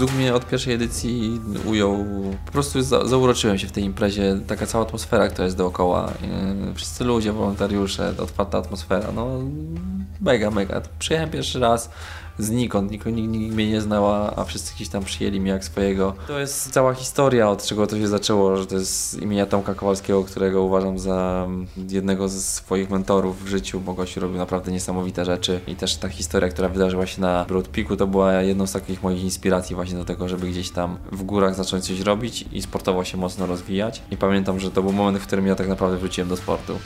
Zuch 0.00 0.14
mnie 0.14 0.34
od 0.34 0.48
pierwszej 0.48 0.74
edycji 0.74 1.40
ujął, 1.64 2.04
po 2.46 2.52
prostu 2.52 2.82
za, 2.82 3.06
zauroczyłem 3.08 3.58
się 3.58 3.66
w 3.66 3.72
tej 3.72 3.84
imprezie, 3.84 4.40
taka 4.46 4.66
cała 4.66 4.84
atmosfera, 4.84 5.28
która 5.28 5.44
jest 5.44 5.56
dookoła, 5.56 6.12
yy, 6.66 6.74
wszyscy 6.74 7.04
ludzie, 7.04 7.32
wolontariusze, 7.32 8.14
otwarta 8.18 8.58
atmosfera, 8.58 9.12
no 9.14 9.40
mega, 10.20 10.50
mega. 10.50 10.82
Przyjechałem 10.98 11.30
pierwszy 11.30 11.60
raz, 11.60 11.90
znikąd, 12.44 12.90
nikt, 12.90 13.06
nikt, 13.06 13.28
nikt 13.28 13.54
mnie 13.54 13.70
nie 13.70 13.80
znał, 13.80 14.06
a 14.36 14.44
wszyscy 14.44 14.74
gdzieś 14.74 14.88
tam 14.88 15.04
przyjęli 15.04 15.40
mnie 15.40 15.50
jak 15.50 15.64
swojego. 15.64 16.14
To 16.26 16.38
jest 16.38 16.72
cała 16.72 16.94
historia, 16.94 17.50
od 17.50 17.64
czego 17.64 17.86
to 17.86 17.96
się 17.96 18.08
zaczęło, 18.08 18.56
że 18.56 18.66
to 18.66 18.74
jest 18.74 19.22
imienia 19.22 19.46
Tomka 19.46 19.74
Kowalskiego, 19.74 20.24
którego 20.24 20.62
uważam 20.62 20.98
za 20.98 21.48
jednego 21.88 22.28
ze 22.28 22.40
swoich 22.40 22.90
mentorów 22.90 23.44
w 23.44 23.48
życiu, 23.48 23.80
bo 23.80 23.94
gościu 23.94 24.20
robił 24.20 24.38
naprawdę 24.38 24.72
niesamowite 24.72 25.24
rzeczy 25.24 25.60
i 25.66 25.76
też 25.76 25.96
ta 25.96 26.08
historia, 26.08 26.48
która 26.48 26.68
wydarzyła 26.68 27.06
się 27.06 27.20
na 27.20 27.44
Broad 27.44 27.68
Peaku, 27.68 27.96
to 27.96 28.06
była 28.06 28.42
jedną 28.42 28.66
z 28.66 28.72
takich 28.72 29.02
moich 29.02 29.22
inspiracji 29.22 29.76
właśnie 29.76 29.98
do 29.98 30.04
tego, 30.04 30.28
żeby 30.28 30.48
gdzieś 30.48 30.70
tam 30.70 30.98
w 31.12 31.22
górach 31.22 31.54
zacząć 31.54 31.84
coś 31.84 32.00
robić 32.00 32.44
i 32.52 32.62
sportowo 32.62 33.04
się 33.04 33.16
mocno 33.18 33.46
rozwijać. 33.46 34.02
I 34.10 34.16
pamiętam, 34.16 34.60
że 34.60 34.70
to 34.70 34.82
był 34.82 34.92
moment, 34.92 35.18
w 35.18 35.26
którym 35.26 35.46
ja 35.46 35.54
tak 35.54 35.68
naprawdę 35.68 35.98
wróciłem 35.98 36.28
do 36.28 36.36
sportu. 36.36 36.78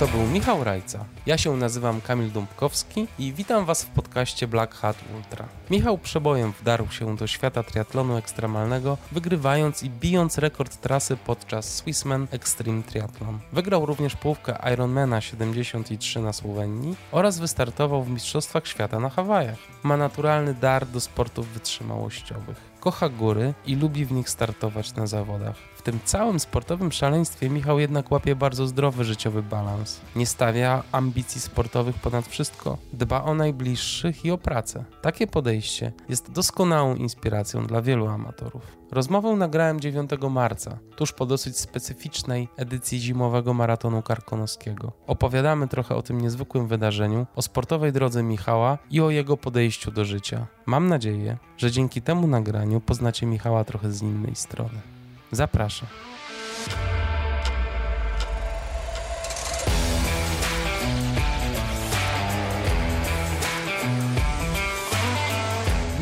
To 0.00 0.06
był 0.06 0.26
Michał 0.26 0.64
Rajca. 0.64 1.04
Ja 1.26 1.38
się 1.38 1.56
nazywam 1.56 2.00
Kamil 2.00 2.32
Dąbkowski 2.32 3.06
i 3.18 3.32
witam 3.32 3.64
Was 3.64 3.84
w 3.84 3.86
podcaście 3.86 4.46
Black 4.46 4.74
Hat 4.74 4.96
Ultra. 5.16 5.48
Michał 5.70 5.98
przebojem 5.98 6.52
wdarł 6.60 6.90
się 6.90 7.16
do 7.16 7.26
świata 7.26 7.62
triatlonu 7.62 8.16
ekstremalnego, 8.16 8.98
wygrywając 9.12 9.82
i 9.82 9.90
bijąc 9.90 10.38
rekord 10.38 10.80
trasy 10.80 11.16
podczas 11.16 11.74
Swissman 11.74 12.26
Extreme 12.30 12.82
Triathlon. 12.82 13.38
Wygrał 13.52 13.86
również 13.86 14.16
połówkę 14.16 14.72
Ironmana 14.72 15.20
73 15.20 16.20
na 16.20 16.32
Słowenii 16.32 16.96
oraz 17.12 17.38
wystartował 17.38 18.02
w 18.02 18.10
Mistrzostwach 18.10 18.66
Świata 18.66 19.00
na 19.00 19.08
Hawajach. 19.08 19.58
Ma 19.82 19.96
naturalny 19.96 20.54
dar 20.54 20.86
do 20.86 21.00
sportów 21.00 21.48
wytrzymałościowych 21.48 22.74
kocha 22.84 23.08
góry 23.08 23.54
i 23.66 23.76
lubi 23.76 24.04
w 24.04 24.12
nich 24.12 24.30
startować 24.30 24.94
na 24.94 25.06
zawodach. 25.06 25.56
Tym 25.84 26.00
całym 26.04 26.40
sportowym 26.40 26.92
szaleństwie 26.92 27.50
Michał 27.50 27.78
jednak 27.78 28.10
łapie 28.10 28.36
bardzo 28.36 28.66
zdrowy 28.66 29.04
życiowy 29.04 29.42
balans. 29.42 30.00
Nie 30.16 30.26
stawia 30.26 30.82
ambicji 30.92 31.40
sportowych 31.40 31.96
ponad 31.96 32.26
wszystko, 32.26 32.78
dba 32.92 33.24
o 33.24 33.34
najbliższych 33.34 34.24
i 34.24 34.30
o 34.30 34.38
pracę. 34.38 34.84
Takie 35.02 35.26
podejście 35.26 35.92
jest 36.08 36.30
doskonałą 36.30 36.94
inspiracją 36.94 37.66
dla 37.66 37.82
wielu 37.82 38.08
amatorów. 38.08 38.76
Rozmowę 38.90 39.36
nagrałem 39.36 39.80
9 39.80 40.10
marca, 40.30 40.78
tuż 40.96 41.12
po 41.12 41.26
dosyć 41.26 41.58
specyficznej 41.58 42.48
edycji 42.56 42.98
zimowego 43.00 43.54
maratonu 43.54 44.02
karkonoskiego. 44.02 44.92
Opowiadamy 45.06 45.68
trochę 45.68 45.96
o 45.96 46.02
tym 46.02 46.20
niezwykłym 46.20 46.66
wydarzeniu, 46.66 47.26
o 47.36 47.42
sportowej 47.42 47.92
drodze 47.92 48.22
Michała 48.22 48.78
i 48.90 49.00
o 49.00 49.10
jego 49.10 49.36
podejściu 49.36 49.90
do 49.90 50.04
życia. 50.04 50.46
Mam 50.66 50.88
nadzieję, 50.88 51.38
że 51.56 51.70
dzięki 51.70 52.02
temu 52.02 52.26
nagraniu 52.26 52.80
poznacie 52.80 53.26
Michała 53.26 53.64
trochę 53.64 53.92
z 53.92 54.02
innej 54.02 54.34
strony. 54.34 54.93
Zapraszam. 55.34 55.88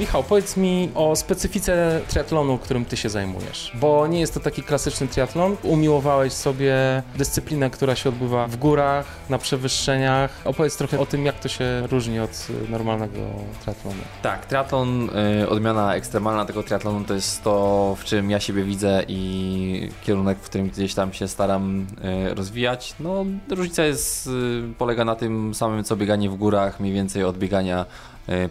Michał, 0.03 0.22
powiedz 0.22 0.56
mi 0.56 0.91
o 0.95 1.17
specyfice 1.17 2.00
triatlonu, 2.08 2.58
którym 2.58 2.84
ty 2.84 2.97
się 2.97 3.08
zajmujesz, 3.08 3.72
bo 3.75 4.06
nie 4.06 4.20
jest 4.20 4.34
to 4.34 4.41
taki 4.41 4.62
klasyczny 4.62 5.09
triatlon. 5.09 5.56
Umiłowałeś 5.62 6.33
sobie 6.33 6.75
dyscyplinę, 7.17 7.70
która 7.70 7.94
się 7.94 8.09
odbywa 8.09 8.47
w 8.47 8.56
górach, 8.56 9.06
na 9.31 9.39
przewyższeniach. 9.39 10.31
Opowiedz 10.44 10.77
trochę 10.77 11.00
o 11.00 11.06
tym, 11.06 11.27
jak 11.27 11.41
to 11.41 11.48
się 11.48 11.86
różni 11.91 12.20
od 12.20 12.47
normalnego 12.69 13.19
triatlonu. 13.62 13.97
Tak, 14.22 14.47
triatlon, 14.47 15.10
y, 15.43 15.49
odmiana 15.49 15.94
ekstremalna 15.94 16.44
tego 16.44 16.62
triatlonu 16.62 17.04
to 17.04 17.15
jest 17.15 17.43
to, 17.43 17.97
w 17.98 18.04
czym 18.04 18.31
ja 18.31 18.41
siebie 18.41 18.65
widzę 18.65 19.03
i 19.09 19.91
kierunek, 20.04 20.38
w 20.38 20.44
którym 20.48 20.69
gdzieś 20.69 20.94
tam 20.94 21.12
się 21.12 21.28
staram 21.28 21.87
y, 22.31 22.34
rozwijać. 22.34 22.94
No, 23.00 23.25
różnica 23.50 23.84
jest, 23.84 24.27
y, 24.27 24.31
polega 24.78 25.04
na 25.04 25.16
tym 25.16 25.54
samym, 25.54 25.84
co 25.84 25.97
bieganie 25.97 26.31
w 26.31 26.34
górach, 26.34 26.81
mniej 26.81 26.93
więcej 26.93 27.25
od 27.25 27.38
biegania 27.38 27.87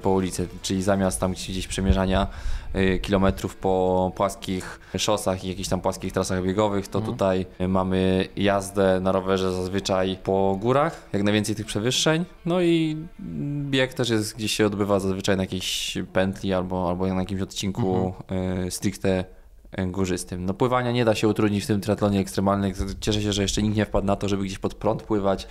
po 0.02 0.10
ulicy, 0.10 0.48
czyli 0.62 0.84
zamiast 0.84 1.20
tam 1.20 1.32
gdzieś 1.32 1.68
przemierzania 1.68 2.28
e, 2.74 3.00
kilometrów 3.00 3.56
po 3.56 4.12
płaskich 4.16 4.80
szosach 4.98 5.44
i 5.44 5.50
jakichś 5.50 5.70
tam 5.70 5.82
płaskich 5.82 6.14
trasach 6.14 6.44
biegowych, 6.44 6.88
to 6.88 7.00
mhm. 7.00 7.18
tutaj 7.18 7.46
mamy 7.68 8.28
jazdę 8.36 9.00
na 9.00 9.12
rowerze 9.12 9.54
zazwyczaj 9.54 10.18
po 10.24 10.58
górach, 10.62 11.10
jak 11.14 11.24
najwięcej 11.24 11.56
tych 11.56 11.66
przewyższeń. 11.66 12.26
No 12.46 12.62
i 12.62 12.98
bieg 13.70 13.94
też 13.94 14.10
jest 14.10 14.36
gdzieś 14.36 14.52
się 14.52 14.66
odbywa 14.66 15.00
zazwyczaj 15.00 15.38
na 15.38 15.44
jakiejś 15.44 15.98
pętli 16.14 16.54
albo, 16.54 16.90
albo 16.90 17.08
na 17.08 17.20
jakimś 17.20 17.42
odcinku 17.42 18.14
mhm. 18.30 18.72
stricte 18.72 19.26
górzystym. 19.88 20.46
No 20.46 20.54
pływania 20.54 20.92
nie 20.92 21.06
da 21.06 21.16
się 21.16 21.28
utrudnić 21.28 21.64
w 21.64 21.68
tym 21.68 21.82
triatlonie 21.82 22.20
ekstremalnym. 22.20 22.74
Cieszę 23.00 23.22
się, 23.22 23.34
że 23.34 23.42
jeszcze 23.42 23.62
nikt 23.62 23.76
nie 23.78 23.86
wpadł 23.86 24.08
na 24.08 24.16
to, 24.16 24.28
żeby 24.30 24.44
gdzieś 24.44 24.60
pod 24.60 24.74
prąd 24.74 25.04
pływać, 25.04 25.48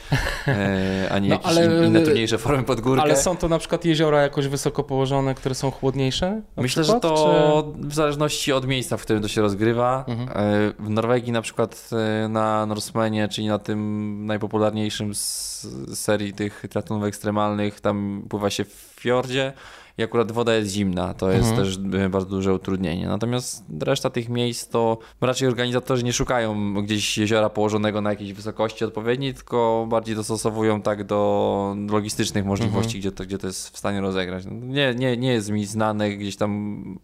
e, 0.48 1.08
ani 1.12 1.28
no, 1.28 1.34
jakieś 1.34 1.48
ale, 1.50 1.86
inne 1.86 2.03
trudniejsze 2.03 2.38
formy 2.38 2.62
pod 2.62 2.81
górkę. 2.81 3.03
Ale 3.03 3.16
są 3.16 3.36
to 3.36 3.48
na 3.48 3.58
przykład 3.58 3.84
jeziora 3.84 4.22
jakoś 4.22 4.48
wysoko 4.48 4.84
położone, 4.84 5.34
które 5.34 5.54
są 5.54 5.70
chłodniejsze? 5.70 6.42
Myślę, 6.56 6.82
przykład, 6.82 7.03
że 7.03 7.08
to 7.08 7.72
czy... 7.76 7.88
w 7.88 7.94
zależności 7.94 8.53
od 8.53 8.66
miejsca, 8.66 8.97
w 8.97 9.03
którym 9.03 9.22
to 9.22 9.28
się 9.28 9.41
rozgrywa. 9.41 10.04
Mhm. 10.08 10.28
E, 10.28 10.72
w 10.78 10.91
Norwegii 10.91 11.32
na 11.32 11.42
przykład 11.42 11.91
e, 12.25 12.28
na 12.28 12.66
Norsemanie, 12.66 13.28
czyli 13.28 13.47
na 13.47 13.58
tym 13.58 14.26
najpopularniejszym 14.26 15.14
z 15.14 15.69
serii 15.94 16.32
tych 16.32 16.64
triatlonów 16.70 17.04
ekstremalnych, 17.04 17.81
tam 17.81 18.22
pływa 18.28 18.50
się 18.50 18.64
w 18.64 18.94
fiordzie 19.00 19.52
i 20.00 20.03
akurat 20.03 20.33
woda 20.33 20.55
jest 20.55 20.72
zimna, 20.72 21.15
to 21.15 21.31
jest 21.31 21.50
mhm. 21.50 21.66
też 21.66 21.78
e, 22.00 22.09
bardzo 22.09 22.31
duże 22.31 22.55
utrudnienie. 22.55 23.09
Natomiast 23.09 23.65
reszta 23.81 24.11
tych 24.11 24.28
miejsc 24.28 24.69
to 24.69 24.99
raczej 25.21 25.49
organizatorzy 25.49 26.05
nie 26.05 26.12
szukają 26.12 26.75
gdzieś 26.75 27.19
jeziora 27.19 27.50
położonego 27.50 28.00
na 28.00 28.11
jakiejś 28.11 28.33
wysokości 28.33 28.84
odpowiedniej, 28.84 29.34
tylko 29.34 29.87
bardziej 29.88 30.16
dostosowują 30.16 30.83
tak 30.83 31.05
do 31.05 31.77
logistycznych 31.91 32.44
możliwości, 32.44 32.97
mhm. 32.97 33.00
gdzie, 33.00 33.12
to, 33.12 33.25
gdzie 33.25 33.38
to 33.38 33.47
jest 33.47 33.69
w 33.69 33.78
stanie 33.78 34.00
rozegrać. 34.00 34.44
No, 34.44 34.53
nie, 34.53 34.94
nie, 34.94 35.16
nie 35.16 35.33
jest 35.33 35.50
mi 35.50 35.66
znane 35.66 36.11
gdzieś 36.11 36.37
tam 36.37 36.50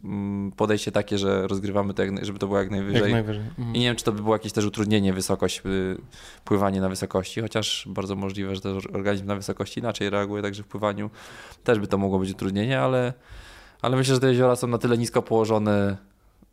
mm, 0.05 0.53
podejście 0.53 0.93
takie, 0.93 1.19
że 1.19 1.47
rozgrywamy 1.47 1.95
to, 1.95 2.05
jak, 2.05 2.25
żeby 2.25 2.39
to 2.39 2.47
było 2.47 2.59
jak 2.59 2.71
najwyżej. 2.71 3.03
Jak 3.03 3.13
najwyżej. 3.13 3.43
Mhm. 3.59 3.77
I 3.77 3.79
nie 3.79 3.87
wiem, 3.87 3.97
czy 3.97 4.05
to 4.05 4.13
by 4.13 4.23
było 4.23 4.35
jakieś 4.35 4.53
też 4.53 4.65
utrudnienie, 4.65 5.13
wysokość, 5.13 5.63
y, 5.67 5.97
pływanie 6.45 6.81
na 6.81 6.89
wysokości, 6.89 7.41
chociaż 7.41 7.89
bardzo 7.91 8.17
możliwe, 8.17 8.55
że 8.55 8.61
też 8.61 8.87
organizm 8.87 9.27
na 9.27 9.37
wysokości 9.37 9.81
inaczej 9.81 10.11
reaguje, 10.11 10.43
także 10.43 10.63
w 10.63 10.67
pływaniu 10.67 11.11
też 11.65 11.79
by 11.79 11.87
to 11.87 11.99
mogło 11.99 12.19
być 12.19 12.31
utrudnienie, 12.31 12.81
ale, 12.87 13.13
ale 13.83 13.97
myślę, 13.97 14.15
że 14.15 14.21
te 14.21 14.29
jeziora 14.29 14.57
są 14.57 14.67
na 14.67 14.79
tyle 14.79 14.99
nisko 14.99 15.23
położone, 15.23 15.97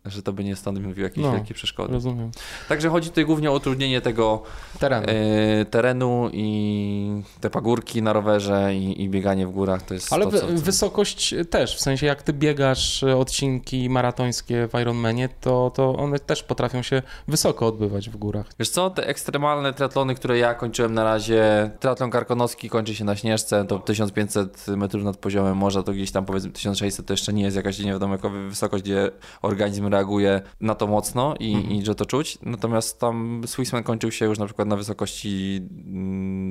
że 0.05 0.21
to 0.21 0.33
by 0.33 0.43
nie 0.43 0.55
stanowiło 0.55 0.93
jakieś 0.97 1.23
no, 1.23 1.31
wielkie 1.31 1.53
przeszkody. 1.53 1.93
Rozumiem. 1.93 2.31
Także 2.69 2.89
chodzi 2.89 3.09
tutaj 3.09 3.25
głównie 3.25 3.51
o 3.51 3.53
utrudnienie 3.53 4.01
tego 4.01 4.43
terenu, 4.79 5.07
e, 5.09 5.65
terenu 5.65 6.29
i 6.33 7.21
te 7.41 7.49
pagórki 7.49 8.01
na 8.01 8.13
rowerze 8.13 8.75
i, 8.75 9.03
i, 9.03 9.09
bieganie 9.09 9.47
w 9.47 9.51
górach 9.51 9.81
to 9.81 9.93
jest 9.93 10.13
Ale 10.13 10.25
to, 10.25 10.31
co, 10.31 10.39
co... 10.39 10.47
wysokość 10.47 11.35
też, 11.49 11.75
w 11.75 11.81
sensie 11.81 12.05
jak 12.05 12.23
ty 12.23 12.33
biegasz 12.33 13.03
odcinki 13.03 13.89
maratońskie 13.89 14.67
w 14.67 14.81
Ironmanie, 14.81 15.29
to, 15.41 15.71
to 15.75 15.95
one 15.95 16.19
też 16.19 16.43
potrafią 16.43 16.81
się 16.81 17.01
wysoko 17.27 17.67
odbywać 17.67 18.09
w 18.09 18.17
górach. 18.17 18.45
Wiesz 18.59 18.69
co, 18.69 18.89
te 18.89 19.07
ekstremalne 19.07 19.73
triatlony, 19.73 20.15
które 20.15 20.37
ja 20.37 20.53
kończyłem 20.53 20.93
na 20.93 21.03
razie, 21.03 21.71
triatlon 21.79 22.11
karkonoski 22.11 22.69
kończy 22.69 22.95
się 22.95 23.05
na 23.05 23.15
Śnieżce, 23.15 23.65
to 23.65 23.79
1500 23.79 24.67
metrów 24.67 25.03
nad 25.03 25.17
poziomem 25.17 25.57
morza, 25.57 25.83
to 25.83 25.93
gdzieś 25.93 26.11
tam 26.11 26.25
powiedzmy 26.25 26.51
1600 26.51 27.05
to 27.05 27.13
jeszcze 27.13 27.33
nie 27.33 27.43
jest 27.43 27.57
jakaś 27.57 27.79
nie 27.79 27.91
wiadomo 27.91 28.13
jaka 28.13 28.29
wysokość, 28.29 28.83
gdzie 28.83 29.11
organizm 29.41 29.92
reaguje 29.93 30.41
na 30.61 30.75
to 30.75 30.87
mocno 30.87 31.35
i, 31.39 31.53
mhm. 31.53 31.73
i 31.73 31.85
że 31.85 31.95
to 31.95 32.05
czuć. 32.05 32.37
Natomiast 32.41 32.99
tam 32.99 33.41
Swissman 33.45 33.83
kończył 33.83 34.11
się 34.11 34.25
już 34.25 34.39
na 34.39 34.45
przykład 34.45 34.67
na 34.67 34.75
wysokości 34.75 35.61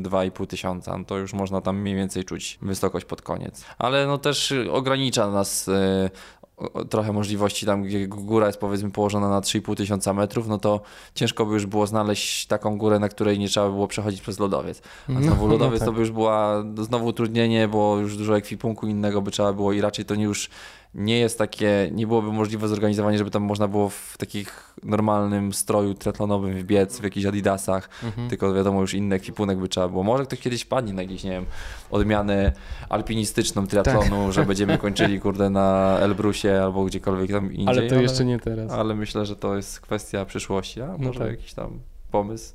2,5 0.03 0.15
mm, 0.15 0.31
tysiąca. 0.49 0.99
No 0.99 1.05
to 1.05 1.19
już 1.19 1.33
można 1.33 1.61
tam 1.61 1.81
mniej 1.81 1.95
więcej 1.95 2.25
czuć 2.25 2.59
wysokość 2.63 3.07
pod 3.07 3.23
koniec. 3.23 3.65
Ale 3.79 4.07
no 4.07 4.19
też 4.19 4.55
ogranicza 4.71 5.31
nas 5.31 5.69
e, 5.69 6.11
trochę 6.91 7.13
możliwości 7.13 7.67
tam, 7.67 7.83
gdzie 7.83 8.09
góra 8.09 8.47
jest 8.47 8.59
powiedzmy 8.59 8.91
położona 8.91 9.29
na 9.29 9.41
3,5 9.41 9.77
tysiąca 9.77 10.13
metrów, 10.13 10.49
no 10.49 10.59
to 10.59 10.81
ciężko 11.15 11.47
by 11.47 11.55
już 11.55 11.67
było 11.67 11.87
znaleźć 11.87 12.47
taką 12.47 12.79
górę, 12.79 12.99
na 12.99 13.09
której 13.09 13.39
nie 13.39 13.49
trzeba 13.49 13.67
by 13.67 13.73
było 13.73 13.89
przechodzić 13.89 14.21
przez 14.21 14.39
lodowiec. 14.39 14.83
A 15.09 15.13
no, 15.13 15.23
znowu 15.23 15.47
lodowiec 15.47 15.81
no, 15.81 15.87
tak. 15.87 15.89
to 15.89 15.93
by 15.93 16.01
już 16.01 16.11
była 16.11 16.65
znowu 16.79 17.07
utrudnienie, 17.07 17.69
bo 17.69 17.99
już 17.99 18.17
dużo 18.17 18.37
ekwipunku 18.37 18.87
innego 18.87 19.23
by 19.23 19.31
trzeba 19.31 19.53
było 19.53 19.73
i 19.73 19.81
raczej 19.81 20.05
to 20.05 20.15
nie 20.15 20.25
już 20.25 20.51
nie 20.95 21.19
jest 21.19 21.39
takie, 21.39 21.91
nie 21.93 22.07
byłoby 22.07 22.33
możliwe 22.33 22.69
zorganizowanie, 22.69 23.19
żeby 23.19 23.31
tam 23.31 23.43
można 23.43 23.69
było 23.69 23.89
w 23.89 24.15
takich 24.19 24.75
normalnym 24.83 25.53
stroju 25.53 25.95
triatlonowym 25.95 26.59
wbiec, 26.59 27.01
w 27.01 27.05
jakichś 27.05 27.27
adidasach, 27.27 27.89
mhm. 28.05 28.29
tylko 28.29 28.55
wiadomo 28.55 28.81
już 28.81 28.95
inny 28.95 29.15
ekwipunek 29.15 29.59
by 29.59 29.69
trzeba 29.69 29.89
było. 29.89 30.03
Może 30.03 30.25
ktoś 30.25 30.41
kiedyś 30.41 30.65
padnie 30.65 30.93
na 30.93 31.03
jakieś, 31.03 31.25
nie 31.25 31.31
wiem, 31.31 31.47
odmianę 31.91 32.53
alpinistyczną 32.89 33.67
triatlonu, 33.67 34.25
tak. 34.25 34.33
że 34.33 34.47
będziemy 34.47 34.79
kończyli 34.87 35.21
kurde 35.21 35.51
na 35.51 35.99
Elbrusie 36.01 36.49
albo 36.63 36.85
gdziekolwiek 36.85 37.31
tam 37.31 37.53
indziej. 37.53 37.69
Ale 37.69 37.83
to 37.83 37.95
jeszcze 37.95 38.25
nie 38.25 38.39
teraz. 38.39 38.73
Ale 38.73 38.95
myślę, 38.95 39.27
że 39.27 39.37
to 39.37 39.57
jest 39.57 39.81
kwestia 39.81 40.25
przyszłości, 40.25 40.83
a 40.83 40.87
no 40.87 40.99
może 40.99 41.21
no 41.21 41.25
tak. 41.27 41.31
jakiś 41.31 41.55
tam 41.55 41.92
pomysł. 42.13 42.55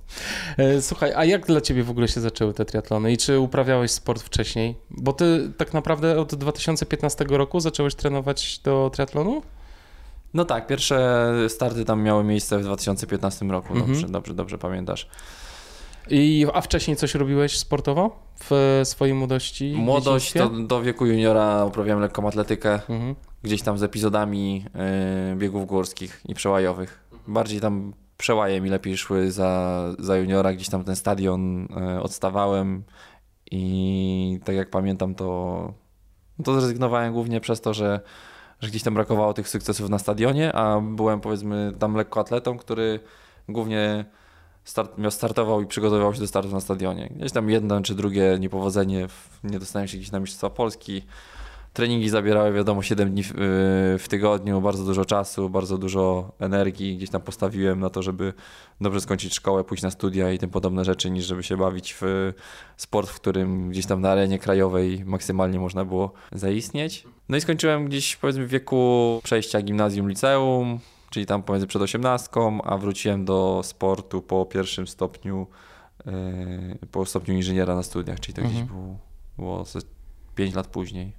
E, 0.58 0.82
słuchaj, 0.82 1.14
a 1.16 1.26
jak 1.26 1.46
dla 1.46 1.62
ciebie 1.62 1.84
w 1.84 1.90
ogóle 1.90 2.08
się 2.08 2.22
zaczęły 2.22 2.54
te 2.54 2.66
triatlony 2.66 3.12
i 3.12 3.18
czy 3.18 3.40
uprawiałeś 3.40 3.92
sport 3.92 4.22
wcześniej? 4.24 4.76
Bo 4.90 5.14
ty 5.14 5.52
tak 5.58 5.74
naprawdę 5.74 6.20
od 6.20 6.36
2015 6.36 7.26
roku 7.30 7.60
zacząłeś 7.60 7.96
trenować 7.96 8.60
do 8.64 8.90
triatlonu? 8.94 9.42
No 10.34 10.46
tak, 10.46 10.68
pierwsze 10.68 11.32
starty 11.50 11.86
tam 11.86 12.02
miały 12.04 12.24
miejsce 12.24 12.60
w 12.60 12.64
2015 12.64 13.46
roku, 13.46 13.74
Mhm. 13.74 13.92
dobrze, 13.94 14.08
dobrze, 14.10 14.34
dobrze 14.34 14.58
pamiętasz. 14.58 15.08
I, 16.10 16.46
a 16.54 16.62
wcześniej 16.62 16.98
coś 16.98 17.16
robiłeś 17.16 17.58
sportowo 17.58 18.20
w 18.44 18.82
swojej 18.84 19.14
młodości? 19.16 19.74
Młodość 19.78 20.34
to 20.34 20.50
do 20.50 20.82
wieku 20.82 21.06
juniora 21.06 21.66
uprawiałem 21.66 22.02
lekką 22.02 22.28
atletykę, 22.28 22.74
Mhm. 22.74 23.16
gdzieś 23.44 23.62
tam 23.62 23.78
z 23.78 23.84
epizodami 23.84 24.66
y, 25.34 25.36
biegów 25.36 25.66
górskich 25.68 26.22
i 26.28 26.34
przełajowych. 26.36 27.00
Bardziej 27.28 27.62
tam 27.62 27.94
przełaje 28.18 28.62
mi 28.62 28.70
lepiej 28.70 28.98
szły 28.98 29.32
za, 29.32 29.84
za 30.00 30.18
juniora, 30.18 30.54
gdzieś 30.54 30.70
tam 30.70 30.84
ten 30.84 30.96
stadion 30.96 31.68
y, 31.98 32.02
odstawałem 32.02 32.84
i 33.52 34.40
tak 34.46 34.56
jak 34.56 34.70
pamiętam 34.70 35.16
to, 35.16 35.74
to 36.44 36.54
zrezygnowałem 36.54 37.14
głównie 37.14 37.42
przez 37.42 37.62
to, 37.62 37.74
że, 37.74 38.00
że 38.60 38.70
gdzieś 38.70 38.84
tam 38.84 38.94
brakowało 38.94 39.34
tych 39.34 39.50
sukcesów 39.50 39.90
na 39.90 40.00
stadionie, 40.00 40.54
a 40.54 40.82
byłem 40.82 41.22
powiedzmy 41.22 41.74
tam 41.80 41.96
lekkoatletą, 41.96 42.58
który 42.58 43.00
głównie 43.50 44.06
start, 44.64 44.98
miał 44.98 45.12
startował 45.12 45.62
i 45.62 45.68
przygotowywał 45.68 46.14
się 46.14 46.20
do 46.20 46.28
startu 46.28 46.52
na 46.52 46.60
stadionie. 46.60 47.10
Gdzieś 47.16 47.32
tam 47.32 47.50
jedno 47.50 47.82
czy 47.82 47.96
drugie 47.96 48.38
niepowodzenie, 48.40 49.08
w, 49.08 49.40
nie 49.44 49.60
dostałem 49.60 49.88
się 49.88 49.98
gdzieś 49.98 50.12
na 50.12 50.20
Mistrzostwa 50.20 50.50
Polski. 50.50 51.02
Treningi 51.74 52.10
zabierały, 52.10 52.54
wiadomo, 52.54 52.82
7 52.82 53.12
dni 53.12 53.24
w, 53.24 53.28
yy, 53.28 53.34
w 54.00 54.06
tygodniu, 54.10 54.62
bardzo 54.62 54.84
dużo 54.86 55.06
czasu, 55.06 55.50
bardzo 55.50 55.78
dużo 55.78 56.32
energii. 56.40 56.98
Gdzieś 56.98 57.10
tam 57.10 57.22
postawiłem 57.22 57.80
na 57.80 57.90
to, 57.90 58.04
żeby 58.04 58.34
dobrze 58.82 59.02
skończyć 59.02 59.34
szkołę, 59.34 59.64
pójść 59.64 59.84
na 59.84 59.92
studia 59.92 60.32
i 60.32 60.38
tym 60.38 60.50
podobne 60.50 60.86
rzeczy, 60.86 61.10
niż 61.10 61.26
żeby 61.26 61.44
się 61.44 61.58
bawić 61.58 61.96
w 62.02 62.34
sport, 62.78 63.10
w 63.10 63.16
którym 63.16 63.70
gdzieś 63.70 63.86
tam 63.86 64.02
na 64.02 64.10
arenie 64.12 64.40
krajowej 64.40 65.04
maksymalnie 65.06 65.60
można 65.60 65.86
było 65.86 66.12
zaistnieć. 66.32 67.04
No 67.30 67.38
i 67.38 67.42
skończyłem 67.42 67.86
gdzieś 67.86 68.16
powiedzmy 68.16 68.48
w 68.48 68.50
wieku 68.50 69.20
przejścia 69.24 69.62
gimnazjum, 69.62 70.10
liceum, 70.10 70.80
czyli 71.10 71.26
tam 71.26 71.44
pomiędzy 71.44 71.68
przed 71.68 71.82
osiemnastką, 71.82 72.62
a 72.62 72.78
wróciłem 72.78 73.26
do 73.26 73.62
sportu 73.64 74.22
po 74.22 74.46
pierwszym 74.46 74.88
stopniu, 74.88 75.48
yy, 76.06 76.12
po 76.92 77.06
stopniu 77.06 77.34
inżyniera 77.36 77.76
na 77.76 77.84
studiach, 77.84 78.20
czyli 78.20 78.34
to 78.34 78.42
Mhm. 78.42 78.56
gdzieś 78.58 78.72
było, 78.72 78.98
było 79.38 79.66
ze 79.66 79.80
5 80.36 80.56
lat 80.56 80.68
później. 80.68 81.14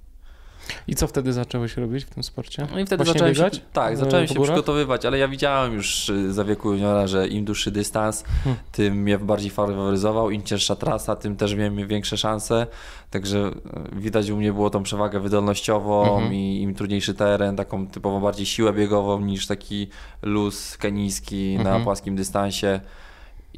I 0.87 0.95
co 0.95 1.07
wtedy 1.07 1.33
zacząłeś 1.33 1.77
robić 1.77 2.05
w 2.05 2.09
tym 2.09 2.23
sporcie? 2.23 2.67
No 2.73 2.79
i 2.79 2.85
wtedy 2.85 3.03
Właśnie 3.03 3.13
zacząłem 3.13 3.35
się, 3.35 3.41
biegać? 3.43 3.61
tak, 3.73 3.93
E, 3.93 3.97
zacząłem 3.97 4.25
po 4.27 4.33
się 4.33 4.39
górach? 4.39 4.51
przygotowywać, 4.53 5.05
ale 5.05 5.17
ja 5.17 5.27
widziałem 5.27 5.73
już 5.73 6.09
y, 6.09 6.33
za 6.33 6.43
wieku 6.43 6.73
juniora, 6.73 7.07
że 7.07 7.27
im 7.27 7.45
dłuższy 7.45 7.71
dystans, 7.71 8.23
Hmm. 8.43 8.61
tym 8.71 8.93
mnie 8.95 9.17
bardziej 9.19 9.49
faworyzował, 9.51 10.29
im 10.31 10.43
cięższa 10.43 10.75
trasa, 10.75 11.15
tym 11.15 11.35
też 11.35 11.55
miałem 11.55 11.87
większe 11.87 12.17
szanse, 12.17 12.67
także 13.11 13.37
y, 13.47 13.51
widać 13.99 14.29
u 14.29 14.37
mnie 14.37 14.53
było 14.53 14.69
tą 14.69 14.83
przewagę 14.83 15.19
wydolnościową 15.19 16.13
Mhm. 16.15 16.33
i 16.33 16.61
im 16.61 16.75
trudniejszy 16.75 17.13
teren, 17.13 17.55
taką 17.55 17.87
typowo 17.87 18.19
bardziej 18.19 18.45
siłę 18.45 18.73
biegową 18.73 19.19
niż 19.21 19.47
taki 19.47 19.87
luz 20.21 20.77
kenijski 20.77 21.53
na 21.55 21.61
Mhm. 21.61 21.83
płaskim 21.83 22.15
dystansie. 22.15 22.79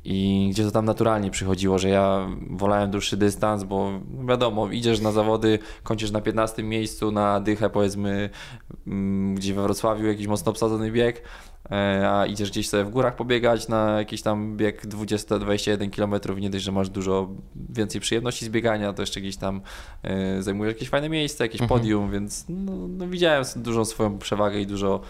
I 0.05 0.47
gdzie 0.51 0.63
to 0.63 0.71
tam 0.71 0.85
naturalnie 0.85 1.31
przychodziło, 1.31 1.79
że 1.79 1.89
ja 1.89 2.27
wolałem 2.49 2.91
dłuższy 2.91 3.17
dystans, 3.17 3.63
bo 3.63 3.91
wiadomo, 4.27 4.71
idziesz 4.71 4.99
na 4.99 5.11
zawody, 5.11 5.59
kończysz 5.83 6.11
na 6.11 6.21
15 6.21 6.63
miejscu 6.63 7.11
na 7.11 7.39
dychę, 7.39 7.69
powiedzmy, 7.69 8.29
mm, 8.87 9.35
gdzie 9.35 9.53
we 9.53 9.61
Wrocławiu 9.63 10.05
jakiś 10.07 10.27
mocno 10.27 10.51
obsadzony 10.51 10.91
bieg, 10.91 11.21
e, 11.71 12.09
a 12.11 12.25
idziesz 12.25 12.51
gdzieś 12.51 12.69
sobie 12.69 12.83
w 12.83 12.89
górach 12.89 13.15
pobiegać 13.15 13.67
na 13.67 13.97
jakiś 13.97 14.21
tam 14.21 14.57
bieg 14.57 14.85
20-21 14.87 15.89
km, 15.89 16.39
nie 16.39 16.49
dość, 16.49 16.63
że 16.65 16.71
masz 16.71 16.89
dużo 16.89 17.29
więcej 17.69 18.01
przyjemności 18.01 18.45
z 18.45 18.49
biegania, 18.49 18.93
to 18.93 19.01
jeszcze 19.01 19.21
gdzieś 19.21 19.37
tam 19.37 19.61
e, 20.03 20.41
zajmujesz 20.41 20.73
jakieś 20.73 20.89
fajne 20.89 21.09
miejsce, 21.09 21.43
jakieś 21.43 21.61
Mhm. 21.61 21.79
podium, 21.79 22.11
więc 22.11 22.45
no, 22.49 22.71
no 22.87 23.07
widziałem 23.07 23.43
dużą 23.55 23.85
swoją 23.85 24.17
przewagę 24.17 24.61
i 24.61 24.67
dużo 24.67 25.01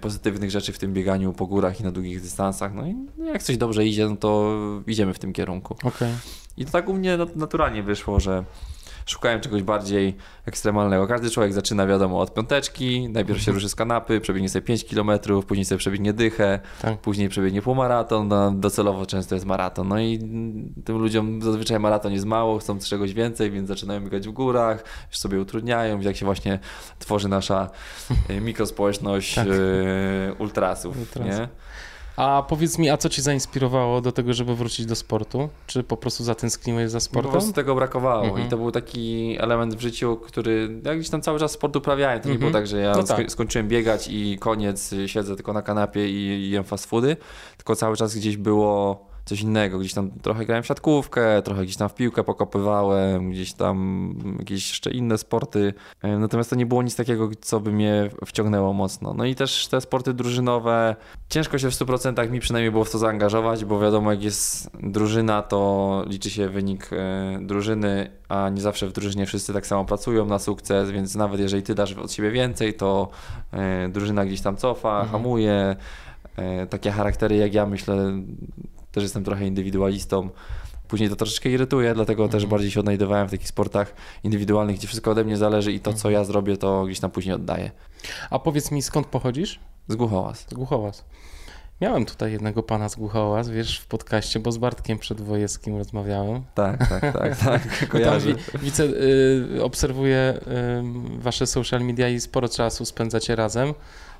pozytywnych 0.00 0.50
rzeczy 0.50 0.72
w 0.72 0.78
tym 0.78 0.92
bieganiu 0.94 1.32
po 1.32 1.46
górach 1.46 1.80
i 1.80 1.84
na 1.84 1.90
długich 1.90 2.20
dystansach. 2.20 2.74
No 2.74 2.86
i 2.86 2.94
jak 3.26 3.42
coś 3.42 3.56
dobrze 3.56 3.86
idzie, 3.86 4.08
no 4.08 4.16
to 4.16 4.56
idziemy 4.86 5.14
w 5.14 5.18
tym 5.18 5.32
kierunku. 5.32 5.76
Okej. 5.84 6.12
I 6.56 6.64
to 6.64 6.72
tak 6.72 6.88
u 6.88 6.94
mnie 6.94 7.18
nat- 7.18 7.36
naturalnie 7.36 7.82
wyszło, 7.82 8.20
że 8.20 8.44
szukałem 9.08 9.40
czegoś 9.40 9.62
bardziej 9.62 10.16
ekstremalnego. 10.46 11.06
Każdy 11.06 11.30
człowiek 11.30 11.52
zaczyna, 11.52 11.86
wiadomo, 11.86 12.20
od 12.20 12.34
piąteczki, 12.34 13.08
najpierw 13.08 13.42
się 13.42 13.52
ruszy 13.52 13.68
z 13.68 13.74
kanapy, 13.74 14.20
przebiegnie 14.20 14.48
sobie 14.48 14.62
5 14.62 14.84
km, 14.84 15.10
później 15.46 15.64
sobie 15.64 15.78
przebiegnie 15.78 16.12
dychę, 16.12 16.60
Tak. 16.82 16.98
później 17.00 17.28
przebiegnie 17.28 17.62
półmaraton, 17.62 18.28
no, 18.28 18.50
docelowo 18.50 19.06
często 19.06 19.34
jest 19.34 19.46
maraton. 19.46 19.88
No 19.88 20.00
i 20.00 20.18
tym 20.84 20.98
ludziom 20.98 21.42
zazwyczaj 21.42 21.80
maraton 21.80 22.12
jest 22.12 22.24
mało, 22.26 22.58
chcą 22.58 22.78
czegoś 22.78 23.12
więcej, 23.12 23.50
więc 23.50 23.68
zaczynają 23.68 24.00
biegać 24.00 24.28
w 24.28 24.32
górach, 24.32 24.84
już 25.10 25.18
sobie 25.18 25.40
utrudniają, 25.40 26.00
jak 26.00 26.16
się 26.16 26.26
właśnie 26.26 26.58
tworzy 26.98 27.28
nasza 27.28 27.70
y, 28.30 28.40
mikrospołeczność 28.40 29.34
Tak. 29.34 29.46
y, 29.48 30.34
ultrasów, 30.38 30.98
Ultrasów. 30.98 31.30
nie? 31.38 31.48
A 32.18 32.42
powiedz 32.48 32.78
mi, 32.78 32.90
a 32.90 32.96
co 32.96 33.08
ci 33.08 33.22
zainspirowało 33.22 34.00
do 34.00 34.12
tego, 34.12 34.32
żeby 34.34 34.54
wrócić 34.56 34.86
do 34.86 34.94
sportu? 34.96 35.48
Czy 35.66 35.82
po 35.82 35.96
prostu 35.96 36.24
zatęskniłeś 36.24 36.90
za 36.90 36.96
Mi 36.98 37.00
Po 37.00 37.04
sportem? 37.04 37.32
prostu 37.32 37.52
tego 37.52 37.74
brakowało 37.74 38.24
Mhm. 38.24 38.46
i 38.46 38.50
to 38.50 38.56
był 38.56 38.70
taki 38.70 39.36
element 39.40 39.74
w 39.74 39.80
życiu, 39.80 40.16
który 40.16 40.80
ja 40.84 40.94
gdzieś 40.94 41.10
tam 41.10 41.22
cały 41.22 41.38
czas 41.38 41.52
sport 41.52 41.76
uprawiałem. 41.76 42.20
To 42.20 42.28
nie 42.28 42.34
Mhm. 42.34 42.50
było 42.52 42.60
tak, 42.60 42.66
że 42.66 42.78
ja 42.80 42.92
No 42.96 43.02
tak. 43.02 43.30
skończyłem 43.30 43.68
biegać 43.68 44.08
i 44.10 44.38
koniec, 44.40 44.94
siedzę 45.06 45.36
tylko 45.36 45.52
na 45.52 45.62
kanapie 45.62 46.08
i 46.08 46.50
jem 46.50 46.64
fast 46.64 46.86
foody, 46.86 47.16
tylko 47.56 47.76
cały 47.76 47.96
czas 47.96 48.14
gdzieś 48.16 48.36
było 48.36 49.07
coś 49.28 49.40
innego. 49.40 49.78
Gdzieś 49.78 49.94
tam 49.94 50.10
trochę 50.10 50.46
grałem 50.46 50.62
w 50.62 50.66
siatkówkę, 50.66 51.42
trochę 51.42 51.62
gdzieś 51.64 51.76
tam 51.76 51.88
w 51.88 51.94
piłkę 51.94 52.24
pokopywałem, 52.24 53.30
gdzieś 53.30 53.52
tam 53.52 54.14
jakieś 54.38 54.68
jeszcze 54.68 54.90
inne 54.90 55.18
sporty. 55.18 55.74
E, 56.02 56.18
Natomiast 56.18 56.50
to 56.50 56.56
nie 56.56 56.66
było 56.66 56.82
nic 56.82 56.96
takiego, 56.96 57.30
co 57.40 57.60
by 57.60 57.72
mnie 57.72 58.10
wciągnęło 58.26 58.72
mocno. 58.72 59.14
No 59.14 59.24
i 59.24 59.34
też 59.34 59.68
te 59.68 59.80
sporty 59.80 60.14
drużynowe, 60.14 60.96
ciężko 61.28 61.58
się 61.58 61.70
w 61.70 61.74
100% 61.74 62.30
mi 62.30 62.40
przynajmniej 62.40 62.70
było 62.72 62.84
w 62.84 62.90
to 62.90 62.98
zaangażować, 62.98 63.64
bo 63.64 63.80
wiadomo, 63.80 64.10
jak 64.10 64.22
jest 64.22 64.70
drużyna, 64.82 65.42
to 65.42 66.04
liczy 66.06 66.30
się 66.30 66.48
wynik 66.48 66.90
e, 66.92 67.38
drużyny, 67.42 68.10
a 68.28 68.48
nie 68.48 68.60
zawsze 68.60 68.86
w 68.88 68.92
drużynie 68.92 69.26
wszyscy 69.26 69.52
tak 69.52 69.66
samo 69.66 69.84
pracują 69.84 70.26
na 70.26 70.38
sukces, 70.38 70.90
więc 70.90 71.14
nawet 71.14 71.40
jeżeli 71.40 71.62
ty 71.62 71.74
dasz 71.74 71.92
od 71.92 72.12
siebie 72.12 72.30
więcej, 72.30 72.74
to 72.74 73.08
e, 73.52 73.88
drużyna 73.88 74.24
gdzieś 74.26 74.40
tam 74.40 74.56
cofa, 74.56 74.88
Mhm. 75.00 75.08
hamuje. 75.10 75.76
Takie 76.70 76.90
charaktery 76.90 77.36
jak 77.36 77.54
ja 77.54 77.66
myślę, 77.66 78.12
też 78.92 79.02
jestem 79.02 79.24
trochę 79.24 79.46
indywidualistą. 79.46 80.30
Później 80.88 81.10
to 81.10 81.16
troszeczkę 81.16 81.48
irytuje, 81.48 81.94
dlatego 81.94 82.24
też 82.28 82.34
Mhm. 82.34 82.50
bardziej 82.50 82.70
się 82.70 82.80
odnajdowałem 82.80 83.28
w 83.28 83.30
takich 83.30 83.48
sportach 83.48 83.94
indywidualnych, 84.24 84.76
gdzie 84.76 84.86
wszystko 84.86 85.10
ode 85.10 85.24
mnie 85.24 85.36
zależy 85.36 85.72
i 85.72 85.80
to, 85.80 85.92
co 85.92 86.10
ja 86.10 86.24
zrobię, 86.24 86.56
to 86.56 86.84
gdzieś 86.84 87.00
tam 87.00 87.10
później 87.10 87.34
oddaję. 87.34 87.70
A 88.30 88.38
powiedz 88.38 88.70
mi, 88.70 88.82
skąd 88.82 89.06
pochodzisz? 89.06 89.60
Z 89.88 89.96
Głuchołaz. 89.96 90.46
Z 90.50 90.54
Głuchołaz. 90.54 91.04
Miałem 91.80 92.06
tutaj 92.06 92.32
jednego 92.32 92.62
pana 92.62 92.88
z 92.88 92.96
Głuchołaz, 92.96 93.48
wiesz, 93.48 93.78
w 93.78 93.86
podcaście, 93.86 94.40
bo 94.40 94.52
z 94.52 94.58
Bartkiem 94.58 94.98
Przedwojewskim 94.98 95.76
rozmawiałem. 95.76 96.42
Tak, 96.54 96.88
tak, 96.88 97.00
tak, 97.12 97.36
tak, 97.38 97.62
Tam 97.78 97.88
kojarzę. 97.88 98.34
wi- 98.34 98.58
widzę, 98.58 98.84
y, 98.84 99.62
obserwuję 99.62 100.34
y, 101.16 101.20
wasze 101.22 101.46
social 101.46 101.80
media 101.84 102.08
i 102.08 102.20
sporo 102.20 102.48
czasu 102.48 102.84
spędzacie 102.84 103.36
razem. 103.36 103.74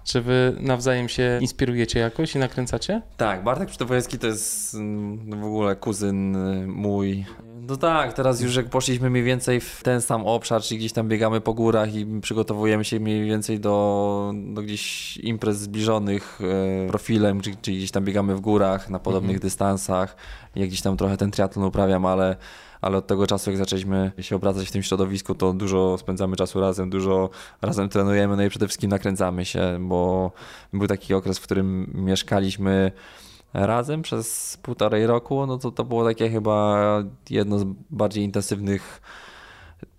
Czy 0.09 0.21
wy 0.23 0.57
nawzajem 0.61 1.09
się 1.09 1.39
inspirujecie 1.41 2.01
jakoś 2.01 2.35
i 2.35 2.39
nakręcacie? 2.39 3.03
Tak, 3.17 3.45
Bartek 3.45 3.69
Przydowojewski 3.69 4.19
to 4.19 4.27
jest 4.27 4.75
mm, 4.75 5.41
w 5.41 5.45
ogóle 5.45 5.77
kuzyn 5.77 6.37
y, 6.37 6.67
mój. 6.67 7.25
No 7.61 7.77
tak, 7.77 8.13
teraz 8.13 8.41
już 8.41 8.57
jak 8.57 8.69
poszliśmy 8.71 9.11
mniej 9.11 9.23
więcej 9.25 9.61
w 9.61 9.81
ten 9.83 10.01
sam 10.03 10.27
obszar, 10.27 10.63
czyli 10.63 10.79
gdzieś 10.79 10.93
tam 10.93 11.09
biegamy 11.09 11.41
po 11.41 11.55
górach 11.55 11.95
i 11.95 12.07
przygotowujemy 12.21 12.85
się 12.85 13.01
mniej 13.01 13.25
więcej 13.25 13.61
do, 13.61 14.33
do 14.55 14.63
gdzieś 14.63 15.17
imprez 15.17 15.59
zbliżonych 15.59 16.41
e, 16.85 16.89
profilem, 16.89 17.41
czyli, 17.41 17.57
czyli 17.63 17.77
gdzieś 17.77 17.91
tam 17.91 18.05
biegamy 18.05 18.37
w 18.37 18.41
górach 18.41 18.91
na 18.91 18.99
podobnych 18.99 19.37
Mhm. 19.37 19.41
dystansach. 19.41 20.17
Ja 20.55 20.67
gdzieś 20.67 20.83
tam 20.83 20.97
trochę 20.97 21.17
ten 21.17 21.31
triatlon 21.31 21.65
uprawiam, 21.65 22.07
ale, 22.07 22.37
ale 22.81 22.97
od 22.99 23.07
tego 23.07 23.27
czasu, 23.27 23.51
jak 23.51 23.59
zaczęliśmy 23.59 24.13
się 24.21 24.37
obracać 24.37 24.69
w 24.69 24.73
tym 24.73 24.83
środowisku, 24.83 25.35
to 25.35 25.53
dużo 25.53 25.99
spędzamy 25.99 26.37
czasu 26.37 26.61
razem, 26.61 26.91
dużo 26.91 27.31
razem 27.63 27.89
trenujemy, 27.89 28.37
no 28.37 28.43
i 28.43 28.49
przede 28.49 28.67
wszystkim 28.67 28.91
nakręcamy 28.91 29.45
się, 29.45 29.79
bo 29.81 30.33
był 30.73 30.87
taki 30.89 31.15
okres, 31.15 31.39
w 31.39 31.43
którym 31.43 31.91
mieszkaliśmy 31.95 32.93
razem 33.55 34.03
przez 34.03 34.59
półtorej 34.63 35.07
roku, 35.07 35.47
no 35.47 35.59
to 35.59 35.71
to 35.71 35.85
było 35.85 36.05
takie 36.05 36.31
chyba 36.31 36.79
jedno 37.31 37.59
z 37.59 37.65
bardziej 37.91 38.25
intensywnych 38.25 39.01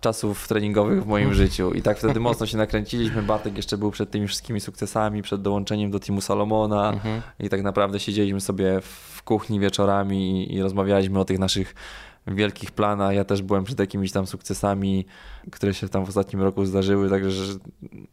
czasów 0.00 0.48
treningowych 0.48 1.04
w 1.04 1.06
moim 1.06 1.34
życiu 1.34 1.72
i 1.72 1.82
tak 1.82 1.98
wtedy 1.98 2.20
mocno 2.20 2.46
się 2.46 2.56
nakręciliśmy. 2.56 3.22
Bartek 3.22 3.56
jeszcze 3.56 3.78
był 3.78 3.90
przed 3.90 4.10
tymi 4.10 4.26
wszystkimi 4.26 4.60
sukcesami, 4.60 5.22
przed 5.22 5.42
dołączeniem 5.42 5.90
do 5.90 6.00
teamu 6.00 6.20
Salomona 6.20 6.92
Mhm. 6.92 7.22
i 7.38 7.48
tak 7.48 7.62
naprawdę 7.62 8.00
siedzieliśmy 8.00 8.40
sobie 8.40 8.80
w 8.80 9.22
kuchni 9.22 9.60
wieczorami 9.60 10.44
i, 10.44 10.54
i 10.54 10.62
rozmawialiśmy 10.62 11.20
o 11.20 11.24
tych 11.24 11.38
naszych 11.38 11.74
wielkich 12.26 12.70
planach. 12.70 13.14
Ja 13.14 13.24
też 13.24 13.42
byłem 13.42 13.64
przed 13.64 13.78
jakimiś 13.78 14.12
tam 14.12 14.26
sukcesami, 14.26 15.06
które 15.50 15.74
się 15.74 15.88
tam 15.88 16.04
w 16.04 16.08
ostatnim 16.08 16.42
roku 16.42 16.64
zdarzyły, 16.64 17.10
także 17.10 17.44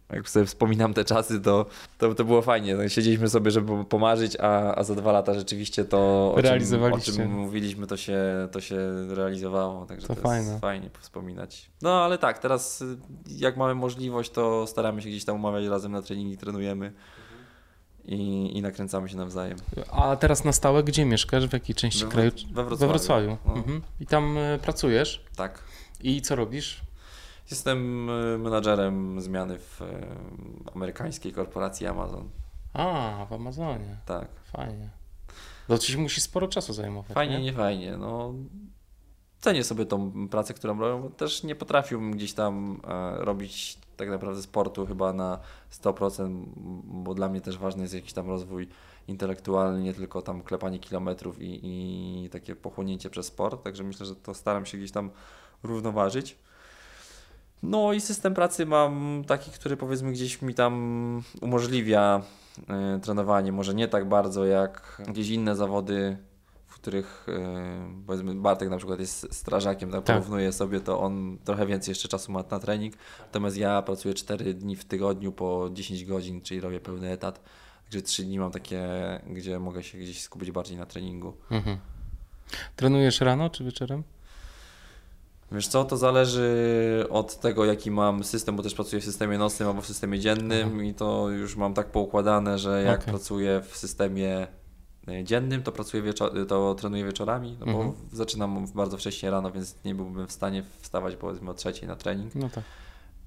jak 0.09 0.29
sobie 0.29 0.45
wspominam 0.45 0.93
te 0.93 1.05
czasy, 1.05 1.39
to, 1.39 1.65
to, 1.97 2.15
to 2.15 2.25
było 2.25 2.41
fajnie. 2.41 2.75
No, 2.75 2.89
siedzieliśmy 2.89 3.29
sobie, 3.29 3.51
żeby 3.51 3.85
pomarzyć, 3.85 4.37
a, 4.39 4.75
a 4.75 4.83
za 4.83 4.95
dwa 4.95 5.11
lata 5.11 5.33
rzeczywiście 5.33 5.85
to, 5.85 6.33
o 6.35 6.41
czym, 6.41 6.83
o 6.83 6.99
czym 6.99 7.31
mówiliśmy, 7.31 7.87
to 7.87 7.97
się, 7.97 8.21
to 8.51 8.61
się 8.61 8.77
realizowało. 9.09 9.85
Także 9.85 10.07
to, 10.07 10.15
to 10.15 10.21
fajne. 10.21 10.49
jest 10.49 10.61
fajnie 10.61 10.89
wspominać. 10.99 11.69
No 11.81 12.03
ale 12.03 12.17
tak, 12.17 12.39
teraz 12.39 12.83
jak 13.27 13.57
mamy 13.57 13.75
możliwość, 13.75 14.31
to 14.31 14.67
staramy 14.67 15.01
się 15.01 15.09
gdzieś 15.09 15.25
tam 15.25 15.35
umawiać 15.35 15.65
razem 15.65 15.91
na 15.91 16.01
treningi, 16.01 16.37
trenujemy 16.37 16.93
i, 18.07 18.57
i 18.57 18.61
nakręcamy 18.61 19.09
się 19.09 19.17
nawzajem. 19.17 19.57
A 19.91 20.15
teraz 20.15 20.43
na 20.43 20.51
stałe 20.51 20.83
gdzie 20.83 21.05
mieszkasz? 21.05 21.47
W 21.47 21.53
jakiej 21.53 21.75
części 21.75 22.05
we, 22.05 22.11
kraju? 22.11 22.31
We 22.51 22.63
Wrocławiu. 22.63 22.77
We 22.77 22.87
Wrocławiu. 22.87 23.37
No. 23.45 23.53
Mhm. 23.53 23.81
I 23.99 24.05
tam 24.05 24.37
y, 24.37 24.59
pracujesz? 24.61 25.25
Tak. 25.35 25.63
I 26.01 26.21
co 26.21 26.35
robisz? 26.35 26.81
Jestem 27.51 28.09
e, 28.09 28.37
menadżerem 28.37 29.21
zmiany 29.21 29.59
w 29.59 29.81
y, 29.81 29.85
amerykańskiej 30.75 31.33
korporacji 31.33 31.87
Amazon. 31.87 32.29
A, 32.73 33.25
w 33.29 33.33
Amazonie. 33.33 33.97
Tak. 34.05 34.27
Fajnie. 34.51 34.89
To 35.67 35.77
ci 35.77 35.97
musi 35.97 36.21
sporo 36.21 36.47
czasu 36.47 36.73
zajmować. 36.73 37.13
Fajnie, 37.13 37.37
nie, 37.37 37.43
nie 37.43 37.53
fajnie. 37.53 37.97
No, 37.97 38.33
cenię 39.47 39.63
sobie 39.63 39.85
tą 39.85 40.27
pracę, 40.27 40.53
którą 40.53 40.79
robię, 40.79 41.03
bo 41.03 41.09
też 41.09 41.43
nie 41.43 41.55
potrafiłbym 41.55 42.11
gdzieś 42.11 42.33
tam 42.33 42.81
e, 42.87 43.25
robić 43.25 43.77
tak 43.97 44.09
naprawdę 44.09 44.41
sportu 44.41 44.85
chyba 44.85 45.13
na 45.13 45.39
100%, 45.71 46.43
bo 46.83 47.13
dla 47.13 47.29
mnie 47.29 47.41
też 47.41 47.57
ważny 47.57 47.81
jest 47.81 47.93
jakiś 47.93 48.13
tam 48.13 48.27
rozwój 48.27 48.67
intelektualny, 49.07 49.83
nie 49.83 49.93
tylko 49.93 50.21
tam 50.21 50.41
klepanie 50.41 50.79
kilometrów 50.79 51.41
i, 51.41 51.59
i 51.63 52.29
takie 52.29 52.55
pochłonięcie 52.55 53.09
przez 53.09 53.25
sport, 53.25 53.63
także 53.63 53.83
myślę, 53.83 54.05
że 54.05 54.15
to 54.15 54.33
staram 54.33 54.65
się 54.65 54.77
gdzieś 54.77 54.91
tam 54.91 55.09
równoważyć. 55.63 56.35
No 57.63 57.93
i 57.93 58.01
system 58.01 58.33
pracy 58.33 58.65
mam 58.65 59.23
taki, 59.27 59.51
który 59.51 59.77
powiedzmy 59.77 60.11
gdzieś 60.11 60.41
mi 60.41 60.53
tam 60.53 61.23
umożliwia 61.41 62.21
y, 62.97 62.99
trenowanie, 62.99 63.51
może 63.51 63.73
nie 63.73 63.87
tak 63.87 64.09
bardzo 64.09 64.45
jak 64.45 65.01
gdzieś 65.07 65.29
inne 65.29 65.55
zawody 65.55 66.17
których 66.79 67.25
e, 67.29 68.03
powiedzmy 68.07 68.35
Bartek 68.35 68.69
na 68.69 68.77
przykład 68.77 68.99
jest 68.99 69.35
strażakiem, 69.35 69.91
tak, 69.91 70.03
tak. 70.03 70.15
porównuje 70.15 70.51
sobie, 70.51 70.79
to 70.79 70.99
on 70.99 71.37
trochę 71.43 71.65
więcej 71.65 71.91
jeszcze 71.91 72.07
czasu 72.07 72.31
ma 72.31 72.43
na 72.51 72.59
trening, 72.59 72.93
natomiast 73.19 73.57
ja 73.57 73.81
pracuję 73.81 74.13
4 74.13 74.53
dni 74.53 74.75
w 74.75 74.85
tygodniu 74.85 75.31
po 75.31 75.69
10 75.73 76.05
godzin, 76.05 76.41
czyli 76.41 76.61
robię 76.61 76.79
pełny 76.79 77.11
etat, 77.11 77.41
także 77.83 78.01
3 78.01 78.23
dni 78.23 78.39
mam 78.39 78.51
takie, 78.51 78.89
gdzie 79.27 79.59
mogę 79.59 79.83
się 79.83 79.97
gdzieś 79.97 80.21
skupić 80.21 80.51
bardziej 80.51 80.77
na 80.77 80.85
treningu. 80.85 81.33
Mhm. 81.51 81.77
Trenujesz 82.75 83.21
rano 83.21 83.49
czy 83.49 83.63
wieczorem? 83.63 84.03
Wiesz 85.51 85.67
co, 85.67 85.83
to 85.85 85.97
zależy 85.97 87.05
od 87.09 87.39
tego, 87.39 87.65
jaki 87.65 87.91
mam 87.91 88.23
system, 88.23 88.55
bo 88.55 88.63
też 88.63 88.73
pracuję 88.73 89.01
w 89.01 89.05
systemie 89.05 89.37
nocnym 89.37 89.69
albo 89.69 89.81
w 89.81 89.87
systemie 89.87 90.19
dziennym 90.19 90.69
Aha. 90.73 90.83
i 90.83 90.93
to 90.93 91.29
już 91.29 91.55
mam 91.55 91.73
tak 91.73 91.91
poukładane, 91.91 92.59
że 92.59 92.83
jak 92.83 93.01
okay. 93.01 93.13
pracuję 93.13 93.61
w 93.67 93.77
systemie 93.77 94.47
dziennym, 95.23 95.63
to 95.63 95.71
pracuję 95.71 96.03
wieczor- 96.03 96.47
to 96.47 96.75
trenuję 96.75 97.05
wieczorami, 97.05 97.57
no 97.59 97.65
bo 97.65 97.71
mhm. 97.71 97.93
zaczynam 98.11 98.67
bardzo 98.75 98.97
wcześnie 98.97 99.31
rano, 99.31 99.51
więc 99.51 99.75
nie 99.85 99.95
byłbym 99.95 100.27
w 100.27 100.31
stanie 100.31 100.63
wstawać 100.79 101.15
powiedzmy 101.15 101.51
o 101.51 101.53
trzeciej 101.53 101.87
na 101.87 101.95
trening. 101.95 102.35
No 102.35 102.49
tak. 102.49 102.63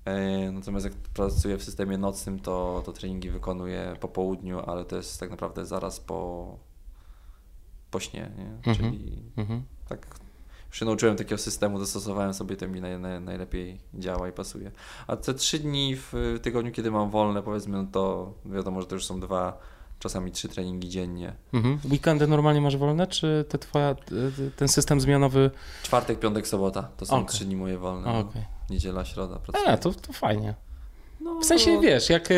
E, 0.05 0.53
natomiast 0.53 0.85
jak 0.85 0.95
pracuję 0.95 1.57
w 1.57 1.65
systemie 1.65 1.99
nocnym, 1.99 2.41
to, 2.41 2.83
to 2.87 2.93
treningi 2.93 3.31
wykonuję 3.31 3.97
po 4.01 4.09
południu, 4.09 4.61
ale 4.61 4.85
to 4.85 4.97
jest 4.97 5.21
tak 5.21 5.31
naprawdę 5.31 5.67
zaraz 5.67 6.01
po, 6.01 6.59
po 7.91 8.01
śnie, 8.01 8.31
nie? 8.39 8.47
Mhm. 8.47 8.77
czyli 8.77 9.23
mhm. 9.37 9.63
tak 9.89 10.07
już 10.69 10.79
się 10.79 10.85
nauczyłem 10.85 11.17
takiego 11.17 11.39
systemu, 11.39 11.79
dostosowałem 11.79 12.35
sobie, 12.35 12.57
to 12.57 12.69
mi 12.69 12.81
naj, 12.81 12.99
naj, 12.99 13.21
najlepiej 13.21 13.81
działa 13.95 14.29
i 14.29 14.33
pasuje. 14.33 14.71
A 15.07 15.17
te 15.17 15.35
trzy 15.35 15.59
dni 15.59 15.97
w 15.97 16.39
tygodniu, 16.43 16.73
kiedy 16.73 16.91
mam 16.91 17.11
wolne, 17.11 17.43
powiedzmy, 17.43 17.83
no 17.83 17.89
to 17.93 18.33
wiadomo, 18.45 18.81
że 18.81 18.87
to 18.87 18.95
już 18.95 19.05
są 19.05 19.21
dwa 19.21 19.59
czasami 20.01 20.33
trzy 20.33 20.49
treningi 20.49 20.89
dziennie. 20.89 21.33
Mhm. 21.53 21.79
Weekendy 21.91 22.27
normalnie 22.27 22.61
masz 22.61 22.77
wolne, 22.77 23.07
czy 23.07 23.45
te 23.49 23.59
twoja, 23.59 23.97
ten 24.57 24.69
system 24.69 25.01
zmianowy? 25.01 25.51
Czwartek, 25.83 26.19
piątek, 26.19 26.49
sobota. 26.49 26.89
To 26.97 27.07
są 27.07 27.17
okay. 27.17 27.29
trzy 27.29 27.45
dni 27.45 27.57
moje 27.57 27.79
wolne. 27.79 28.09
Okay. 28.09 28.45
Niedziela, 28.71 29.05
środa. 29.05 29.39
Pracuję. 29.39 29.73
A, 29.73 29.77
to, 29.77 29.93
to 29.93 30.13
fajnie. 30.13 30.55
No, 31.21 31.41
w 31.41 31.45
sensie 31.45 31.75
no. 31.75 31.81
wiesz, 31.81 32.11
jak 32.11 32.29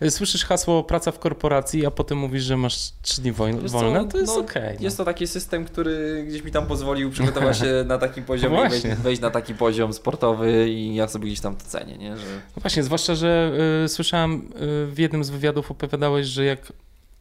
e, 0.00 0.10
słyszysz 0.10 0.44
hasło 0.44 0.84
praca 0.84 1.12
w 1.12 1.18
korporacji, 1.18 1.86
a 1.86 1.90
potem 1.90 2.18
mówisz, 2.18 2.42
że 2.42 2.56
masz 2.56 2.92
trzy 3.02 3.22
dni 3.22 3.32
wolne, 3.32 3.60
to, 3.68 4.04
to 4.04 4.18
jest 4.18 4.34
no, 4.34 4.40
okej. 4.40 4.62
Okay, 4.62 4.74
no. 4.74 4.84
Jest 4.84 4.96
to 4.96 5.04
taki 5.04 5.26
system, 5.26 5.64
który 5.64 6.24
gdzieś 6.28 6.44
mi 6.44 6.50
tam 6.50 6.66
pozwolił 6.66 7.10
przygotować 7.10 7.58
się 7.58 7.84
na 7.86 7.98
takim 7.98 8.24
poziomie, 8.24 8.68
wejść, 8.68 8.86
wejść, 8.86 9.22
na 9.22 9.30
taki 9.30 9.54
poziom 9.54 9.92
sportowy 9.92 10.68
i 10.68 10.94
ja 10.94 11.08
sobie 11.08 11.26
gdzieś 11.26 11.40
tam 11.40 11.56
to 11.56 11.64
cenię, 11.64 11.98
nie? 11.98 12.16
Że... 12.16 12.26
No 12.56 12.60
właśnie, 12.62 12.82
zwłaszcza, 12.82 13.14
że 13.14 13.52
y, 13.84 13.88
słyszałem 13.88 14.32
y, 14.34 14.86
w 14.86 14.98
jednym 14.98 15.24
z 15.24 15.30
wywiadów 15.30 15.70
opowiadałeś, 15.70 16.26
że 16.26 16.44
jak 16.44 16.72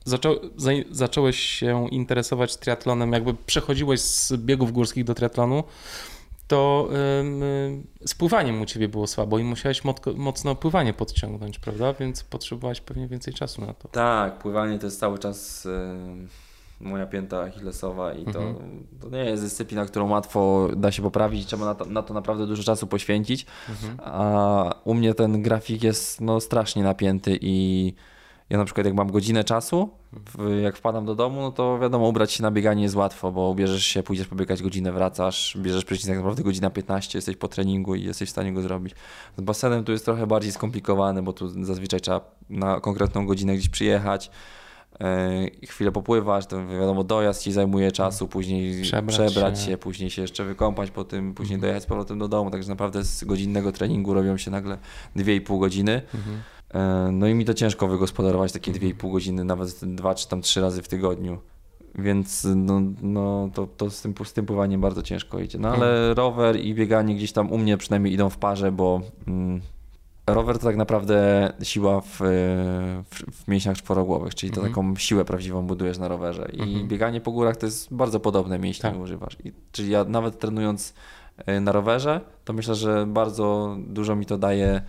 zaczą, 0.05 0.35
za, 0.55 0.71
zacząłeś 0.91 1.39
się 1.39 1.89
interesować 1.89 2.57
triatlonem, 2.57 3.13
jakby 3.13 3.33
przechodziłeś 3.33 4.01
z 4.01 4.33
biegów 4.33 4.71
górskich 4.71 5.03
do 5.03 5.13
triatlonu, 5.13 5.63
to 6.47 6.89
yy, 6.91 8.07
z 8.07 8.15
pływaniem 8.15 8.61
u 8.61 8.65
ciebie 8.65 8.87
było 8.87 9.07
słabo 9.07 9.39
i 9.39 9.43
musiałeś 9.43 9.81
mocno, 10.15 10.55
pływanie 10.55 10.93
podciągnąć, 10.93 11.59
prawda? 11.59 11.93
Więc 11.93 12.23
potrzebowałeś 12.23 12.81
pewnie 12.81 13.07
więcej 13.07 13.33
czasu 13.33 13.61
na 13.61 13.73
to. 13.73 13.87
Tak, 13.87 14.39
pływanie 14.39 14.79
to 14.79 14.87
jest 14.87 14.99
cały 14.99 15.19
czas 15.19 15.65
yy, 15.65 16.89
moja 16.89 17.05
pięta 17.05 17.41
achillesowa 17.41 18.13
i 18.13 18.25
to, 18.25 18.41
mhm. 18.41 18.87
to 19.01 19.09
nie 19.09 19.25
jest 19.25 19.43
dyscyplina, 19.43 19.85
którą 19.85 20.09
łatwo 20.09 20.69
da 20.75 20.91
się 20.91 21.01
poprawić, 21.01 21.45
trzeba 21.45 21.65
na 21.65 21.75
to, 21.75 21.85
na 21.85 22.01
to 22.01 22.13
naprawdę 22.13 22.47
dużo 22.47 22.63
czasu 22.63 22.87
poświęcić, 22.87 23.45
mhm. 23.69 23.97
a 24.03 24.75
u 24.83 24.93
mnie 24.93 25.13
ten 25.13 25.41
grafik 25.41 25.83
jest 25.83 26.21
no, 26.21 26.39
strasznie 26.39 26.83
napięty 26.83 27.37
i 27.41 27.93
ja 28.53 28.59
na 28.59 28.65
przykład 28.65 28.85
jak 28.85 28.95
mam 28.95 29.11
godzinę 29.11 29.43
czasu, 29.43 29.89
jak 30.61 30.77
wpadam 30.77 31.05
do 31.05 31.15
domu, 31.15 31.41
no 31.41 31.51
to 31.51 31.79
wiadomo, 31.79 32.07
ubrać 32.07 32.31
się 32.31 32.43
na 32.43 32.51
bieganie 32.51 32.83
jest 32.83 32.95
łatwo, 32.95 33.31
bo 33.31 33.49
ubierzesz 33.49 33.85
się, 33.85 34.03
pójdziesz 34.03 34.27
pobiegać 34.27 34.63
godzinę, 34.63 34.91
wracasz, 34.91 35.57
bierzesz 35.57 35.85
prysznic 35.85 36.07
tak 36.07 36.17
naprawdę 36.17 36.43
godzina 36.43 36.69
15, 36.69 37.17
jesteś 37.17 37.35
po 37.35 37.47
treningu 37.47 37.95
i 37.95 38.03
jesteś 38.03 38.29
w 38.29 38.31
stanie 38.31 38.53
go 38.53 38.61
zrobić. 38.61 38.95
Z 39.37 39.41
basenem 39.41 39.83
tu 39.83 39.91
jest 39.91 40.05
trochę 40.05 40.27
bardziej 40.27 40.51
skomplikowane, 40.51 41.23
bo 41.23 41.33
tu 41.33 41.63
zazwyczaj 41.63 42.01
trzeba 42.01 42.21
na 42.49 42.79
konkretną 42.79 43.25
godzinę 43.25 43.53
gdzieś 43.53 43.69
przyjechać, 43.69 44.31
yy, 44.99 45.67
chwilę 45.67 45.91
popływać, 45.91 46.45
to 46.45 46.67
wiadomo, 46.67 47.03
dojazd 47.03 47.43
ci 47.43 47.51
zajmuje 47.51 47.91
czasu, 47.91 48.27
później 48.27 48.81
przebrać, 48.81 49.15
przebrać 49.15 49.59
się. 49.59 49.65
się. 49.65 49.77
później 49.77 50.09
się 50.09 50.21
jeszcze 50.21 50.43
wykąpać 50.45 50.91
po 50.91 51.03
tym, 51.03 51.33
później 51.33 51.55
mhm. 51.55 51.61
dojechać 51.61 51.83
z 51.83 51.85
powrotem 51.85 52.19
do 52.19 52.27
domu, 52.27 52.51
także 52.51 52.69
naprawdę 52.69 53.03
z 53.03 53.23
godzinnego 53.23 53.71
treningu 53.71 54.13
robią 54.13 54.37
się 54.37 54.51
nagle 54.51 54.77
2,5 55.15 55.59
godziny. 55.59 56.01
Mhm. 56.15 56.41
E, 56.73 57.09
no 57.11 57.27
i 57.27 57.33
mi 57.33 57.45
to 57.45 57.53
ciężko 57.53 57.87
wygospodarować 57.87 58.51
takie 58.51 58.71
2,5 58.71 59.11
godziny, 59.11 59.43
nawet 59.43 59.85
dwa 59.85 60.15
czy 60.15 60.27
tam 60.27 60.41
trzy 60.41 60.61
razy 60.61 60.81
w 60.81 60.87
tygodniu. 60.87 61.37
Więc 61.95 62.47
no, 62.55 62.81
no 63.01 63.49
to, 63.53 63.67
to 63.77 63.89
z, 63.89 64.01
tym, 64.01 64.13
z 64.23 64.33
tym 64.33 64.45
pływaniem 64.45 64.81
bardzo 64.81 65.01
ciężko 65.01 65.39
idzie. 65.39 65.59
No 65.59 65.69
ale 65.69 65.85
hmm. 65.85 66.13
rower 66.13 66.59
i 66.59 66.73
bieganie 66.73 67.15
gdzieś 67.15 67.31
tam 67.31 67.51
u 67.51 67.57
mnie 67.57 67.77
przynajmniej 67.77 68.13
idą 68.13 68.29
w 68.29 68.37
parze, 68.37 68.71
bo 68.71 69.01
mm, 69.27 69.61
rower 70.27 70.59
to 70.59 70.63
tak 70.63 70.75
naprawdę 70.75 71.49
siła 71.63 72.01
w, 72.01 72.17
w, 73.09 73.41
w 73.43 73.47
mięśniach 73.47 73.77
czworogłowych, 73.77 74.35
czyli 74.35 74.51
to 74.51 74.61
hmm. 74.61 74.73
taką 74.73 74.95
siłę 74.95 75.25
prawdziwą 75.25 75.67
budujesz 75.67 75.97
na 75.97 76.07
rowerze. 76.07 76.49
I 76.53 76.57
hmm. 76.57 76.87
bieganie 76.87 77.21
po 77.21 77.31
górach 77.31 77.57
to 77.57 77.65
jest 77.65 77.93
bardzo 77.93 78.19
podobne 78.19 78.59
mięśnie 78.59 78.91
tak. 78.91 78.99
używasz. 78.99 79.37
I, 79.43 79.51
czyli 79.71 79.89
ja 79.89 80.03
nawet 80.03 80.39
trenując 80.39 80.93
e, 81.45 81.59
na 81.59 81.71
rowerze, 81.71 82.21
to 82.45 82.53
myślę, 82.53 82.75
że 82.75 83.05
bardzo 83.07 83.77
dużo 83.79 84.15
mi 84.15 84.25
to 84.25 84.37
daje 84.37 84.67
E, 84.75 84.81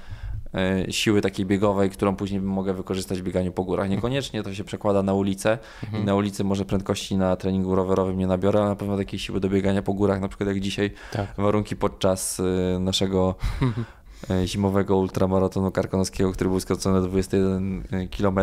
siły 0.91 1.21
takiej 1.21 1.47
biegowej, 1.47 1.91
którą 1.91 2.17
później 2.17 2.41
mogę 2.41 2.75
wykorzystać 2.75 3.21
w 3.21 3.25
bieganiu 3.25 3.53
po 3.53 3.65
górach. 3.65 3.91
Niekoniecznie 3.91 4.43
to 4.43 4.55
się 4.55 4.65
przekłada 4.65 5.03
na 5.03 5.15
ulicę 5.15 5.59
mhm. 5.85 6.03
i 6.03 6.07
na 6.07 6.15
ulicy 6.15 6.45
może 6.45 6.65
prędkości 6.65 7.17
na 7.17 7.37
treningu 7.37 7.75
rowerowym 7.75 8.19
nie 8.19 8.27
nabiorę, 8.27 8.61
ale 8.61 8.69
na 8.69 8.77
pewno 8.77 8.97
takiej 8.97 9.19
siły 9.19 9.41
do 9.41 9.49
biegania 9.49 9.83
po 9.83 9.93
górach, 9.93 10.21
na 10.21 10.29
przykład 10.29 10.49
jak 10.49 10.61
dzisiaj 10.61 10.91
tak. 11.13 11.27
warunki 11.37 11.77
podczas 11.77 12.41
e, 12.41 12.79
naszego 12.79 13.35
e, 14.31 14.47
zimowego 14.47 14.97
ultramaratonu 14.97 15.71
karkonoskiego, 15.71 16.33
który 16.33 16.51
był 16.51 16.61
skrócony 16.61 17.01
do 17.01 17.07
21 17.07 18.09
km 18.19 18.39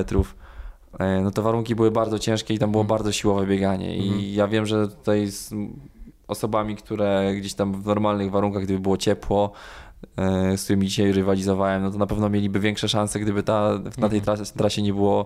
no 1.24 1.32
to 1.32 1.41
warunki 1.41 1.75
były 1.75 1.91
bardzo 1.91 2.20
ciężkie 2.20 2.53
i 2.53 2.60
tam 2.60 2.72
było 2.72 2.82
mhm. 2.82 2.98
bardzo 2.98 3.12
siłowe 3.12 3.46
bieganie 3.46 3.98
i 3.98 4.08
mhm. 4.08 4.24
ja 4.24 4.48
wiem, 4.48 4.65
że 4.65 4.88
tutaj 4.88 5.27
z 5.27 5.53
osobami, 6.27 6.75
które 6.75 7.34
gdzieś 7.36 7.53
tam 7.53 7.82
w 7.82 7.86
normalnych 7.86 8.32
warunkach, 8.32 8.63
gdyby 8.63 8.80
było 8.80 8.98
ciepło, 8.98 9.51
E, 9.51 9.90
z 10.58 10.63
którymi 10.63 10.88
dzisiaj 10.88 11.12
rywalizowałem, 11.12 11.84
no 11.84 11.91
to 11.91 11.98
na 11.98 12.08
pewno 12.08 12.29
mieliby 12.29 12.60
większe 12.60 12.89
szanse, 12.89 13.20
gdyby 13.20 13.43
ta, 13.43 13.72
na 13.98 14.10
tej 14.10 14.20
mhm. 14.20 14.22
trasie, 14.22 14.53
trasie 14.53 14.81
nie 14.81 14.93
było 14.93 15.25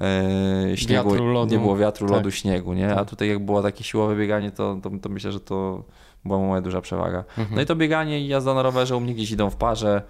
e, 0.00 0.76
śniegu, 0.76 1.10
wiatru, 1.10 1.32
lodu. 1.32 1.52
nie 1.52 1.58
było 1.58 1.76
wiatru, 1.76 2.06
tak. 2.06 2.16
lodu, 2.16 2.30
śniegu, 2.30 2.74
nie? 2.74 2.88
Tak. 2.88 2.98
A 2.98 3.04
tutaj 3.04 3.28
jak 3.28 3.38
było 3.38 3.62
takie 3.62 3.84
siłowe 3.84 4.16
bieganie, 4.16 4.50
to, 4.50 4.78
to, 4.82 4.90
to 5.02 5.08
myślę, 5.08 5.32
że 5.32 5.40
to 5.40 5.84
była 6.24 6.38
moja 6.38 6.60
duża 6.60 6.80
przewaga. 6.80 7.18
Mhm. 7.38 7.48
No 7.56 7.62
i 7.62 7.66
to 7.66 7.76
bieganie 7.76 8.20
i 8.20 8.28
jazda 8.28 8.54
na 8.54 8.62
rowerze 8.62 8.96
u 8.96 9.00
mnie 9.00 9.14
gdzieś 9.14 9.30
idą 9.30 9.50
w 9.50 9.56
parze 9.56 10.02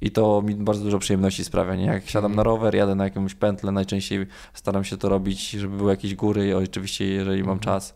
i 0.00 0.10
to 0.10 0.42
mi 0.42 0.54
bardzo 0.54 0.84
dużo 0.84 0.98
przyjemności 0.98 1.44
sprawia, 1.44 1.74
nie? 1.74 1.86
Jak 1.86 2.08
siadam 2.08 2.34
na 2.34 2.42
mhm. 2.42 2.46
rower, 2.46 2.74
jadę 2.74 2.94
na 2.94 3.04
jakąś 3.04 3.34
pętlę, 3.34 3.72
najczęściej 3.72 4.26
staram 4.54 4.84
się 4.84 4.96
to 4.96 5.08
robić, 5.08 5.50
żeby 5.50 5.76
były 5.76 5.90
jakieś 5.90 6.14
góry 6.14 6.56
oczywiście 6.56 7.06
jeżeli 7.06 7.44
mam 7.44 7.58
czas, 7.58 7.94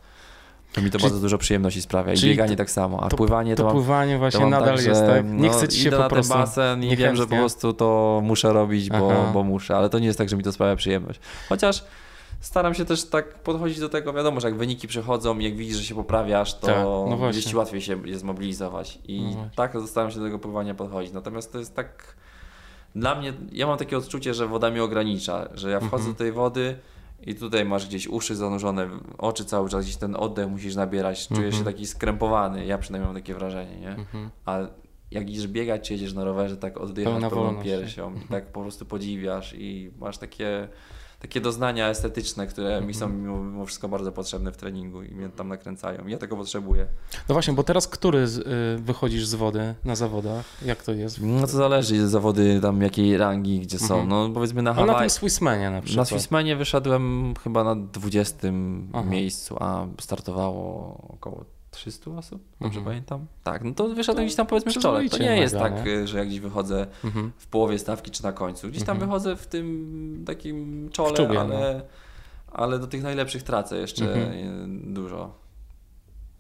To 0.73 0.81
mi 0.83 0.91
to 0.91 0.99
bardzo 0.99 1.21
dużo 1.21 1.39
przyjemności 1.39 1.83
sprawia 1.83 2.13
i 2.13 2.17
czyli 2.17 2.31
bieganie 2.31 2.51
to- 2.51 2.57
tak 2.57 2.71
samo, 2.71 3.03
a 3.03 3.09
to- 3.09 3.17
pływanie 3.17 3.55
to, 3.57 3.63
To 3.63 3.65
mam, 3.67 3.73
pływanie 3.77 4.13
to 4.13 4.19
właśnie 4.19 4.41
mam 4.41 4.51
nadal 4.51 4.77
tak, 4.77 4.87
jest 4.87 5.01
tak. 5.07 5.25
Nie 5.31 5.49
no, 5.49 5.53
chce 5.55 5.69
ci 5.69 5.81
się 5.81 5.91
po 5.91 5.99
na 5.99 6.09
prostu. 6.09 6.33
ten 6.33 6.43
basen 6.43 6.85
i 6.85 6.97
wiem, 6.97 7.17
że 7.17 7.23
po 7.27 7.37
prostu 7.37 7.73
to 7.73 8.21
muszę 8.25 8.53
robić, 8.53 8.91
bo, 8.91 9.13
Aha. 9.13 9.31
bo 9.35 9.43
muszę, 9.43 9.77
ale 9.77 9.91
to 9.91 9.99
nie 9.99 10.07
jest 10.07 10.19
tak, 10.19 10.29
że 10.29 10.37
mi 10.37 10.43
to 10.43 10.53
sprawia 10.53 10.77
przyjemność. 10.77 11.21
Chociaż 11.49 11.85
staram 12.41 12.75
się 12.75 12.85
też 12.85 13.05
tak 13.05 13.35
podchodzić 13.39 13.81
do 13.81 13.89
tego, 13.89 14.13
wiadomo, 14.13 14.41
że 14.41 14.49
jak 14.49 14.57
wyniki 14.57 14.89
przychodzą 14.89 15.39
i 15.39 15.45
jak 15.45 15.57
widzisz, 15.57 15.77
że 15.77 15.85
się 15.85 15.95
poprawiasz, 15.95 16.55
to 16.55 16.67
Tak, 16.67 16.77
no 16.85 17.19
gdzieś 17.31 17.45
ci 17.45 17.57
łatwiej 17.57 17.81
się 17.81 17.99
je 18.09 18.19
zmobilizować 18.19 18.99
i 19.09 19.21
No 19.37 19.49
tak 19.57 19.75
staram 19.87 20.11
się 20.11 20.19
do 20.19 20.25
tego 20.25 20.39
pływania 20.39 20.75
podchodzić. 20.75 21.13
Natomiast 21.13 21.53
to 21.53 21.59
jest 21.59 21.77
tak, 21.77 22.17
dla 22.95 23.15
mnie, 23.15 23.33
ja 23.53 23.67
mam 23.67 23.79
takie 23.79 23.97
odczucie, 23.99 24.35
że 24.35 24.47
woda 24.47 24.71
mnie 24.71 24.83
ogranicza, 24.85 25.49
że 25.55 25.71
ja 25.71 25.81
wchodzę 25.81 25.95
Mhm. 25.97 26.13
do 26.13 26.19
tej 26.19 26.33
wody 26.33 26.77
i 27.27 27.35
tutaj 27.35 27.65
masz 27.65 27.87
gdzieś 27.87 28.07
uszy 28.09 28.37
zanurzone, 28.37 28.89
oczy 29.19 29.45
cały 29.45 29.69
czas, 29.69 29.85
gdzieś 29.85 29.97
ten 29.97 30.17
oddech 30.17 30.49
musisz 30.49 30.75
nabierać, 30.75 31.29
czujesz 31.29 31.45
Mhm. 31.45 31.53
się 31.53 31.65
taki 31.65 31.87
skrępowany, 31.87 32.67
ja 32.67 32.79
przynajmniej 32.79 33.07
mam 33.07 33.17
takie 33.23 33.35
wrażenie, 33.35 33.81
nie? 33.81 33.89
Mhm. 33.91 34.31
A 34.45 34.59
jak 35.11 35.31
idziesz 35.31 35.49
biegać, 35.49 35.91
jedziesz 35.91 36.13
na 36.13 36.25
rowerze, 36.25 36.57
tak 36.57 36.79
oddychasz 36.81 37.13
pełną 37.31 37.63
piersią 37.63 38.15
tak 38.31 38.53
po 38.53 38.61
prostu 38.61 38.87
podziwiasz 38.87 39.55
i 39.59 39.91
masz 39.99 40.19
takie, 40.19 40.69
takie 41.23 41.41
doznania 41.41 41.89
estetyczne, 41.89 42.47
które 42.47 42.81
mi 42.81 42.95
są 42.95 43.05
Mhm. 43.07 43.23
mimo, 43.23 43.39
mimo 43.45 43.67
wszystko 43.67 43.89
bardzo 43.89 44.13
potrzebne 44.13 44.53
w 44.53 44.57
treningu 44.57 45.03
i 45.03 45.15
mnie 45.15 45.29
tam 45.29 45.49
nakręcają. 45.49 46.07
Ja 46.07 46.19
tego 46.19 46.37
potrzebuję. 46.37 46.87
No 47.29 47.33
właśnie, 47.35 47.55
bo 47.55 47.63
teraz 47.63 47.89
który 47.89 48.19
y, 48.19 48.29
wychodzisz 48.79 49.27
z 49.27 49.35
wody 49.35 49.75
na 49.85 49.95
zawodach? 49.97 50.45
Jak 50.65 50.83
to 50.83 50.93
jest? 50.93 51.19
No 51.23 51.41
to 51.41 51.47
zależy, 51.47 52.09
zawody 52.09 52.61
tam 52.61 52.83
jakiej 52.83 53.17
rangi, 53.17 53.61
gdzie 53.61 53.79
są. 53.79 53.95
Mhm. 54.01 54.09
No 54.09 54.31
powiedzmy 54.35 54.63
na 54.63 54.71
A 54.71 54.87
na 54.87 54.99
tym 54.99 55.11
Swissmanie 55.11 55.65
na 55.71 55.77
Na 55.77 55.83
przykład. 55.83 56.09
Swissmanie 56.09 56.57
wyszedłem 56.57 57.35
chyba 57.45 57.65
na 57.65 57.77
20 57.77 58.49
Aha. 58.93 59.05
miejscu, 59.11 59.57
a 59.61 59.87
startowało 60.01 60.97
około 61.09 61.45
300 61.73 62.11
osób, 62.11 62.43
dobrze 62.61 62.79
Mhm. 62.79 62.85
pamiętam? 62.85 63.27
Tak, 63.45 63.65
no 63.65 63.75
to 63.75 63.89
wyszedłem 63.89 64.27
gdzieś 64.27 64.37
tam 64.37 64.47
powiedzmy 64.47 64.73
w 64.73 64.79
czole. 64.79 65.09
To 65.09 65.19
nie 65.19 65.37
jest 65.37 65.55
tak, 65.59 65.87
y, 65.87 66.07
że 66.07 66.19
jak 66.19 66.29
gdzieś 66.29 66.41
wychodzę 66.41 66.87
Mhm. 67.05 67.33
w 67.39 67.47
połowie 67.47 67.79
stawki 67.79 68.11
czy 68.11 68.23
na 68.23 68.33
końcu. 68.33 68.69
Gdzieś 68.69 68.83
tam 68.85 68.97
Mhm. 68.97 69.11
wychodzę 69.11 69.37
w 69.37 69.47
tym 69.47 70.25
takim 70.27 70.89
czole, 70.93 71.15
czubie, 71.17 71.35
no. 71.35 71.41
ale, 71.41 71.83
ale 72.53 72.79
do 72.79 72.87
tych 72.87 73.03
najlepszych 73.03 73.43
tracę 73.43 73.77
jeszcze 73.79 74.05
Mhm. 74.15 74.33
y, 74.91 74.93
dużo. 74.95 75.42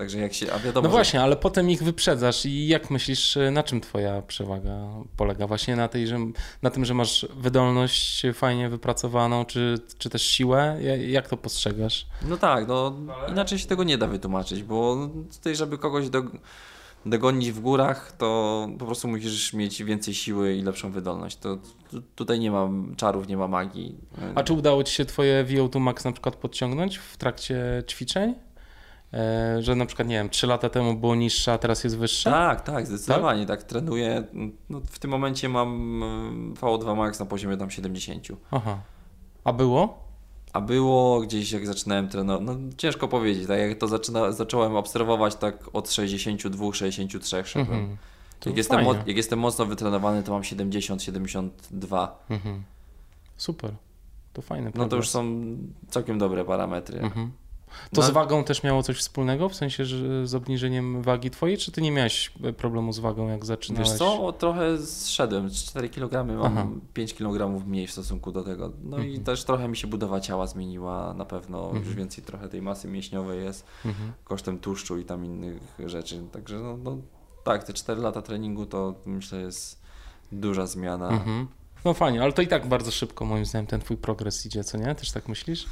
Także 0.02 0.18
jak 0.18 0.35
się, 0.35 0.52
a 0.52 0.59
wiadomo, 0.59 0.85
No 0.88 0.90
że- 0.90 0.97
właśnie, 0.97 1.23
ale 1.23 1.37
potem 1.37 1.71
ich 1.71 1.82
wyprzedzasz 1.82 2.47
i 2.47 2.66
jak 2.68 2.90
myślisz, 2.90 3.37
y, 3.37 3.50
na 3.50 3.62
czym 3.62 3.80
twoja 3.80 4.23
przewaga 4.23 4.88
polega? 5.16 5.47
Właśnie 5.47 5.76
na, 5.76 5.88
tej, 5.88 6.06
że, 6.06 6.18
na 6.62 6.71
tym, 6.71 6.85
że 6.85 6.94
masz 6.94 7.26
wydolność 7.37 8.23
fajnie 8.35 8.68
wypracowaną, 8.68 9.44
czy, 9.44 9.78
czy 9.99 10.11
też 10.11 10.23
siłę? 10.23 10.78
Ja- 10.82 10.97
Jak 10.97 11.28
to 11.28 11.37
postrzegasz? 11.37 12.06
No 12.28 12.37
tak, 12.37 12.68
no 12.68 12.97
inaczej 13.28 13.59
się 13.59 13.66
tego 13.66 13.85
nie 13.85 13.99
da 13.99 14.06
wytłumaczyć, 14.06 14.62
bo 14.62 15.09
tutaj, 15.37 15.56
żeby 15.56 15.78
kogoś 15.78 16.09
do, 16.09 16.23
dogonić 17.06 17.52
w 17.52 17.61
górach, 17.61 18.12
to 18.18 18.68
po 18.78 18.87
prostu 18.87 19.09
musisz 19.09 19.52
mieć 19.52 19.82
więcej 19.82 20.14
siły 20.14 20.54
i 20.54 20.62
lepszą 20.62 20.92
wydolność. 20.92 21.37
To, 21.37 21.59
tu- 21.90 22.02
tutaj 22.14 22.40
nie 22.40 22.50
ma 22.50 22.68
czarów, 22.97 23.28
nie 23.28 23.37
ma 23.37 23.49
magii. 23.49 23.94
A 24.35 24.42
czy 24.42 24.52
udało 24.52 24.85
ci 24.85 24.94
się 24.94 25.04
twoje 25.04 25.44
VO2 25.44 25.80
Max 25.80 26.04
na 26.04 26.12
przykład 26.12 26.37
podciągnąć 26.37 26.97
w 26.99 27.16
trakcie 27.16 27.82
ćwiczeń? 27.90 28.35
E, 29.14 29.62
że 29.62 29.75
na 29.75 29.87
przykład, 29.87 30.09
nie 30.09 30.14
wiem, 30.14 30.31
3 30.31 30.47
lata 30.47 30.69
temu 30.69 30.95
było 30.95 31.14
niższe, 31.14 31.52
a 31.52 31.59
teraz 31.59 31.85
jest 31.85 31.99
wyższe? 31.99 32.31
Tak, 32.31 32.61
tak, 32.61 32.87
zdecydowanie, 32.87 33.47
tak, 33.47 33.62
trenuję. 33.62 34.25
No, 34.71 34.81
w 34.90 34.99
tym 34.99 35.11
momencie 35.11 35.49
mam 35.49 36.02
y, 36.02 36.54
VO2 36.61 36.97
max 36.97 37.21
na 37.21 37.26
poziomie 37.26 37.57
tam 37.57 37.71
70. 37.71 38.28
Aha. 38.50 38.78
A 39.45 39.52
było? 39.52 40.02
A 40.52 40.61
było 40.61 41.21
gdzieś 41.21 41.52
jak 41.52 41.66
zaczynałem 41.66 42.09
trenować, 42.09 42.47
no 42.47 42.57
ciężko 42.76 43.09
powiedzieć, 43.09 43.47
tak 43.47 43.59
jak 43.59 43.78
to 43.78 43.88
zaczyna, 43.88 44.33
zacząłem 44.33 44.76
obserwować 44.76 45.35
tak 45.37 45.57
od 45.73 45.90
62, 45.90 46.73
63 46.75 47.45
szedłem. 47.45 47.78
Mhm. 47.78 47.97
Jak 48.47 48.57
jestem, 48.57 48.85
mo- 48.85 48.95
jak 49.07 49.16
jestem 49.16 49.38
mocno 49.38 49.66
wytrenowany, 49.66 50.23
to 50.23 50.33
mam 50.33 50.45
70, 50.45 51.02
72. 51.02 52.25
Mhm. 52.31 52.62
Super. 53.37 53.71
To 54.33 54.42
fajne. 54.42 54.73
No 54.75 54.88
to 54.88 54.97
już 54.97 55.09
są 55.09 55.40
całkiem 55.88 56.19
dobre 56.19 56.45
parametry. 56.45 57.00
Mhm. 57.00 57.31
To 57.93 58.00
No, 58.00 58.07
z 58.07 58.11
wagą 58.11 58.45
też 58.45 58.62
miało 58.62 58.83
coś 58.83 58.97
wspólnego? 58.99 59.49
W 59.49 59.55
sensie, 59.55 59.85
że 59.85 60.26
z 60.26 60.35
obniżeniem 60.35 61.02
wagi 61.02 61.31
twojej, 61.31 61.59
czy 61.59 61.73
ty 61.73 61.83
nie 61.83 61.93
miałeś 61.93 62.33
e, 62.45 62.52
problemu 62.52 62.93
z 62.93 62.99
wagą, 62.99 63.29
jak 63.29 63.45
zaczynałeś? 63.45 63.89
Wiesz 63.89 63.99
co, 63.99 64.26
o, 64.26 64.32
trochę 64.32 64.78
zszedłem, 64.78 65.50
z 65.50 65.65
4 65.65 65.89
kg 65.89 66.25
mam 66.39 66.58
Aha. 66.58 66.67
5 66.95 67.15
kg 67.15 67.67
mniej 67.67 67.87
w 67.87 67.93
stosunku 67.93 68.32
do 68.32 68.43
tego. 68.45 68.73
No 68.85 68.99
i 68.99 69.06
Mhm. 69.06 69.25
też 69.25 69.45
trochę 69.45 69.69
mi 69.69 69.76
się 69.76 69.87
budowa 69.87 70.21
ciała 70.21 70.47
zmieniła, 70.47 71.15
na 71.15 71.25
pewno 71.25 71.69
już 71.69 71.76
Mhm. 71.76 71.97
więcej 71.97 72.25
trochę 72.25 72.49
tej 72.49 72.63
masy 72.63 72.89
mięśniowej 72.89 73.45
jest, 73.45 73.67
Mhm. 73.85 74.13
kosztem 74.25 74.58
tłuszczu 74.58 74.99
i 74.99 75.04
tam 75.04 75.25
innych 75.25 75.63
rzeczy. 75.87 76.23
Także 76.32 76.58
no, 76.58 76.76
no 76.76 76.97
tak, 77.45 77.65
te 77.65 77.73
4 77.73 78.00
lata 78.00 78.23
treningu 78.23 78.67
to 78.67 78.95
myślę 79.06 79.41
jest 79.41 79.82
duża 80.32 80.67
zmiana. 80.67 81.08
Mhm. 81.08 81.47
No 81.85 81.95
fajnie, 81.95 82.23
ale 82.23 82.32
to 82.32 82.43
i 82.43 82.47
tak 82.49 82.69
bardzo 82.69 82.91
szybko 82.91 83.25
moim 83.25 83.45
zdaniem 83.47 83.67
ten 83.67 83.80
twój 83.80 83.97
progres 83.97 84.47
idzie, 84.47 84.65
co 84.65 84.78
nie? 84.78 84.95
Też 84.95 85.11
tak 85.13 85.28
myślisz? 85.28 85.67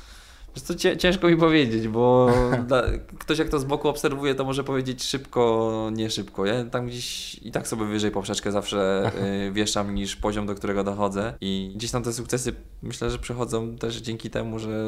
Wiesz 0.56 0.62
co, 0.64 0.74
ciężko 0.96 1.28
mi 1.28 1.36
powiedzieć, 1.36 1.88
bo 1.88 2.28
ktoś 3.18 3.38
jak 3.38 3.48
to 3.48 3.58
z 3.58 3.64
boku 3.64 3.88
obserwuje, 3.88 4.34
to 4.34 4.44
może 4.44 4.64
powiedzieć 4.64 5.02
szybko, 5.04 5.90
nie 5.92 6.10
szybko. 6.10 6.46
Ja 6.46 6.64
tam 6.64 6.86
gdzieś 6.86 7.34
i 7.34 7.52
tak 7.52 7.68
sobie 7.68 7.84
wyżej 7.84 8.10
poprzeczkę 8.10 8.52
zawsze 8.52 9.02
y, 9.48 9.52
wieszam 9.52 9.94
niż 9.94 10.16
poziom, 10.16 10.46
do 10.46 10.54
którego 10.54 10.84
dochodzę 10.84 11.34
i 11.40 11.72
gdzieś 11.74 11.90
tam 11.90 12.02
te 12.02 12.12
sukcesy 12.12 12.52
myślę, 12.82 13.10
że 13.10 13.18
przychodzą 13.18 13.76
też 13.76 13.96
dzięki 13.96 14.30
temu, 14.30 14.58
że 14.58 14.84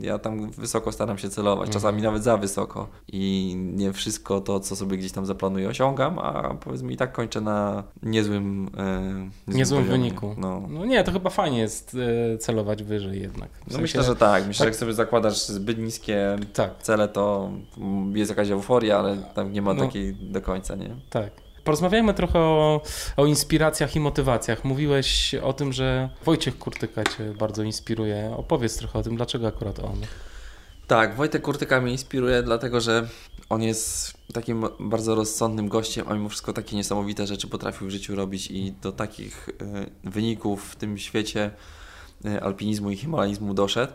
ja 0.00 0.18
tam 0.18 0.50
wysoko 0.50 0.92
staram 0.92 1.18
się 1.18 1.28
celować, 1.30 1.70
czasami 1.70 2.02
nawet 2.02 2.22
za 2.24 2.36
wysoko 2.36 2.88
i 3.12 3.54
nie 3.56 3.92
wszystko 3.92 4.40
to, 4.40 4.60
co 4.60 4.76
sobie 4.76 4.96
gdzieś 4.96 5.12
tam 5.12 5.26
zaplanuję 5.26 5.68
osiągam, 5.68 6.18
a 6.18 6.54
powiedzmy 6.54 6.92
i 6.92 6.96
tak 6.96 7.12
kończę 7.12 7.40
na 7.40 7.82
niezłym, 8.02 8.66
y, 9.48 9.54
Niezłym 9.56 9.82
poziomie. 9.84 9.98
wyniku. 9.98 10.34
No. 10.38 10.62
No 10.70 10.84
nie, 10.84 11.04
to 11.04 11.12
chyba 11.12 11.30
fajnie 11.30 11.58
jest 11.58 11.96
e, 12.34 12.38
celować 12.38 12.82
wyżej 12.82 13.20
jednak. 13.20 13.50
W 13.50 13.58
No 13.58 13.64
sensie- 13.66 13.82
myślę, 13.82 14.02
że 14.02 14.16
tak. 14.16 14.46
Myślę, 14.46 14.52
że 14.54 14.58
tak. 14.64 14.66
jak 14.74 14.76
sobie 14.76 14.92
zakładasz 15.04 15.38
zbyt 15.46 15.78
niskie 15.78 16.36
Tak, 16.52 16.82
cele, 16.82 17.08
to 17.08 17.50
jest 18.14 18.30
jakaś 18.30 18.50
euforia, 18.50 18.98
ale 18.98 19.16
tam 19.34 19.52
nie 19.52 19.62
ma 19.62 19.74
No. 19.74 19.84
takiej 19.86 20.14
do 20.14 20.40
końca, 20.40 20.74
nie? 20.74 20.96
tak. 21.10 21.30
Porozmawiajmy 21.64 22.14
trochę 22.14 22.38
o, 22.38 22.80
o 23.16 23.26
inspiracjach 23.26 23.96
i 23.96 24.00
motywacjach. 24.00 24.64
Mówiłeś 24.64 25.34
o 25.34 25.52
tym, 25.52 25.72
że 25.72 26.08
Wojciech 26.24 26.58
Kurtyka 26.58 27.04
cię 27.04 27.34
bardzo 27.38 27.62
inspiruje. 27.62 28.34
Opowiedz 28.36 28.76
trochę 28.76 28.98
o 28.98 29.02
tym, 29.02 29.16
dlaczego 29.16 29.46
akurat 29.46 29.78
on. 29.78 30.00
Tak, 30.86 31.16
Wojtek 31.16 31.42
Kurtyka 31.42 31.80
mnie 31.80 31.92
inspiruje, 31.92 32.42
dlatego 32.42 32.80
że 32.80 33.08
on 33.48 33.62
jest 33.62 34.14
takim 34.32 34.66
bardzo 34.80 35.14
rozsądnym 35.14 35.68
gościem, 35.68 36.06
a 36.08 36.14
mimo 36.14 36.28
wszystko 36.28 36.52
takie 36.52 36.76
niesamowite 36.76 37.26
rzeczy 37.26 37.48
potrafił 37.48 37.86
w 37.86 37.90
życiu 37.90 38.14
robić 38.16 38.50
i 38.50 38.72
do 38.72 38.92
takich 38.92 39.48
y, 39.48 39.54
wyników 40.10 40.64
w 40.72 40.76
tym 40.76 40.98
świecie 40.98 41.50
y, 42.26 42.42
alpinizmu 42.42 42.90
i 42.90 42.96
himalajzmu 42.96 43.54
doszedł, 43.54 43.92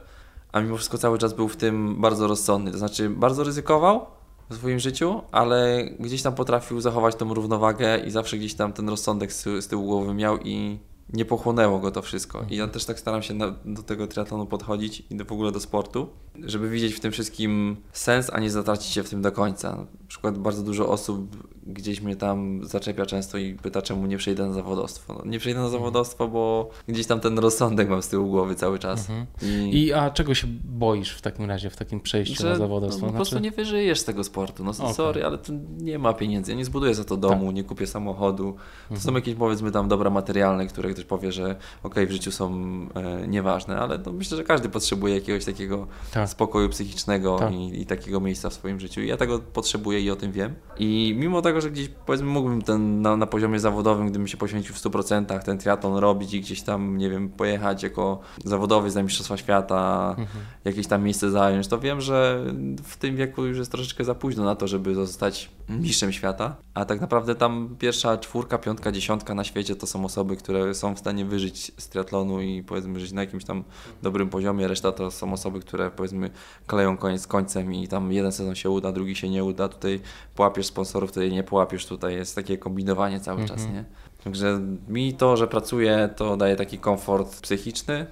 a 0.52 0.62
mimo 0.62 0.76
wszystko 0.76 0.98
cały 0.98 1.18
czas 1.18 1.34
był 1.34 1.48
w 1.48 1.58
tym 1.58 2.02
bardzo 2.02 2.28
rozsądny, 2.28 2.72
to 2.72 2.78
znaczy 2.78 3.10
bardzo 3.10 3.44
ryzykował 3.44 4.06
w 4.50 4.56
swoim 4.56 4.80
życiu, 4.80 5.22
ale 5.32 5.90
gdzieś 6.00 6.22
tam 6.22 6.36
potrafił 6.36 6.82
zachować 6.82 7.16
tą 7.16 7.34
równowagę 7.34 7.98
i 7.98 8.12
zawsze 8.12 8.38
gdzieś 8.38 8.54
tam 8.54 8.74
ten 8.74 8.90
rozsądek 8.90 9.34
z, 9.34 9.68
tyłu 9.68 9.86
głowy 9.86 10.14
miał 10.14 10.38
i 10.38 10.80
nie 11.14 11.26
pochłonęło 11.26 11.80
go 11.80 11.92
to 11.92 12.02
wszystko. 12.02 12.46
I 12.50 12.56
ja 12.56 12.68
też 12.68 12.86
tak 12.86 13.00
staram 13.00 13.22
się 13.22 13.34
na, 13.34 13.56
do 13.66 13.84
tego 13.84 14.08
triatlonu 14.08 14.46
podchodzić 14.46 15.04
i 15.10 15.16
do, 15.16 15.26
w 15.26 15.32
ogóle 15.32 15.52
do 15.52 15.60
sportu, 15.60 16.10
żeby 16.46 16.70
widzieć 16.70 16.94
w 16.94 17.00
tym 17.00 17.12
wszystkim 17.12 17.78
sens, 17.92 18.30
a 18.34 18.40
nie 18.40 18.50
zatracić 18.50 18.92
się 18.94 19.04
w 19.04 19.10
tym 19.10 19.22
do 19.22 19.32
końca. 19.32 19.76
Na 19.76 20.08
przykład 20.08 20.38
bardzo 20.38 20.64
dużo 20.64 20.90
osób 20.90 21.50
gdzieś 21.68 22.02
mnie 22.02 22.16
tam 22.16 22.60
zaczepia 22.64 23.06
często 23.06 23.38
i 23.38 23.54
pyta, 23.54 23.82
czemu 23.82 24.06
nie 24.06 24.18
przejdę 24.18 24.48
na 24.48 24.54
zawodowstwo. 24.54 25.14
No, 25.14 25.32
nie 25.32 25.40
przejdę 25.40 25.60
na 25.60 25.70
zawodowstwo, 25.70 26.28
bo 26.28 26.70
gdzieś 26.88 27.08
tam 27.08 27.20
ten 27.20 27.40
rozsądek 27.40 27.90
mam 27.90 28.02
z 28.02 28.08
tyłu 28.08 28.30
głowy 28.30 28.56
cały 28.56 28.80
czas. 28.80 29.00
Mhm. 29.10 29.26
I, 29.42 29.84
I 29.84 29.94
a 29.94 30.10
czego 30.10 30.34
się 30.36 30.48
boisz 30.64 31.12
w 31.14 31.22
takim 31.22 31.46
razie, 31.46 31.70
w 31.70 31.76
takim 31.76 32.00
przejściu 32.00 32.44
na 32.44 32.50
że 32.50 32.56
zawodowstwo? 32.58 33.06
no, 33.06 33.12
po 33.12 33.16
prostu 33.16 33.32
Znaczy- 33.32 33.44
nie 33.44 33.52
wyżyjesz 33.52 34.00
z 34.00 34.06
tego 34.06 34.24
sportu. 34.24 34.64
No 34.64 34.72
Okej. 34.72 34.94
sorry, 34.94 35.26
ale 35.26 35.38
tu 35.38 35.54
nie 35.78 36.00
ma 36.00 36.14
pieniędzy. 36.14 36.52
Ja 36.52 36.58
nie 36.58 36.66
zbuduję 36.66 36.96
za 36.96 37.04
to 37.04 37.18
domu, 37.18 37.52
nie 37.52 37.64
kupię 37.64 37.88
samochodu. 37.88 38.56
To 38.90 39.00
są 39.00 39.14
jakieś 39.14 39.36
powiedzmy 39.36 39.72
tam 39.72 39.88
dobra 39.88 40.10
materialne, 40.10 40.68
które 40.68 40.90
ktoś 40.90 41.06
powie, 41.06 41.32
że 41.32 41.56
okej, 41.84 42.08
w 42.08 42.12
życiu 42.12 42.32
są 42.32 42.54
e, 42.96 43.28
nieważne, 43.28 43.78
ale 43.80 44.00
to 44.00 44.12
myślę, 44.14 44.38
że 44.38 44.44
każdy 44.44 44.70
potrzebuje 44.70 45.16
jakiegoś 45.16 45.46
takiego 45.46 45.88
Tak. 46.14 46.29
Spokoju 46.30 46.70
psychicznego 46.70 47.40
Tak. 47.40 47.54
i, 47.54 47.82
i 47.82 47.86
takiego 47.86 48.20
miejsca 48.20 48.50
w 48.50 48.54
swoim 48.54 48.80
życiu. 48.80 49.02
I 49.02 49.08
ja 49.08 49.18
tego 49.18 49.40
potrzebuję 49.40 50.00
i 50.02 50.12
o 50.12 50.16
tym 50.16 50.32
wiem. 50.32 50.54
I 50.80 51.16
mimo 51.18 51.42
tego, 51.42 51.62
że 51.62 51.72
gdzieś 51.72 51.90
powiedzmy 52.06 52.28
mógłbym 52.28 52.62
ten 52.62 53.02
na, 53.02 53.18
na 53.18 53.26
poziomie 53.28 53.60
zawodowym, 53.60 54.08
gdybym 54.10 54.28
się 54.28 54.38
poświęcił 54.38 54.76
w 54.76 54.78
100% 54.78 55.40
ten 55.44 55.58
triatlon 55.58 55.98
robić 55.98 56.34
i 56.34 56.42
gdzieś 56.42 56.62
tam, 56.62 56.98
nie 56.98 57.10
wiem, 57.10 57.30
pojechać 57.30 57.84
jako 57.84 58.20
zawodowiec 58.46 58.96
na 58.96 59.04
Mistrzostwa 59.04 59.38
Świata, 59.38 60.10
Mhm. 60.10 60.28
jakieś 60.66 60.88
tam 60.88 61.04
miejsce 61.04 61.32
zająć, 61.32 61.68
to 61.68 61.80
wiem, 61.80 62.02
że 62.02 62.46
w 62.84 62.98
tym 62.98 63.16
wieku 63.16 63.46
już 63.46 63.58
jest 63.58 63.72
troszeczkę 63.72 64.04
za 64.06 64.16
późno 64.16 64.44
na 64.44 64.56
to, 64.56 64.68
żeby 64.68 64.96
zostać 64.96 65.52
mistrzem 65.70 66.12
świata, 66.12 66.56
a 66.74 66.86
tak 66.86 67.02
naprawdę 67.02 67.36
tam 67.36 67.76
pierwsza 67.80 68.18
czwórka, 68.18 68.58
piątka, 68.58 68.92
dziesiątka 68.92 69.36
na 69.36 69.44
świecie 69.44 69.76
to 69.76 69.88
są 69.88 70.06
osoby, 70.06 70.36
które 70.36 70.74
są 70.74 70.96
w 70.96 71.00
stanie 71.00 71.26
wyżyć 71.26 71.72
z 71.78 71.90
triatlonu 71.90 72.42
i 72.42 72.64
powiedzmy 72.64 73.00
żyć 73.00 73.12
na 73.12 73.22
jakimś 73.22 73.44
tam 73.46 73.64
dobrym 74.02 74.30
poziomie, 74.30 74.68
reszta 74.68 74.92
to 74.92 75.12
są 75.12 75.34
osoby, 75.34 75.60
które 75.60 75.92
powiedzmy 75.92 76.19
kleją 76.68 76.98
koniec 76.98 77.28
końcem 77.28 77.74
i 77.74 77.88
tam 77.88 78.12
jeden 78.12 78.32
sezon 78.32 78.56
się 78.56 78.70
uda, 78.70 78.92
drugi 78.92 79.16
się 79.16 79.30
nie 79.30 79.44
uda, 79.44 79.70
tutaj 79.70 80.00
połapiesz 80.36 80.66
sponsorów, 80.66 81.12
tutaj 81.12 81.32
nie 81.32 81.44
połapiesz, 81.44 81.86
tutaj 81.86 82.16
jest 82.16 82.36
takie 82.36 82.58
kombinowanie 82.58 83.20
cały 83.20 83.46
czas, 83.46 83.66
nie? 83.66 83.86
Także 84.24 84.60
mi 84.88 85.14
to, 85.14 85.38
że 85.38 85.48
pracuję, 85.48 86.10
to 86.16 86.38
daje 86.38 86.56
taki 86.56 86.78
komfort 86.78 87.42
psychiczny, 87.42 88.06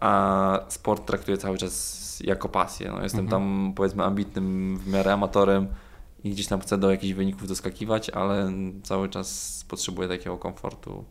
a 0.00 0.60
sport 0.68 1.06
traktuję 1.06 1.38
cały 1.38 1.58
czas 1.58 2.06
jako 2.24 2.48
pasję. 2.48 2.92
No, 2.96 3.02
jestem 3.02 3.28
tam 3.28 3.72
powiedzmy 3.76 4.04
ambitnym 4.04 4.76
w 4.76 4.88
miarę 4.88 5.12
amatorem 5.12 5.66
i 6.26 6.30
gdzieś 6.30 6.46
tam 6.46 6.60
chcę 6.60 6.78
do 6.78 6.90
jakichś 6.90 7.14
wyników 7.14 7.48
doskakiwać, 7.48 8.10
ale 8.10 8.52
cały 8.82 9.08
czas 9.08 9.64
potrzebuję 9.68 10.08
takiego 10.08 10.38
komfortu 10.38 11.04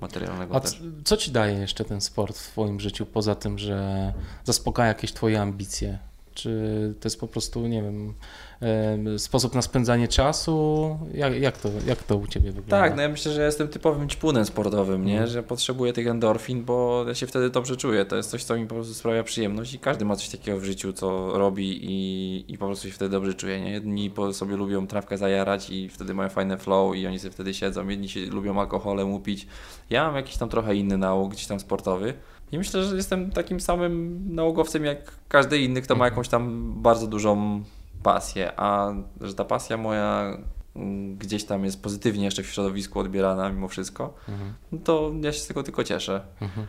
materialnego 0.00 0.56
A 0.56 0.60
też. 0.60 0.82
co 1.04 1.16
ci 1.16 1.30
daje 1.30 1.58
jeszcze 1.58 1.84
ten 1.84 2.00
sport 2.00 2.38
w 2.38 2.50
twoim 2.52 2.80
życiu, 2.80 3.06
poza 3.06 3.34
tym, 3.34 3.58
że 3.58 4.12
zaspokaja 4.44 4.88
jakieś 4.88 5.12
twoje 5.12 5.40
ambicje? 5.42 5.98
Czy 6.36 6.94
to 7.00 7.06
jest 7.06 7.20
po 7.20 7.28
prostu, 7.28 7.66
nie 7.66 7.82
wiem, 7.82 8.14
em, 8.60 9.18
sposób 9.18 9.54
na 9.54 9.62
spędzanie 9.62 10.08
czasu? 10.08 10.98
Jak, 11.14 11.40
jak, 11.40 11.58
to, 11.58 11.68
jak 11.86 12.02
to 12.02 12.16
u 12.16 12.26
ciebie 12.26 12.52
wygląda? 12.52 12.80
Tak, 12.80 12.96
no 12.96 13.02
ja 13.02 13.08
myślę, 13.08 13.32
że 13.32 13.44
jestem 13.44 13.68
typowym 13.68 14.08
ćpunem 14.08 14.44
sportowym, 14.44 15.04
nie? 15.04 15.12
Mhm. 15.12 15.30
że 15.30 15.42
potrzebuję 15.42 15.92
tych 15.92 16.06
endorfin, 16.06 16.64
bo 16.64 17.04
ja 17.08 17.14
się 17.14 17.26
wtedy 17.26 17.50
dobrze 17.50 17.76
czuję. 17.76 18.04
To 18.04 18.16
jest 18.16 18.30
coś, 18.30 18.44
co 18.44 18.56
mi 18.56 18.66
po 18.66 18.74
prostu 18.74 18.94
sprawia 18.94 19.22
przyjemność 19.22 19.74
i 19.74 19.78
każdy 19.78 20.04
ma 20.04 20.16
coś 20.16 20.28
takiego 20.28 20.60
w 20.60 20.64
życiu, 20.64 20.92
co 20.92 21.38
robi 21.38 21.78
i, 21.82 22.44
i 22.52 22.58
po 22.58 22.66
prostu 22.66 22.88
się 22.88 22.94
wtedy 22.94 23.10
dobrze 23.10 23.34
czuje. 23.34 23.60
Nie? 23.60 23.70
Jedni 23.70 24.10
po 24.10 24.32
sobie 24.32 24.56
lubią 24.56 24.86
trawkę 24.86 25.18
zajarać 25.18 25.70
i 25.70 25.88
wtedy 25.88 26.14
mają 26.14 26.28
fajne 26.28 26.58
flow 26.58 26.96
i 26.96 27.06
oni 27.06 27.18
sobie 27.18 27.32
wtedy 27.32 27.54
siedzą. 27.54 27.88
Jedni 27.88 28.08
się 28.08 28.20
lubią 28.20 28.60
alkoholem 28.60 29.12
upić. 29.12 29.46
Ja 29.90 30.04
mam 30.04 30.16
jakiś 30.16 30.36
tam 30.36 30.48
trochę 30.48 30.76
inny 30.76 30.98
nauk, 30.98 31.32
gdzieś 31.32 31.46
tam 31.46 31.60
sportowy. 31.60 32.14
I 32.52 32.58
myślę, 32.58 32.84
że 32.84 32.96
jestem 32.96 33.30
takim 33.30 33.60
samym 33.60 34.20
nałogowcem 34.34 34.84
jak 34.84 34.98
każdy 35.28 35.58
inny, 35.58 35.82
kto 35.82 35.94
ma 35.94 36.04
Mhm. 36.04 36.12
jakąś 36.12 36.28
tam 36.28 36.72
bardzo 36.82 37.06
dużą 37.06 37.62
pasję, 38.02 38.52
a 38.60 38.94
że 39.20 39.34
ta 39.34 39.44
pasja 39.44 39.76
moja 39.76 40.36
mm, 40.76 41.16
gdzieś 41.16 41.44
tam 41.44 41.64
jest 41.64 41.82
pozytywnie 41.82 42.24
jeszcze 42.24 42.42
w 42.42 42.46
środowisku 42.46 43.00
odbierana 43.00 43.48
mimo 43.50 43.68
wszystko, 43.68 44.14
Mhm. 44.28 44.54
to 44.84 45.12
ja 45.22 45.32
się 45.32 45.40
z 45.40 45.46
tego 45.46 45.62
tylko 45.62 45.84
cieszę. 45.84 46.20
Mhm. 46.40 46.66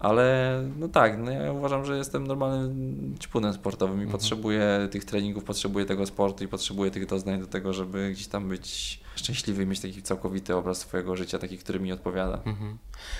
Ale 0.00 0.54
no 0.78 0.88
tak, 0.88 1.18
no 1.18 1.30
ja 1.30 1.52
uważam, 1.52 1.84
że 1.84 1.96
jestem 1.96 2.26
normalnym 2.26 3.14
ćpunem 3.20 3.52
sportowym 3.52 3.96
i 4.00 4.02
Mhm. 4.02 4.12
potrzebuję 4.18 4.88
tych 4.90 5.04
treningów, 5.04 5.44
potrzebuję 5.44 5.84
tego 5.86 6.06
sportu 6.06 6.44
i 6.44 6.48
potrzebuję 6.48 6.90
tych 6.90 7.06
doznań 7.06 7.40
do 7.40 7.46
tego, 7.46 7.72
żeby 7.72 8.10
gdzieś 8.12 8.26
tam 8.26 8.48
być 8.48 9.00
szczęśliwy 9.16 9.62
i 9.62 9.66
mieć 9.66 9.80
taki 9.80 10.02
całkowity 10.02 10.56
obraz 10.56 10.78
swojego 10.78 11.16
życia, 11.16 11.38
taki, 11.38 11.58
który 11.58 11.80
mi 11.80 11.92
odpowiada. 11.92 12.40
Mhm. 12.44 12.78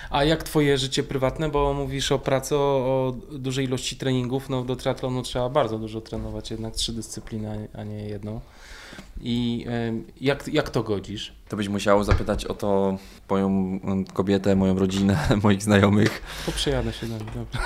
A 0.09 0.23
jak 0.23 0.43
twoje 0.43 0.77
życie 0.77 1.03
prywatne, 1.03 1.49
bo 1.49 1.73
mówisz 1.73 2.11
o 2.11 2.19
pracy, 2.19 2.55
o, 2.55 2.59
o 2.59 3.37
dużej 3.37 3.65
ilości 3.65 3.95
treningów, 3.95 4.49
no 4.49 4.63
do 4.63 4.75
triatlonu 4.75 5.21
trzeba 5.23 5.49
bardzo 5.49 5.79
dużo 5.79 6.01
trenować, 6.01 6.51
jednak 6.51 6.73
trzy 6.75 6.93
dyscypliny, 6.93 7.67
a 7.73 7.83
nie 7.83 8.03
jedną. 8.09 8.41
I 9.23 9.65
jak, 10.21 10.47
jak 10.47 10.69
to 10.69 10.83
godzisz? 10.83 11.33
To 11.49 11.57
byś 11.57 11.67
musiał 11.69 12.03
zapytać 12.03 12.45
o 12.45 12.53
to 12.53 12.97
moją 13.29 13.47
mm, 13.83 14.05
kobietę, 14.05 14.55
moją 14.55 14.79
rodzinę, 14.79 15.17
moich 15.43 15.63
znajomych. 15.63 16.21
To 16.45 16.51
przejadę 16.51 16.93
się 16.93 17.07
do 17.07 17.13
nich, 17.13 17.25
dobrze. 17.25 17.59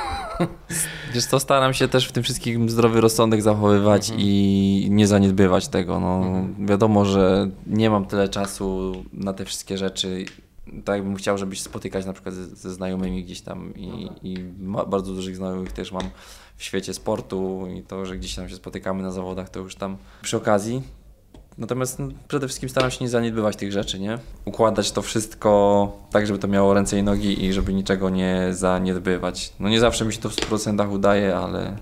Wiesz 1.13 1.25
co, 1.25 1.39
staram 1.39 1.73
się 1.73 1.87
też 1.87 2.07
w 2.07 2.11
tym 2.11 2.23
wszystkim 2.23 2.69
zdrowy 2.69 3.01
rozsądek 3.01 3.41
zachowywać 3.41 4.09
Mhm. 4.09 4.27
i 4.29 4.87
nie 4.91 5.07
zaniedbywać 5.07 5.67
tego. 5.67 5.99
No, 5.99 6.15
Mhm. 6.17 6.67
Wiadomo, 6.67 7.05
że 7.05 7.49
nie 7.67 7.89
mam 7.89 8.05
tyle 8.05 8.29
czasu 8.29 8.93
na 9.13 9.33
te 9.33 9.45
wszystkie 9.45 9.77
rzeczy. 9.77 10.25
Tak 10.85 11.03
bym 11.03 11.15
chciał, 11.15 11.37
żeby 11.37 11.55
się 11.55 11.61
spotykać 11.63 12.05
na 12.05 12.13
przykład 12.13 12.35
ze, 12.35 12.45
ze 12.47 12.73
znajomymi 12.73 13.23
gdzieś 13.23 13.41
tam 13.41 13.73
i, 13.75 14.09
i 14.23 14.37
ma, 14.59 14.85
bardzo 14.85 15.13
dużych 15.13 15.35
znajomych 15.35 15.71
też 15.71 15.91
mam 15.91 16.03
w 16.57 16.63
świecie 16.63 16.93
sportu 16.93 17.67
i 17.77 17.81
to, 17.81 18.05
że 18.05 18.17
gdzieś 18.17 18.35
tam 18.35 18.49
się 18.49 18.55
spotykamy 18.55 19.03
na 19.03 19.11
zawodach, 19.11 19.49
to 19.49 19.59
już 19.59 19.75
tam 19.75 19.97
przy 20.21 20.37
okazji. 20.37 20.81
Natomiast 21.57 21.99
no, 21.99 22.07
przede 22.27 22.47
wszystkim 22.47 22.69
staram 22.69 22.91
się 22.91 22.97
nie 23.01 23.09
zaniedbywać 23.09 23.55
tych 23.55 23.71
rzeczy, 23.71 23.99
nie? 23.99 24.17
Układać 24.45 24.91
to 24.91 25.01
wszystko 25.01 25.91
tak, 26.11 26.27
żeby 26.27 26.39
to 26.39 26.47
miało 26.47 26.73
ręce 26.73 26.99
i 26.99 27.03
nogi 27.03 27.45
i 27.45 27.53
żeby 27.53 27.73
niczego 27.73 28.09
nie 28.09 28.47
zaniedbywać. 28.51 29.53
No 29.59 29.69
nie 29.69 29.79
zawsze 29.79 30.05
mi 30.05 30.13
się 30.13 30.21
to 30.21 30.29
w 30.29 30.35
100% 30.35 30.93
udaje, 30.93 31.35
ale 31.35 31.77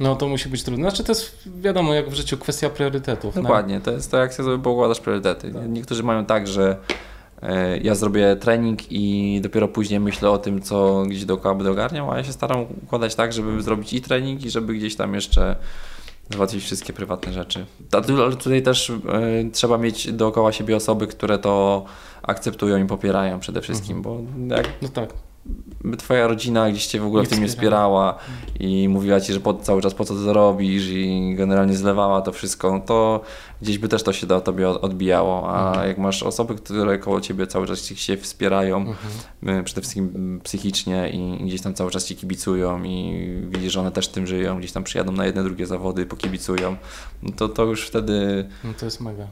No 0.00 0.16
to 0.16 0.28
musi 0.28 0.48
być 0.48 0.62
trudne. 0.62 0.90
Znaczy 0.90 1.04
to 1.04 1.12
jest 1.12 1.48
wiadomo, 1.60 1.94
jak 1.94 2.10
w 2.10 2.14
życiu, 2.14 2.38
kwestia 2.38 2.70
priorytetów. 2.70 3.36
no. 3.36 3.42
dokładnie, 3.42 3.80
to 3.80 3.90
jest 3.90 4.10
to, 4.10 4.16
jak 4.16 4.34
sobie 4.34 4.58
poukładasz 4.58 5.00
priorytety. 5.00 5.52
Tak. 5.52 5.68
Niektórzy 5.68 6.02
mają 6.02 6.24
tak, 6.24 6.48
że 6.48 6.76
e, 7.42 7.78
ja 7.78 7.94
zrobię 7.94 8.36
trening 8.36 8.92
i 8.92 9.40
dopiero 9.42 9.68
później 9.68 10.00
myślę 10.00 10.30
o 10.30 10.38
tym, 10.38 10.62
co 10.62 11.02
gdzieś 11.06 11.24
dookoła 11.24 11.54
będę 11.54 11.70
ogarniał, 11.70 12.12
a 12.12 12.16
ja 12.16 12.24
się 12.24 12.32
staram 12.32 12.66
układać 12.84 13.14
tak, 13.14 13.32
żeby 13.32 13.62
zrobić 13.62 13.92
i 13.92 14.00
trening 14.00 14.44
i 14.44 14.50
żeby 14.50 14.74
gdzieś 14.74 14.96
tam 14.96 15.14
jeszcze 15.14 15.56
załatwić 16.32 16.64
wszystkie 16.64 16.92
prywatne 16.92 17.32
rzeczy. 17.32 17.66
Ale 17.92 18.36
tutaj 18.36 18.62
też 18.62 18.90
e, 18.90 19.50
trzeba 19.52 19.78
mieć 19.78 20.12
dookoła 20.12 20.52
siebie 20.52 20.76
osoby, 20.76 21.06
które 21.06 21.38
to 21.38 21.84
akceptują 22.22 22.84
i 22.84 22.86
popierają 22.86 23.40
przede 23.40 23.60
wszystkim, 23.60 24.02
bo 24.02 24.20
jak 24.48 24.68
No 24.82 24.88
tak. 24.88 25.25
By 25.86 25.96
twoja 25.96 26.26
rodzina 26.26 26.70
gdzieś 26.70 26.86
cię 26.86 27.00
w 27.00 27.06
ogóle 27.06 27.22
Nie 27.22 27.26
w 27.26 27.30
tym 27.30 27.42
nie 27.42 27.48
wspierała. 27.48 28.12
wspierała 28.12 28.36
i 28.60 28.88
mówiła 28.88 29.20
ci, 29.20 29.32
że 29.32 29.40
po, 29.40 29.54
cały 29.54 29.82
czas 29.82 29.94
po 29.94 30.04
co 30.04 30.14
to 30.14 30.32
robisz 30.32 30.84
i 30.88 31.34
generalnie 31.36 31.76
zlewała 31.76 32.22
to 32.22 32.32
wszystko, 32.32 32.72
no 32.72 32.80
to 32.80 33.20
gdzieś 33.62 33.78
by 33.78 33.88
też 33.88 34.02
to 34.02 34.12
się 34.12 34.26
do 34.26 34.40
tobie 34.40 34.68
od- 34.68 34.84
odbijało, 34.84 35.50
a 35.50 35.68
Mhm. 35.68 35.88
jak 35.88 35.98
masz 35.98 36.22
osoby, 36.22 36.54
które 36.54 36.98
koło 36.98 37.20
ciebie 37.20 37.46
cały 37.46 37.66
czas 37.66 37.84
się 37.84 38.16
wspierają, 38.16 38.76
Mhm. 38.76 39.58
y, 39.60 39.64
przede 39.64 39.80
wszystkim 39.80 40.12
mm, 40.14 40.40
psychicznie 40.40 41.10
i 41.10 41.44
gdzieś 41.46 41.60
tam 41.62 41.74
cały 41.74 41.90
czas 41.90 42.04
ci 42.06 42.16
kibicują 42.16 42.84
i 42.84 43.26
widzisz, 43.48 43.72
że 43.72 43.80
one 43.80 43.92
też 43.92 44.08
tym 44.08 44.26
żyją, 44.26 44.58
gdzieś 44.58 44.72
tam 44.72 44.84
przyjadą 44.84 45.12
na 45.12 45.26
jedne, 45.26 45.42
drugie 45.44 45.66
zawody, 45.66 46.06
pokibicują, 46.06 46.76
no 47.22 47.30
to 47.36 47.48
to 47.48 47.64
już 47.64 47.86
wtedy 47.86 48.48
No 48.64 48.72
to 48.78 48.84
jest 48.84 49.00
mega. 49.00 49.26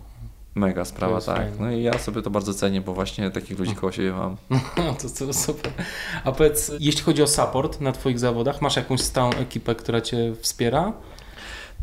Mega 0.55 0.85
sprawa, 0.85 1.21
tak. 1.21 1.37
fajne. 1.37 1.57
No 1.61 1.71
i 1.71 1.83
ja 1.83 1.99
sobie 1.99 2.23
to 2.23 2.31
bardzo 2.31 2.55
cenię, 2.55 2.81
bo 2.81 2.95
właśnie 2.95 3.31
takich 3.31 3.59
ludzi 3.59 3.75
koło 3.75 3.93
siebie 3.93 4.13
mam. 4.13 4.37
No 4.77 4.95
to, 4.95 5.27
to 5.27 5.33
super. 5.33 5.73
A 6.25 6.33
powiedz, 6.33 6.73
jeśli 6.81 7.03
chodzi 7.03 7.23
o 7.23 7.27
support 7.27 7.81
na 7.81 7.93
Twoich 7.93 8.19
zawodach, 8.19 8.63
masz 8.63 8.77
jakąś 8.77 9.01
stałą 9.01 9.31
ekipę, 9.31 9.75
która 9.75 10.01
Cię 10.01 10.35
wspiera? 10.41 10.93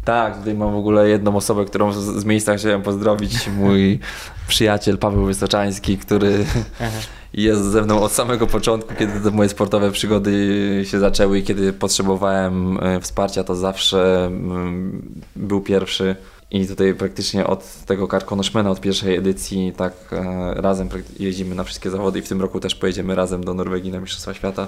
Tak, 0.06 0.38
tutaj 0.38 0.54
mam 0.54 0.72
w 0.72 0.76
ogóle 0.76 1.10
jedną 1.10 1.36
osobę, 1.36 1.66
którą 1.66 1.94
z, 1.94 2.26
miejsca 2.26 2.56
chciałem 2.56 2.82
pozdrowić, 2.82 3.48
mój 3.58 4.00
przyjaciel 4.48 4.98
Paweł 4.98 5.26
Wysoczański, 5.26 5.98
który 5.98 6.46
Aha. 6.82 6.98
jest 7.34 7.64
ze 7.64 7.82
mną 7.82 8.02
od 8.02 8.12
samego 8.12 8.48
początku, 8.48 8.94
kiedy 9.00 9.20
te 9.20 9.32
moje 9.32 9.50
sportowe 9.50 9.92
przygody 9.92 10.84
się 10.86 11.00
zaczęły 11.00 11.40
i 11.40 11.44
kiedy 11.44 11.74
potrzebowałem 11.74 12.78
e, 12.84 13.00
wsparcia, 13.00 13.44
to 13.44 13.56
zawsze 13.56 14.26
mm, 14.26 15.22
był 15.36 15.62
pierwszy. 15.62 16.16
I 16.52 16.68
tutaj 16.68 16.94
praktycznie 16.94 17.48
od 17.48 17.86
tego 17.86 18.08
Karkonoszmena, 18.08 18.72
od 18.72 18.82
pierwszej 18.82 19.16
edycji, 19.16 19.74
tak 19.78 19.94
e, 20.12 20.54
razem 20.62 20.90
jeździmy 21.20 21.56
na 21.56 21.64
wszystkie 21.64 21.90
zawody 21.90 22.20
i 22.20 22.22
w 22.22 22.30
tym 22.30 22.42
roku 22.42 22.60
też 22.60 22.76
pojedziemy 22.76 23.16
razem 23.16 23.44
do 23.44 23.54
Norwegii 23.54 23.92
na 23.92 24.00
Mistrzostwa 24.00 24.34
Świata, 24.34 24.68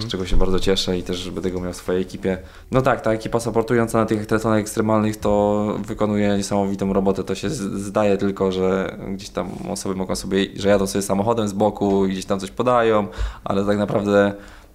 z 0.00 0.06
czego 0.06 0.26
się 0.26 0.36
bardzo 0.36 0.60
cieszę 0.60 0.98
i 0.98 1.02
też 1.02 1.30
będę 1.30 1.50
go 1.50 1.60
miał 1.60 1.72
w 1.72 1.76
swojej 1.76 2.02
ekipie. 2.02 2.38
No 2.70 2.82
tak, 2.82 3.00
ta 3.00 3.12
ekipa 3.12 3.40
supportująca 3.40 3.98
na 3.98 4.06
tych 4.06 4.26
triatlonach 4.26 4.60
ekstremalnych 4.60 5.16
to 5.16 5.76
wykonuje 5.86 6.36
niesamowitą 6.36 6.92
robotę, 6.92 7.24
to 7.24 7.34
się 7.34 7.50
zdaje 7.50 8.16
tylko, 8.16 8.52
że 8.52 8.98
gdzieś 9.14 9.28
tam 9.28 9.48
osoby 9.70 9.94
mogą 9.94 10.16
sobie, 10.16 10.46
że 10.56 10.68
jadą 10.68 10.86
sobie 10.86 11.02
samochodem 11.02 11.48
z 11.48 11.52
boku 11.52 12.06
i 12.06 12.12
gdzieś 12.12 12.24
tam 12.24 12.40
coś 12.40 12.50
podają, 12.50 13.06
ale 13.44 13.66
tak 13.66 13.78
naprawdę 13.78 14.32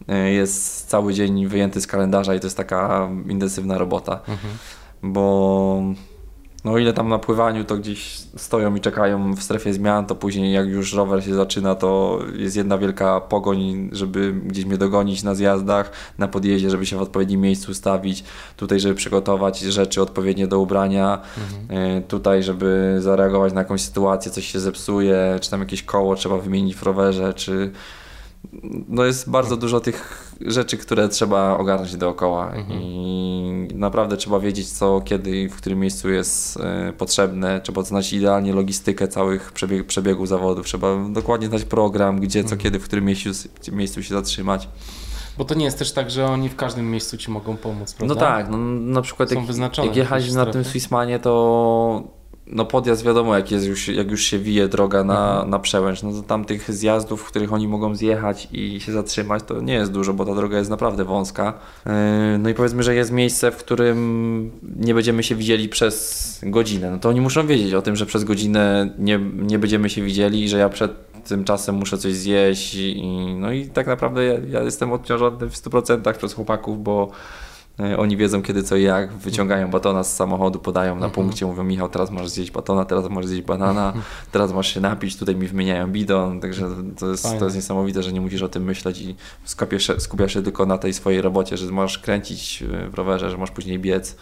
e, 0.08 0.32
jest 0.32 0.90
cały 0.90 1.14
dzień 1.14 1.48
wyjęty 1.48 1.82
z 1.82 1.88
kalendarza 1.88 2.36
i 2.36 2.40
to 2.40 2.48
jest 2.48 2.58
taka 2.58 3.10
intensywna 3.28 3.78
robota, 3.78 4.20
bo 5.04 5.82
no 6.68 6.74
o 6.74 6.78
ile 6.78 6.94
tam 6.94 7.10
na 7.10 7.20
pływaniu 7.20 7.64
to 7.64 7.78
gdzieś 7.78 8.18
stoją 8.36 8.76
i 8.76 8.82
czekają 8.82 9.34
w 9.34 9.44
strefie 9.44 9.74
zmian, 9.74 10.06
to 10.06 10.16
później 10.16 10.54
jak 10.54 10.68
już 10.68 10.94
rower 10.94 11.24
się 11.24 11.34
zaczyna, 11.34 11.76
to 11.76 12.20
jest 12.36 12.56
jedna 12.56 12.78
wielka 12.78 13.22
pogoń, 13.22 13.90
żeby 13.92 14.34
gdzieś 14.34 14.66
mnie 14.66 14.78
dogonić 14.78 15.24
na 15.24 15.36
zjazdach, 15.36 15.92
na 16.18 16.28
podjeździe, 16.28 16.70
żeby 16.70 16.86
się 16.86 16.98
w 16.98 17.02
odpowiednim 17.02 17.42
miejscu 17.42 17.72
ustawić, 17.72 18.24
tutaj 18.58 18.80
żeby 18.80 18.96
przygotować 18.96 19.60
rzeczy 19.60 20.02
odpowiednie 20.02 20.48
do 20.48 20.60
ubrania, 20.60 21.22
e, 21.70 22.02
tutaj 22.02 22.44
żeby 22.44 22.98
zareagować 23.00 23.54
na 23.54 23.62
jakąś 23.62 23.82
sytuację, 23.82 24.32
coś 24.32 24.46
się 24.46 24.60
zepsuje, 24.60 25.38
czy 25.42 25.50
tam 25.50 25.60
jakieś 25.60 25.84
koło 25.84 26.16
trzeba 26.16 26.38
wymienić 26.38 26.76
w 26.76 26.84
rowerze, 26.84 27.34
czy 27.34 27.72
no 28.88 29.06
jest 29.06 29.30
bardzo 29.30 29.58
dużo 29.58 29.80
tych 29.80 30.34
rzeczy, 30.42 30.78
które 30.78 31.10
trzeba 31.10 31.58
ogarnąć 31.58 31.96
dookoła 31.96 32.54
i 32.70 33.68
naprawdę 33.74 34.18
trzeba 34.18 34.40
wiedzieć 34.40 34.70
co, 34.72 35.02
kiedy 35.02 35.38
i 35.38 35.50
w 35.50 35.56
którym 35.56 35.80
miejscu 35.80 36.10
jest 36.10 36.58
e, 36.58 36.94
potrzebne. 36.98 37.62
Trzeba 37.62 37.84
znać 37.84 38.14
idealnie 38.14 38.54
logistykę 38.54 39.08
całych 39.08 39.52
przebieg, 39.52 39.88
przebiegów 39.88 40.28
zawodów. 40.28 40.66
Trzeba 40.66 40.88
dokładnie 41.10 41.48
znać 41.48 41.64
program, 41.64 42.20
gdzie, 42.20 42.44
co, 42.44 42.58
kiedy, 42.58 42.80
w 42.80 42.84
którym 42.84 43.06
miejscu, 43.06 43.30
miejscu 43.72 44.04
się 44.04 44.16
zatrzymać. 44.16 44.70
Bo 45.38 45.46
to 45.46 45.56
nie 45.56 45.66
jest 45.66 45.80
też 45.80 45.92
tak, 45.92 46.12
że 46.12 46.26
oni 46.26 46.50
w 46.50 46.56
każdym 46.56 46.92
miejscu 46.92 47.18
Ci 47.18 47.32
mogą 47.32 47.58
pomóc, 47.58 47.94
prawda? 47.94 48.16
No 48.16 48.22
tak, 48.22 48.50
no, 48.50 48.58
na 48.58 49.02
przykład 49.02 49.30
Są 49.30 49.46
jak, 49.62 49.78
jak 49.78 49.96
jechaliśmy 49.96 50.36
na 50.36 50.46
tym. 50.46 50.64
Swissmanie, 50.64 51.20
to 51.20 52.17
no 52.52 52.66
podjazd 52.66 53.06
wiadomo, 53.06 53.36
jak, 53.36 53.52
jest 53.52 53.68
już, 53.68 53.88
jak 53.88 54.12
już 54.12 54.24
się 54.24 54.40
wije 54.40 54.68
droga 54.68 55.04
na, 55.04 55.32
Mhm. 55.32 55.50
na 55.50 55.60
przełęcz, 55.60 56.04
no 56.04 56.12
to 56.12 56.22
tam 56.22 56.46
tych 56.46 56.72
zjazdów, 56.72 57.22
w 57.22 57.26
których 57.26 57.54
oni 57.54 57.68
mogą 57.68 57.96
zjechać 57.96 58.48
i 58.52 58.80
się 58.80 58.92
zatrzymać, 58.92 59.44
to 59.44 59.62
nie 59.62 59.74
jest 59.74 59.92
dużo, 59.92 60.14
bo 60.14 60.26
ta 60.26 60.36
droga 60.36 60.58
jest 60.58 60.70
naprawdę 60.70 61.06
wąska. 61.06 61.54
Yy, 61.86 61.92
No 62.40 62.50
i 62.50 62.54
powiedzmy, 62.54 62.84
że 62.84 62.96
jest 62.96 63.12
miejsce, 63.12 63.52
w 63.52 63.58
którym 63.58 64.52
nie 64.80 64.94
będziemy 64.94 65.24
się 65.24 65.36
widzieli 65.36 65.70
przez 65.70 66.40
godzinę. 66.44 66.92
No 66.92 66.98
to 67.00 67.10
oni 67.10 67.22
muszą 67.22 67.48
wiedzieć 67.48 67.74
o 67.74 67.82
tym, 67.82 67.96
że 67.96 68.06
przez 68.06 68.24
godzinę 68.24 68.90
nie, 69.00 69.20
nie 69.34 69.60
będziemy 69.60 69.90
się 69.90 70.02
widzieli 70.02 70.44
i 70.44 70.50
że 70.50 70.58
ja 70.58 70.70
przed 70.70 70.92
tym 71.24 71.44
czasem 71.44 71.76
muszę 71.76 71.98
coś 71.98 72.14
zjeść 72.14 72.76
i 72.76 73.36
no 73.40 73.52
i 73.52 73.66
tak 73.66 73.88
naprawdę 73.88 74.26
ja, 74.26 74.34
ja 74.50 74.64
jestem 74.64 74.92
odciążony 74.92 75.50
w 75.50 75.54
100% 75.54 76.14
przez 76.14 76.34
chłopaków, 76.34 76.84
bo 76.84 77.12
Oni 77.98 78.18
wiedzą 78.18 78.42
kiedy 78.42 78.64
co 78.64 78.76
i 78.76 78.84
jak, 78.84 79.14
wyciągają 79.14 79.70
batona 79.70 80.04
z 80.04 80.16
samochodu, 80.16 80.60
podają 80.60 80.96
na 80.96 81.06
Mhm. 81.06 81.12
punkcie, 81.12 81.46
mówią 81.46 81.64
Michał, 81.64 81.90
teraz 81.90 82.12
możesz 82.12 82.30
zjeść 82.30 82.52
batona, 82.52 82.86
teraz 82.86 83.10
możesz 83.10 83.30
zjeść 83.30 83.44
banana, 83.46 83.94
teraz 84.32 84.54
masz 84.54 84.74
się 84.74 84.82
napić, 84.82 85.18
tutaj 85.18 85.36
mi 85.36 85.48
wymieniają 85.48 85.92
bidon, 85.92 86.40
także 86.40 86.68
to 87.00 87.12
jest, 87.12 87.24
Fajne. 87.24 87.40
to 87.40 87.46
jest 87.46 87.56
niesamowite, 87.56 88.04
że 88.04 88.14
nie 88.14 88.22
musisz 88.22 88.42
o 88.42 88.50
tym 88.50 88.64
myśleć 88.64 89.02
i 89.02 89.16
skupiasz 89.44 89.88
się, 89.88 90.00
skupiasz 90.00 90.34
się 90.34 90.44
tylko 90.44 90.66
na 90.66 90.78
tej 90.78 90.94
swojej 90.94 91.22
robocie, 91.22 91.58
że 91.58 91.72
możesz 91.72 91.98
kręcić 92.00 92.64
e, 92.64 92.90
w 92.90 92.94
rowerze, 92.94 93.30
że 93.30 93.38
możesz 93.38 93.56
później 93.56 93.80
biec, 93.80 94.16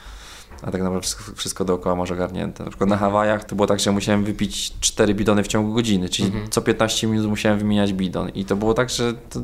a 0.62 0.72
tak 0.72 0.82
naprawdę 0.82 1.02
wszystko, 1.02 1.24
wszystko 1.36 1.66
dookoła 1.66 1.96
masz 1.96 2.12
ogarnięte. 2.12 2.64
Na 2.64 2.70
przykład 2.70 2.90
na 2.90 2.98
Hawajach 2.98 3.44
to 3.44 3.56
było 3.56 3.68
tak, 3.68 3.80
że 3.80 3.92
musiałem 3.92 4.24
wypić 4.24 4.74
4 4.80 5.14
bidony 5.16 5.44
w 5.44 5.48
ciągu 5.48 5.74
godziny, 5.74 6.10
czyli 6.10 6.28
Mhm. 6.28 6.50
co 6.50 6.62
15 6.62 7.08
minut 7.08 7.28
musiałem 7.28 7.60
wymieniać 7.60 7.94
bidon 7.94 8.30
i 8.30 8.46
to 8.46 8.56
było 8.56 8.74
tak, 8.74 8.90
że 8.90 9.14
to, 9.14 9.40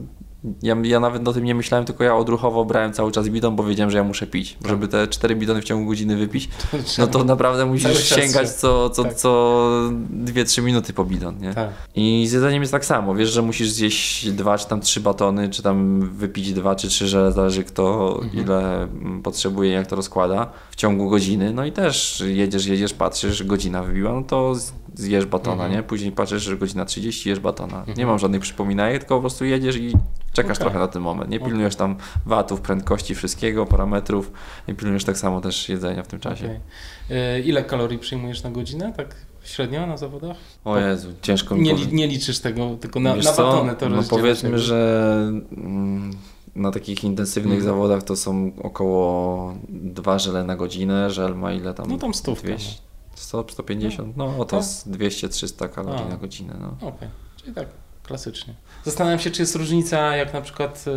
ja, 0.63 0.75
ja 0.83 0.99
nawet 0.99 1.27
o 1.27 1.33
tym 1.33 1.43
nie 1.43 1.55
myślałem, 1.55 1.85
tylko 1.85 2.03
ja 2.03 2.15
odruchowo 2.15 2.65
brałem 2.65 2.93
cały 2.93 3.11
czas 3.11 3.29
bidon, 3.29 3.55
bo 3.55 3.63
wiedziałem, 3.63 3.91
że 3.91 3.97
ja 3.97 4.03
muszę 4.03 4.27
pić. 4.27 4.53
Tak. 4.61 4.69
Żeby 4.69 4.87
te 4.87 5.07
4 5.07 5.35
bidony 5.35 5.61
w 5.61 5.63
ciągu 5.63 5.89
godziny 5.89 6.17
wypić, 6.17 6.49
no 6.97 7.07
to 7.07 7.23
naprawdę 7.23 7.65
musisz 7.65 8.03
sięgać 8.09 8.47
się- 8.47 8.53
co, 8.53 8.89
co, 8.89 9.03
tak. 9.03 9.13
co 9.13 9.29
2-3 10.25 10.61
minuty 10.63 10.93
po 10.93 11.05
bidon, 11.05 11.37
nie? 11.39 11.53
Tak. 11.53 11.69
I 11.95 12.27
z 12.27 12.31
jedzeniem 12.31 12.61
jest 12.63 12.71
tak 12.71 12.85
samo. 12.85 13.15
Wiesz, 13.15 13.29
że 13.29 13.41
musisz 13.41 13.69
zjeść 13.71 14.31
dwa 14.31 14.57
czy 14.57 14.67
tam 14.67 14.81
trzy 14.81 14.99
batony, 15.01 15.49
czy 15.49 15.63
tam 15.63 15.99
wypić 16.09 16.53
dwa 16.53 16.75
czy 16.75 16.87
trzy 16.87 17.07
żele, 17.07 17.31
zależy 17.31 17.63
kto 17.63 18.15
Mhm. 18.23 18.43
ile 18.43 18.87
potrzebuje, 19.23 19.71
jak 19.71 19.87
to 19.87 19.95
rozkłada 19.95 20.51
w 20.71 20.75
ciągu 20.75 21.09
godziny. 21.09 21.53
No 21.53 21.65
i 21.65 21.71
też 21.71 22.23
jedziesz, 22.27 22.65
jedziesz, 22.65 22.93
patrzysz, 22.93 23.43
godzina 23.43 23.83
wybiła, 23.83 24.13
no 24.13 24.23
to 24.23 24.55
zjesz 24.93 25.25
batona, 25.25 25.63
Mhm. 25.63 25.71
nie? 25.71 25.83
Później 25.83 26.11
patrzysz, 26.11 26.43
że 26.43 26.57
godzina 26.57 26.85
30, 26.85 27.29
jesz 27.29 27.39
batona. 27.39 27.85
Nie 27.97 28.05
mam 28.05 28.19
żadnych 28.19 28.41
przypominajek, 28.41 28.99
tylko 28.99 29.15
po 29.15 29.21
prostu 29.21 29.45
jedziesz 29.45 29.75
i 29.77 29.93
czekasz 30.33 30.57
Okej. 30.57 30.65
trochę 30.65 30.79
na 30.79 30.87
ten 30.87 31.01
moment. 31.01 31.29
Nie 31.29 31.39
pilnujesz 31.39 31.75
tam 31.75 31.95
watów, 32.25 32.61
prędkości, 32.61 33.15
wszystkiego, 33.15 33.65
parametrów. 33.65 34.31
Nie 34.67 34.73
pilnujesz 34.73 35.03
tak 35.03 35.17
samo 35.17 35.41
też 35.41 35.69
jedzenia 35.69 36.03
w 36.03 36.07
tym 36.07 36.19
czasie. 36.19 36.45
Okej. 36.45 36.59
E, 37.17 37.39
Ile 37.39 37.63
kalorii 37.63 37.99
przyjmujesz 37.99 38.43
na 38.43 38.51
godzinę, 38.51 38.93
tak 38.97 39.15
średnio 39.43 39.87
na 39.87 39.97
zawodach? 39.97 40.37
O 40.65 40.77
Jezu, 40.79 41.09
ciężko 41.21 41.55
mi 41.55 41.61
Nie, 41.61 41.73
nie 41.91 42.07
liczysz 42.07 42.39
tego, 42.39 42.75
tylko 42.81 42.99
na, 42.99 43.15
Wiesz 43.15 43.25
na 43.25 43.31
co? 43.33 43.43
batony 43.43 43.75
to 43.75 43.89
No 43.89 44.03
powiedzmy, 44.09 44.59
że 44.59 45.13
mm, 45.57 46.11
na 46.55 46.71
takich 46.71 47.03
intensywnych 47.03 47.57
Mhm. 47.59 47.73
zawodach 47.75 48.03
to 48.03 48.15
są 48.15 48.51
około 48.63 49.53
dwa 49.69 50.19
żele 50.19 50.43
na 50.43 50.55
godzinę. 50.55 51.09
Żel 51.11 51.35
ma 51.35 51.53
ile 51.53 51.73
tam? 51.73 51.85
No 51.89 51.97
tam 51.97 52.13
stówkę, 52.13 52.47
200, 52.47 52.81
100, 53.21 53.45
150? 53.49 54.17
No 54.17 54.45
to 54.45 54.45
Tak. 54.45 54.63
z 54.65 54.87
200-300 54.87 55.69
kalorii 55.69 56.05
A. 56.05 56.09
na 56.09 56.17
godzinę. 56.17 56.53
No. 56.59 56.87
Okej, 56.87 57.09
czyli 57.37 57.53
tak, 57.53 57.67
klasycznie. 58.03 58.53
Zastanawiam 58.83 59.19
się, 59.19 59.31
czy 59.31 59.41
jest 59.41 59.55
różnica, 59.55 60.15
jak 60.15 60.33
na 60.33 60.41
przykład 60.41 60.85
y, 60.87 60.91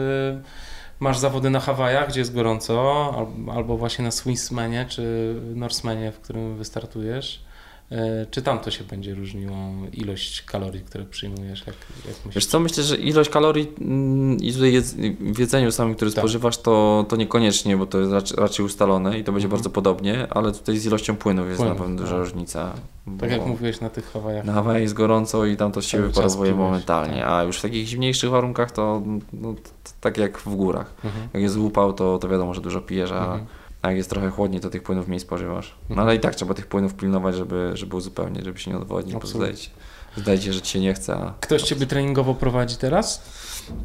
masz 1.01 1.19
zawody 1.19 1.51
na 1.51 1.61
Hawajach, 1.61 2.09
gdzie 2.09 2.21
jest 2.21 2.35
gorąco, 2.35 3.05
al- 3.17 3.57
albo 3.57 3.77
właśnie 3.77 4.05
na 4.05 4.11
Swissmanie, 4.11 4.87
czy 4.89 5.35
Norsemanie, 5.55 6.13
w 6.13 6.21
którym 6.21 6.57
wystartujesz. 6.57 7.45
Y, 7.93 7.97
Czy 8.31 8.43
tam 8.43 8.59
to 8.59 8.71
się 8.71 8.85
będzie 8.85 9.15
różniło 9.15 9.57
ilość 9.93 10.43
kalorii, 10.43 10.81
które 10.81 11.05
przyjmujesz? 11.05 11.61
Jak, 11.67 11.77
jak 12.07 12.17
myślisz? 12.17 12.35
Wiesz 12.35 12.47
co, 12.47 12.61
myślę, 12.61 12.83
że 12.85 12.97
ilość 12.97 13.31
kalorii 13.31 13.73
mm, 13.81 14.37
i 14.39 14.53
tutaj 14.53 14.73
jedz, 14.73 14.95
w 15.21 15.39
jedzeniu 15.39 15.73
samym, 15.73 15.95
które 15.95 16.11
Tak. 16.11 16.19
spożywasz, 16.23 16.59
to, 16.59 17.07
to 17.09 17.17
niekoniecznie, 17.17 17.77
bo 17.77 17.87
to 17.87 17.99
jest 18.01 18.13
raczej, 18.13 18.37
raczej 18.41 18.67
ustalone 18.67 19.19
i 19.19 19.25
to 19.25 19.33
będzie 19.33 19.47
Mhm. 19.47 19.51
bardzo 19.51 19.71
podobnie, 19.71 20.27
ale 20.31 20.53
tutaj 20.53 20.79
z 20.79 20.87
ilością 20.87 21.17
płynów 21.17 21.47
jest 21.47 21.59
Płynów, 21.61 21.79
na 21.79 21.85
pewno 21.85 21.99
duża 21.99 22.11
tak. 22.17 22.21
różnica. 22.25 22.73
Tak 23.21 23.31
jak 23.31 23.47
mówiłeś 23.47 23.81
na 23.81 23.91
tych 23.91 24.13
Hawajach. 24.13 24.45
Na 24.45 24.53
Hawajach 24.53 24.83
jest 24.83 24.95
gorąco 24.95 25.45
i 25.45 25.57
tam 25.57 25.73
to 25.73 25.83
z 25.83 25.87
siebie 25.87 26.03
Cały 26.03 26.13
czas 26.15 26.23
parowuje 26.33 26.51
piłeś, 26.53 26.65
momentalnie, 26.65 27.17
tak. 27.21 27.29
a 27.31 27.43
już 27.43 27.59
w 27.59 27.63
takich 27.63 27.87
zimniejszych 27.87 28.31
warunkach 28.31 28.71
to 28.73 29.03
no, 29.33 29.55
tak 30.01 30.19
jak 30.19 30.39
w 30.39 30.57
górach. 30.57 30.95
Mhm. 31.05 31.29
Jak 31.35 31.43
jest 31.43 31.57
upał, 31.57 31.93
to, 31.93 32.19
to 32.19 32.29
wiadomo, 32.29 32.55
że 32.55 32.61
dużo 32.61 32.81
pijesz, 32.81 33.13
a 33.13 33.19
Mhm. 33.25 33.47
A 33.85 33.89
jak 33.89 33.97
jest 33.97 34.11
trochę 34.11 34.31
chłodniej, 34.31 34.61
to 34.61 34.71
tych 34.71 34.83
płynów 34.83 35.09
mniej 35.09 35.21
spożywasz. 35.21 35.75
No 35.83 35.91
Mhm. 35.91 36.09
ale 36.09 36.17
i 36.17 36.21
tak 36.21 36.35
trzeba 36.35 36.55
tych 36.55 36.67
płynów 36.67 36.95
pilnować, 36.95 37.35
żeby, 37.37 37.71
żeby 37.75 37.97
uzupełnić, 37.97 38.45
żeby 38.45 38.59
się 38.59 38.71
nie 38.71 38.77
Absolutnie. 39.17 39.27
zdaje 39.31 39.57
się, 39.57 39.71
zdaje 40.17 40.41
się, 40.41 40.53
że 40.53 40.61
ci 40.63 40.73
się 40.73 40.81
nie 40.81 40.95
chce. 40.95 41.15
A... 41.15 41.35
Ktoś 41.41 41.63
Ciebie 41.63 41.87
treningowo 41.87 42.35
prowadzi 42.35 42.77
teraz? 42.77 43.23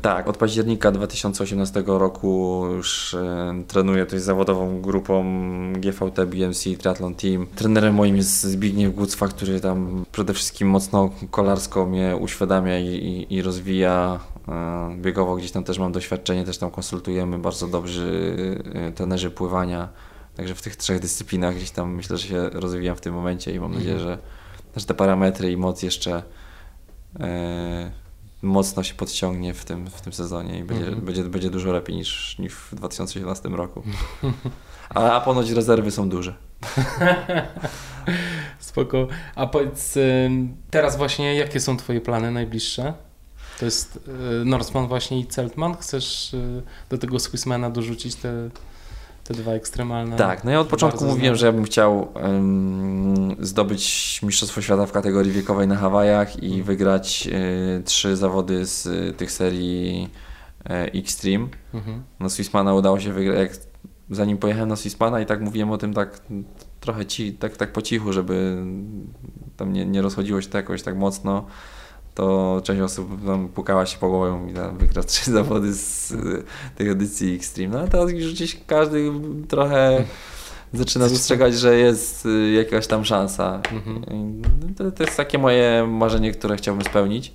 Tak, 0.01 0.27
od 0.27 0.37
października 0.37 0.91
2018 0.91 1.83
roku 1.87 2.63
już 2.75 3.13
e, 3.13 3.63
trenuję 3.67 4.05
tutaj 4.05 4.19
zawodową 4.19 4.81
grupą 4.81 5.23
GVT 5.73 6.25
BMC 6.25 6.63
Triathlon 6.77 7.15
Team. 7.15 7.47
Trenerem 7.55 7.95
moim 7.95 8.17
jest 8.17 8.41
Zbigniew 8.43 8.95
Gucwa, 8.95 9.27
który 9.27 9.59
tam 9.59 10.05
przede 10.11 10.33
wszystkim 10.33 10.67
mocno 10.69 11.09
kolarsko 11.31 11.85
mnie 11.85 12.15
uświadamia 12.19 12.79
i, 12.79 12.85
i, 12.87 13.33
i 13.35 13.41
rozwija. 13.41 14.19
E, 14.47 14.95
Biegowo 15.01 15.35
gdzieś 15.35 15.51
tam 15.51 15.63
też 15.63 15.79
mam 15.79 15.91
doświadczenie, 15.91 16.43
też 16.43 16.57
tam 16.57 16.71
konsultujemy 16.71 17.39
bardzo 17.39 17.67
dobrzy 17.67 18.57
e, 18.73 18.91
trenerzy 18.91 19.31
pływania. 19.31 19.89
Także 20.35 20.55
w 20.55 20.61
tych 20.61 20.75
trzech 20.75 20.99
dyscyplinach 20.99 21.55
gdzieś 21.55 21.71
tam 21.71 21.93
myślę, 21.95 22.17
że 22.17 22.27
się 22.27 22.49
rozwijam 22.49 22.95
w 22.95 23.01
tym 23.01 23.13
momencie 23.13 23.51
i 23.51 23.59
mam 23.59 23.65
Mhm. 23.71 23.83
nadzieję, 23.83 23.99
że, 23.99 24.17
że 24.75 24.85
te 24.85 24.93
parametry 24.93 25.51
i 25.51 25.57
moc 25.57 25.83
jeszcze 25.83 26.23
e, 27.19 27.91
mocno 28.41 28.83
się 28.83 28.93
podciągnie 28.93 29.53
w 29.53 29.65
tym, 29.65 29.87
w 29.87 30.01
tym 30.01 30.13
sezonie 30.13 30.59
i 30.59 30.63
będzie, 30.63 30.85
Mhm. 30.85 31.05
będzie, 31.05 31.23
będzie 31.23 31.49
dużo 31.49 31.71
lepiej 31.71 31.95
niż, 31.95 32.35
niż 32.39 32.53
w 32.53 32.75
2017 32.75 33.49
roku. 33.49 33.83
A, 34.89 35.11
a 35.11 35.21
ponoć 35.21 35.49
rezerwy 35.49 35.91
są 35.91 36.09
duże. 36.09 36.35
Spoko. 38.59 39.07
A 39.35 39.47
powiedz, 39.47 39.97
teraz 40.69 40.97
właśnie 40.97 41.35
jakie 41.35 41.59
są 41.59 41.77
Twoje 41.77 42.01
plany 42.01 42.31
najbliższe? 42.31 42.93
To 43.59 43.65
jest 43.65 43.99
y, 44.41 44.45
Norseman 44.45 44.87
właśnie 44.87 45.19
i 45.19 45.27
Celtman? 45.27 45.77
Chcesz 45.77 46.33
y, 46.33 46.61
do 46.89 46.97
tego 46.97 47.19
Swissmana 47.19 47.69
dorzucić 47.69 48.15
te, 48.15 48.49
te 49.29 49.33
dwa 49.33 49.51
ekstremalne? 49.53 50.15
Tak, 50.15 50.43
no 50.43 50.51
ja 50.51 50.59
od 50.59 50.67
początku 50.67 51.05
mówiłem, 51.05 51.35
że 51.35 51.45
ja 51.45 51.51
bym 51.51 51.63
chciał 51.63 52.07
em, 52.15 53.35
zdobyć 53.39 54.19
Mistrzostwo 54.23 54.61
Świata 54.61 54.85
w 54.85 54.91
kategorii 54.91 55.31
wiekowej 55.31 55.67
na 55.67 55.75
Hawajach 55.75 56.43
i 56.43 56.45
Mhm. 56.47 56.63
wygrać 56.63 57.29
e, 57.31 57.83
trzy 57.83 58.15
zawody 58.15 58.65
z 58.65 58.87
e, 58.87 59.13
tych 59.13 59.31
serii 59.31 60.09
e, 60.69 60.93
Extreme. 60.93 61.47
Mhm. 61.73 62.03
No 62.19 62.29
Swissmana 62.29 62.73
udało 62.73 62.99
się 62.99 63.13
wygrać, 63.13 63.37
jak 63.39 63.51
zanim 64.09 64.37
pojechałem 64.37 64.69
na 64.69 64.75
Swissmana 64.75 65.21
i 65.21 65.25
tak 65.25 65.41
mówiłem 65.41 65.71
o 65.71 65.77
tym 65.77 65.93
tak 65.93 66.19
trochę 66.79 67.05
ci, 67.05 67.33
tak, 67.33 67.57
tak 67.57 67.73
po 67.73 67.81
cichu, 67.81 68.13
żeby 68.13 68.63
tam 69.57 69.73
nie, 69.73 69.85
nie 69.85 70.01
rozchodziło 70.01 70.41
się 70.41 70.49
to 70.49 70.57
jakoś 70.57 70.83
tak 70.83 70.95
mocno, 70.97 71.45
to 72.19 72.61
część 72.63 72.81
osób 72.81 73.25
tam 73.25 73.47
pukała 73.47 73.85
się 73.85 73.97
po 73.97 74.09
głowę 74.09 74.47
i 74.51 74.53
tam 74.53 74.77
wygrać 74.77 75.05
trzy 75.05 75.31
zawody 75.31 75.73
z 75.73 76.11
y, 76.11 76.43
tej 76.75 76.89
edycji 76.89 77.35
Extreme. 77.35 77.73
No 77.73 77.79
ale 77.79 77.87
teraz 77.87 78.11
już 78.11 78.33
gdzieś 78.33 78.57
każdy 78.67 79.11
trochę 79.47 80.03
zaczyna 80.73 81.09
dostrzegać, 81.09 81.53
że 81.53 81.77
jest 81.77 82.25
y, 82.25 82.51
jakaś 82.51 82.87
tam 82.87 83.05
szansa. 83.05 83.61
Mhm. 83.71 84.41
To, 84.77 84.91
to 84.91 85.03
jest 85.03 85.17
takie 85.17 85.37
moje 85.37 85.87
marzenie, 85.87 86.31
które 86.31 86.57
chciałbym 86.57 86.85
spełnić. 86.85 87.33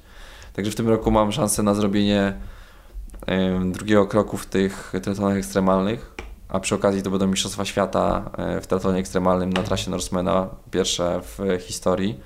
Także 0.53 0.73
w 0.73 0.75
tym 0.75 0.89
roku 0.89 1.11
mam 1.11 1.33
szansę 1.33 1.63
na 1.63 1.75
zrobienie 1.75 2.35
drugiego 3.73 4.07
kroku 4.07 4.37
w 4.37 4.47
tych 4.47 4.93
triatlonach 5.03 5.37
ekstremalnych, 5.37 6.15
a 6.49 6.61
przy 6.61 6.75
okazji 6.75 7.03
to 7.03 7.11
będą 7.11 7.27
Mistrzostwa 7.27 7.65
Świata 7.65 8.31
e, 8.37 8.61
w 8.61 8.67
triatlonie 8.67 8.99
ekstremalnym 8.99 9.53
na 9.53 9.63
trasie 9.63 9.91
Norsemana, 9.91 10.49
pierwsze 10.71 11.21
w 11.23 11.59
historii. 11.61 12.21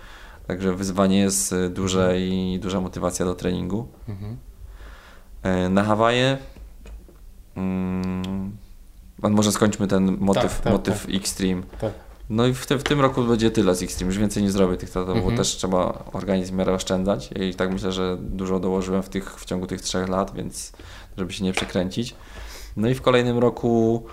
Także 0.48 0.74
wyzwanie 0.74 1.18
jest 1.18 1.52
e, 1.52 1.68
duże 1.68 2.20
i 2.20 2.58
duża 2.62 2.80
motywacja 2.80 3.24
do 3.26 3.34
treningu. 3.34 3.88
Mhm. 4.08 4.36
E, 5.42 5.68
Na 5.68 5.84
Hawaje 5.84 6.38
mm, 7.56 8.56
może 9.22 9.52
skończmy 9.52 9.86
ten 9.86 10.16
motyw, 10.20 10.42
Tak, 10.42 10.60
tak, 10.60 10.72
motyw 10.72 11.06
Extreme. 11.14 11.62
Tak. 11.80 11.92
No 12.30 12.46
i 12.46 12.54
w, 12.54 12.66
tym- 12.66 12.78
w 12.78 12.82
tym 12.84 13.00
roku 13.00 13.24
będzie 13.24 13.50
tyle 13.50 13.74
z 13.74 13.82
Extreme, 13.82 14.08
już 14.10 14.18
więcej 14.18 14.42
nie 14.42 14.50
zrobię 14.50 14.76
tych 14.76 14.90
triathlonów, 14.90 15.16
Mhm. 15.22 15.36
bo 15.36 15.42
też 15.42 15.48
trzeba 15.56 16.04
organizm 16.12 16.54
w 16.54 16.56
miarę 16.56 16.72
oszczędzać 16.74 17.30
i 17.50 17.54
tak 17.54 17.72
myślę, 17.72 17.92
że 17.92 18.16
dużo 18.20 18.60
dołożyłem 18.60 19.02
w, 19.02 19.08
tych, 19.08 19.40
w 19.40 19.44
ciągu 19.44 19.66
tych 19.66 19.80
trzech 19.80 20.08
lat, 20.08 20.34
więc 20.34 20.72
żeby 21.18 21.32
się 21.32 21.44
nie 21.44 21.52
przekręcić. 21.52 22.14
No 22.76 22.88
i 22.88 22.94
w 22.94 23.02
kolejnym 23.02 23.38
roku 23.38 24.04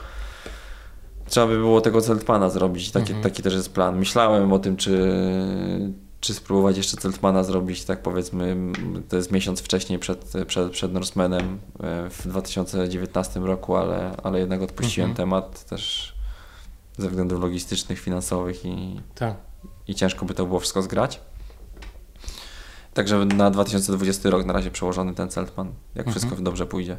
trzeba 1.27 1.47
by 1.47 1.57
było 1.57 1.81
tego 1.81 2.01
Celtmana 2.01 2.49
zrobić, 2.49 2.91
taki, 2.91 3.07
Mhm. 3.13 3.23
taki 3.23 3.43
też 3.43 3.53
jest 3.53 3.73
plan. 3.73 3.99
Myślałem 3.99 4.53
o 4.53 4.59
tym, 4.59 4.77
czy, 4.77 5.13
czy 6.25 6.33
spróbować 6.33 6.77
jeszcze 6.77 6.97
Celtmana 6.97 7.43
zrobić, 7.43 7.85
tak 7.85 8.01
powiedzmy, 8.01 8.57
to 9.09 9.15
jest 9.15 9.31
miesiąc 9.31 9.61
wcześniej 9.61 9.99
przed, 9.99 10.33
przed, 10.47 10.71
przed 10.71 10.93
Norsemanem 10.93 11.59
e, 11.83 12.09
w 12.09 12.27
2019 12.27 13.39
roku, 13.39 13.75
ale, 13.75 14.15
ale 14.23 14.39
jednak 14.39 14.61
odpuściłem 14.61 15.09
Mhm. 15.09 15.29
temat 15.29 15.65
też 15.65 16.13
ze 16.97 17.09
względów 17.09 17.41
logistycznych, 17.41 17.99
finansowych 17.99 18.65
i 18.65 19.01
Tak. 19.15 19.35
i 19.87 19.95
ciężko 19.95 20.25
by 20.25 20.33
to 20.33 20.45
było 20.45 20.59
wszystko 20.59 20.81
zgrać. 20.81 21.19
Także 22.93 23.25
na 23.25 23.51
2020 23.51 24.29
rok 24.29 24.45
na 24.45 24.53
razie 24.53 24.71
przełożony 24.71 25.13
ten 25.13 25.29
Celtman, 25.29 25.67
jak 25.95 26.07
Mhm. 26.07 26.11
wszystko 26.21 26.41
dobrze 26.43 26.65
pójdzie. 26.65 26.97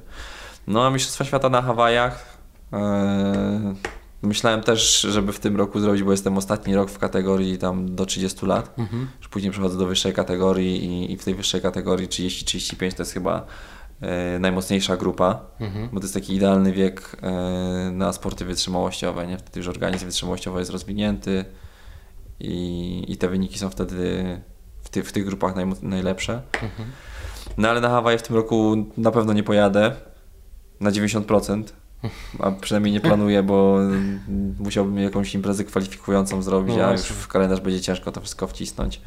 No 0.66 0.86
a 0.86 0.90
Mistrzostwa 0.90 1.24
Świata 1.24 1.48
na 1.48 1.62
Hawajach. 1.62 2.36
e, 2.72 3.74
myślałem 4.26 4.62
też, 4.62 5.00
żeby 5.00 5.32
w 5.32 5.40
tym 5.40 5.56
roku 5.56 5.80
zrobić, 5.80 6.02
bo 6.02 6.10
jestem 6.10 6.38
ostatni 6.38 6.74
rok 6.74 6.90
w 6.90 6.98
kategorii 6.98 7.58
tam 7.58 7.94
do 7.94 8.06
30 8.06 8.46
lat. 8.46 8.78
Mhm. 8.78 9.08
Już 9.18 9.28
później 9.28 9.52
przechodzę 9.52 9.78
do 9.78 9.86
wyższej 9.86 10.12
kategorii 10.12 10.84
i, 10.84 11.12
i 11.12 11.16
w 11.16 11.24
tej 11.24 11.34
wyższej 11.34 11.60
kategorii 11.60 12.08
30-35 12.08 12.92
to 12.94 13.02
jest 13.02 13.12
chyba 13.12 13.46
e, 14.00 14.38
najmocniejsza 14.38 14.96
grupa, 14.96 15.40
Mhm. 15.60 15.88
bo 15.92 16.00
to 16.00 16.04
jest 16.04 16.14
taki 16.14 16.34
idealny 16.34 16.72
wiek 16.72 17.16
e, 17.22 17.90
na 17.92 18.12
sporty 18.12 18.44
wytrzymałościowe, 18.44 19.26
nie? 19.26 19.38
Wtedy 19.38 19.60
już 19.60 19.68
organizm 19.68 20.06
wytrzymałościowy 20.06 20.58
jest 20.58 20.70
rozwinięty 20.70 21.44
i, 22.40 23.04
i 23.08 23.16
te 23.16 23.28
wyniki 23.28 23.58
są 23.58 23.70
wtedy 23.70 24.24
w, 24.82 24.88
ty, 24.88 25.02
w 25.02 25.12
tych 25.12 25.24
grupach 25.24 25.56
naj, 25.56 25.66
najlepsze. 25.82 26.42
Mhm. 26.62 26.88
No 27.58 27.68
ale 27.68 27.80
na 27.80 27.88
Hawaje 27.88 28.18
w 28.18 28.22
tym 28.22 28.36
roku 28.36 28.76
na 28.96 29.10
pewno 29.10 29.32
nie 29.32 29.42
pojadę 29.42 29.92
na 30.80 30.90
90%, 30.90 31.62
a 32.38 32.50
przynajmniej 32.50 32.92
nie 32.92 33.00
planuję, 33.00 33.42
bo 33.42 33.78
musiałbym 34.58 34.98
jakąś 34.98 35.34
imprezę 35.34 35.64
kwalifikującą 35.64 36.42
zrobić, 36.42 36.76
No 36.76 36.84
a 36.84 36.92
już 36.92 37.00
w 37.02 37.28
kalendarz 37.28 37.60
będzie 37.60 37.80
ciężko 37.80 38.12
to 38.12 38.20
wszystko 38.20 38.46
wcisnąć. 38.46 39.00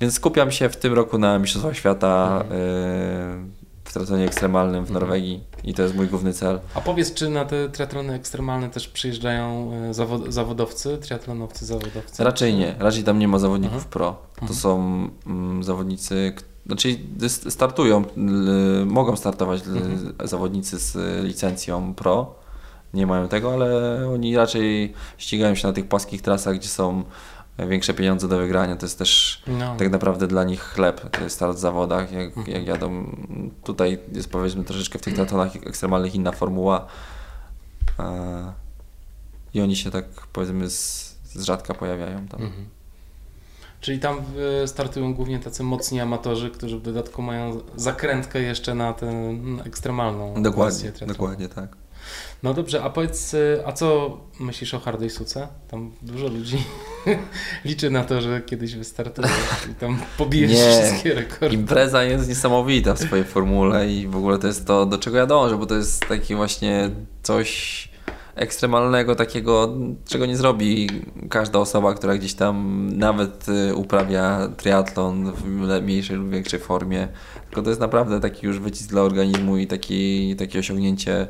Więc 0.00 0.14
skupiam 0.14 0.50
się 0.50 0.68
w 0.68 0.76
tym 0.76 0.92
roku 0.94 1.18
na 1.18 1.38
Mistrzostwach 1.38 1.76
Świata 1.76 2.40
Mhm. 2.42 2.60
yy, 2.60 3.60
w 3.84 3.92
triatlonie 3.92 4.24
ekstremalnym 4.24 4.84
w 4.84 4.88
Mhm. 4.88 5.00
Norwegii 5.00 5.44
i 5.64 5.74
to 5.74 5.82
jest 5.82 5.94
mój 5.94 6.06
główny 6.08 6.32
cel. 6.32 6.60
A 6.74 6.80
powiedz, 6.80 7.14
czy 7.14 7.28
na 7.28 7.44
te 7.44 7.68
triatlony 7.68 8.14
ekstremalne 8.14 8.70
też 8.70 8.88
przyjeżdżają 8.88 9.72
e, 9.72 9.94
zawo- 9.94 10.30
zawodowcy, 10.32 10.98
triatlonowcy 10.98 11.66
zawodowcy? 11.66 12.24
Raczej 12.24 12.54
nie, 12.54 12.74
raczej 12.78 13.04
tam 13.04 13.18
nie 13.18 13.28
ma 13.28 13.38
zawodników 13.38 13.74
Mhm. 13.76 13.90
pro. 13.92 14.16
To 14.34 14.40
Mhm. 14.42 14.60
są 14.60 15.08
mm, 15.26 15.64
zawodnicy, 15.64 16.32
k- 16.36 16.42
znaczy 16.66 16.98
startują, 17.48 18.04
l, 18.16 18.86
mogą 18.86 19.16
startować 19.16 19.62
l, 19.66 19.76
Mhm. 19.76 20.14
zawodnicy 20.28 20.78
z 20.78 20.96
licencją 21.24 21.94
pro. 21.94 22.34
Nie 22.94 23.06
mają 23.06 23.28
tego, 23.28 23.52
ale 23.54 24.00
oni 24.14 24.36
raczej 24.36 24.92
ścigają 25.18 25.54
się 25.54 25.66
na 25.68 25.72
tych 25.74 25.88
płaskich 25.88 26.22
trasach, 26.22 26.56
gdzie 26.56 26.68
są 26.68 27.04
większe 27.68 27.94
pieniądze 27.94 28.28
do 28.28 28.38
wygrania. 28.38 28.76
To 28.76 28.86
jest 28.86 28.98
też 28.98 29.42
No. 29.46 29.76
tak 29.76 29.90
naprawdę 29.90 30.26
dla 30.26 30.44
nich 30.44 30.60
chleb, 30.62 31.10
to 31.16 31.22
jest 31.22 31.36
start 31.36 31.56
w 31.56 31.60
zawodach, 31.60 32.12
jak, 32.12 32.26
Mhm. 32.36 32.56
jak 32.56 32.66
jadą. 32.66 33.16
Tutaj 33.64 33.98
jest 34.12 34.30
powiedzmy 34.30 34.64
troszeczkę 34.64 34.98
w 34.98 35.02
tych 35.02 35.14
triatlonach 35.14 35.56
ekstremalnych 35.56 36.14
inna 36.14 36.32
formuła. 36.32 36.86
I 39.54 39.60
oni 39.60 39.76
się 39.76 39.90
tak 39.90 40.04
powiedzmy 40.32 40.70
z, 40.70 41.10
z 41.24 41.42
rzadka 41.44 41.74
pojawiają 41.74 42.28
tam. 42.28 42.42
Mhm. 42.42 42.66
Czyli 43.80 43.98
tam 43.98 44.20
e, 44.62 44.68
startują 44.68 45.14
głównie 45.14 45.38
tacy 45.38 45.62
mocni 45.62 46.00
amatorzy, 46.00 46.50
którzy 46.50 46.78
w 46.78 46.82
dodatku 46.82 47.22
mają 47.22 47.60
zakrętkę 47.76 48.42
jeszcze 48.42 48.74
na 48.74 48.92
tę 48.92 49.34
ekstremalną 49.64 50.42
Dokładnie, 50.42 50.92
dokładnie 51.06 51.48
tak. 51.48 51.76
No 52.42 52.54
dobrze, 52.54 52.82
a 52.82 52.90
powiedz, 52.90 53.34
e, 53.34 53.38
a 53.66 53.72
co 53.72 54.16
myślisz 54.40 54.74
o 54.74 54.78
hardej 54.78 55.10
suce? 55.10 55.48
Tam 55.68 55.92
dużo 56.02 56.28
ludzi 56.28 56.64
liczy 57.64 57.90
na 57.90 58.04
to, 58.04 58.20
że 58.20 58.40
kiedyś 58.40 58.74
wystartujesz 58.74 59.30
i 59.70 59.74
tam 59.74 59.98
pobijesz 60.18 60.50
Nie. 60.58 60.82
wszystkie 60.82 61.14
rekordy. 61.14 61.54
Impreza 61.54 62.04
jest 62.04 62.28
niesamowita 62.28 62.94
w 62.94 62.98
swojej 62.98 63.24
formule 63.24 63.92
i 63.92 64.08
w 64.08 64.16
ogóle 64.16 64.38
to 64.38 64.46
jest 64.46 64.66
to, 64.66 64.86
do 64.86 64.98
czego 64.98 65.16
ja 65.16 65.26
dążę, 65.26 65.56
bo 65.56 65.66
to 65.66 65.74
jest 65.74 66.06
taki 66.06 66.34
właśnie 66.34 66.90
coś 67.22 67.89
ekstremalnego, 68.40 69.14
takiego, 69.14 69.74
czego 70.08 70.26
nie 70.26 70.36
zrobi 70.36 70.88
każda 71.30 71.58
osoba, 71.58 71.94
która 71.94 72.16
gdzieś 72.16 72.34
tam 72.34 72.88
nawet 72.96 73.48
y, 73.48 73.74
uprawia 73.74 74.48
triatlon 74.56 75.32
w 75.32 75.44
mniejszej 75.82 76.16
lub 76.16 76.30
większej 76.30 76.60
formie. 76.60 77.08
Tylko 77.46 77.62
to 77.62 77.68
jest 77.68 77.80
naprawdę 77.80 78.20
taki 78.20 78.46
już 78.46 78.58
wycisk 78.58 78.90
dla 78.90 79.02
organizmu 79.02 79.56
i 79.56 79.66
taki, 79.66 80.36
takie 80.36 80.58
osiągnięcie, 80.58 81.28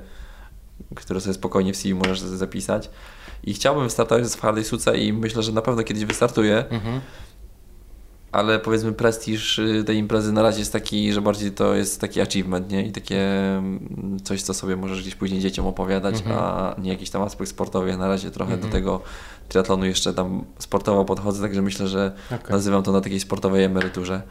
które 0.95 1.21
sobie 1.21 1.35
spokojnie 1.35 1.73
w 1.73 1.77
CV 1.77 1.95
możesz 1.95 2.21
zapisać. 2.21 2.91
I 3.45 3.55
chciałbym 3.55 3.85
wystartować 3.85 4.25
w 4.25 4.41
Hardej 4.41 4.65
Suce 4.65 4.99
i 4.99 5.13
myślę, 5.13 5.43
że 5.43 5.53
na 5.53 5.63
pewno 5.63 5.83
kiedyś 5.83 6.05
wystartuję. 6.05 6.65
Mhm. 6.71 7.01
Ale 8.33 8.59
powiedzmy 8.59 8.93
prestiż 8.93 9.59
y, 9.59 9.85
tej 9.87 9.97
imprezy 9.97 10.33
na 10.33 10.43
razie 10.43 10.59
jest 10.59 10.73
taki, 10.73 11.13
że 11.13 11.21
bardziej 11.23 11.53
to 11.53 11.75
jest 11.75 12.01
taki 12.01 12.21
achievement, 12.21 12.71
nie? 12.71 12.87
I 12.87 12.93
takie 12.93 13.21
mm, 13.59 14.19
coś, 14.25 14.43
co 14.43 14.55
sobie 14.55 14.77
możesz 14.77 15.01
gdzieś 15.03 15.15
później 15.15 15.41
dzieciom 15.41 15.67
opowiadać, 15.67 16.15
Mhm. 16.21 16.39
a 16.39 16.75
nie 16.79 16.91
jakiś 16.91 17.11
tam 17.11 17.23
aspekt 17.23 17.51
sportowy. 17.51 17.89
Ja 17.89 17.97
na 17.97 18.09
razie 18.09 18.31
trochę 18.31 18.53
Mhm. 18.55 18.71
do 18.71 18.77
tego 18.79 19.01
triatlonu 19.49 19.85
jeszcze 19.87 20.15
tam 20.15 20.45
sportowo 20.59 21.05
podchodzę, 21.05 21.43
także 21.43 21.63
myślę, 21.63 21.89
że 21.89 22.13
Okej. 22.27 22.51
nazywam 22.51 22.83
to 22.83 22.93
na 22.93 23.01
takiej 23.01 23.21
sportowej 23.21 23.65
emeryturze. 23.65 24.23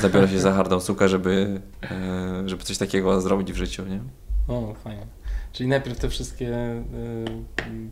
Zabiorę 0.00 0.28
się 0.28 0.40
za 0.40 0.52
hardą 0.52 0.80
sukę, 0.80 1.08
żeby, 1.08 1.60
e, 1.90 2.42
żeby 2.48 2.62
coś 2.64 2.78
takiego 2.78 3.20
zrobić 3.20 3.52
w 3.52 3.56
życiu, 3.56 3.82
nie? 3.86 4.00
O, 4.48 4.74
fajnie. 4.84 5.06
Czyli 5.52 5.68
najpierw 5.68 5.98
te 5.98 6.08
wszystkie 6.08 6.48
y, 6.48 6.80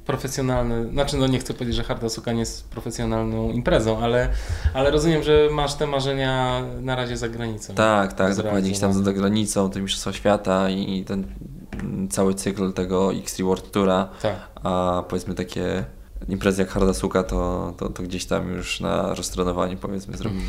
profesjonalne, 0.06 0.88
znaczy 0.92 1.16
no 1.16 1.26
nie 1.26 1.38
chcę 1.38 1.54
powiedzieć, 1.54 1.76
że 1.76 1.84
Harda 1.84 2.08
Suka 2.08 2.32
nie 2.32 2.40
jest 2.40 2.68
profesjonalną 2.68 3.50
imprezą, 3.50 3.98
ale, 3.98 4.28
ale 4.74 4.90
rozumiem, 4.90 5.22
że 5.22 5.48
masz 5.52 5.74
te 5.74 5.86
marzenia 5.86 6.62
na 6.80 6.96
razie 6.96 7.16
za 7.16 7.28
granicą. 7.28 7.74
Tak, 7.74 8.12
tak, 8.12 8.36
dokładnie. 8.36 8.62
Gdzieś 8.62 8.78
tam 8.78 9.04
za 9.04 9.12
granicą, 9.12 9.70
te 9.70 9.80
Mistrzostwa 9.80 10.12
Świata 10.12 10.70
i, 10.70 10.98
i 10.98 11.04
ten 11.04 11.24
mm, 11.72 12.08
cały 12.08 12.34
cykl 12.34 12.72
tego 12.72 13.14
X 13.14 13.40
World 13.40 13.70
Toura. 13.70 14.08
Tak. 14.22 14.36
A 14.64 15.02
powiedzmy 15.08 15.34
takie 15.34 15.84
imprezy 16.28 16.62
jak 16.62 16.70
Harda 16.70 16.94
Suka, 16.94 17.22
to, 17.22 17.74
to, 17.76 17.88
to 17.88 18.02
gdzieś 18.02 18.26
tam 18.26 18.48
już 18.48 18.80
na 18.80 19.14
roztrenowaniu 19.14 19.76
powiedzmy 19.76 20.16
zrobimy. 20.16 20.42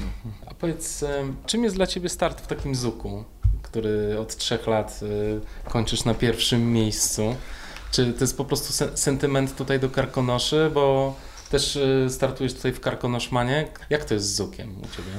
A 0.47 0.53
powiedz, 0.53 1.05
czym 1.45 1.63
jest 1.63 1.75
dla 1.75 1.87
Ciebie 1.87 2.09
start 2.09 2.41
w 2.41 2.47
takim 2.47 2.75
zuku, 2.75 3.23
który 3.71 4.19
od 4.19 4.35
trzech 4.35 4.67
lat 4.67 4.99
y, 5.03 5.69
kończysz 5.69 6.05
na 6.05 6.13
pierwszym 6.13 6.73
miejscu? 6.73 7.35
Czy 7.91 8.13
to 8.13 8.23
jest 8.23 8.37
po 8.37 8.45
prostu 8.45 8.73
sen- 8.73 8.97
sentyment 8.97 9.55
tutaj 9.55 9.79
do 9.79 9.89
Karkonoszy, 9.89 10.71
bo 10.73 11.15
też 11.51 11.75
y, 11.75 12.05
startujesz 12.09 12.53
tutaj 12.53 12.73
w 12.73 12.79
Karkonoszmanie. 12.79 13.67
Jak 13.89 14.05
to 14.05 14.13
jest 14.13 14.25
z 14.25 14.35
zukiem 14.35 14.69
u 14.69 14.81
Ciebie? 14.95 15.09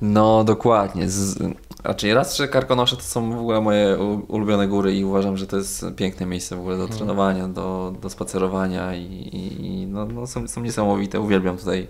No 0.00 0.44
dokładnie. 0.44 1.10
Z, 1.10 1.38
raczej 1.84 2.14
raz, 2.14 2.36
że 2.36 2.48
Karkonosze 2.48 2.96
to 2.96 3.02
są 3.02 3.32
w 3.36 3.38
ogóle 3.38 3.60
moje 3.60 3.98
ulubione 4.28 4.68
góry 4.68 4.96
i 4.96 5.04
uważam, 5.04 5.36
że 5.36 5.46
to 5.46 5.56
jest 5.56 5.84
piękne 5.96 6.26
miejsce 6.26 6.56
w 6.56 6.60
ogóle 6.60 6.76
do 6.76 6.82
Mhm. 6.82 6.98
trenowania, 6.98 7.48
do, 7.48 7.94
do 8.02 8.10
spacerowania 8.10 8.94
i, 8.94 9.28
i, 9.32 9.86
no, 9.86 10.06
no 10.06 10.26
są, 10.26 10.48
są 10.48 10.60
niesamowite. 10.62 11.20
Uwielbiam 11.20 11.56
tutaj 11.58 11.88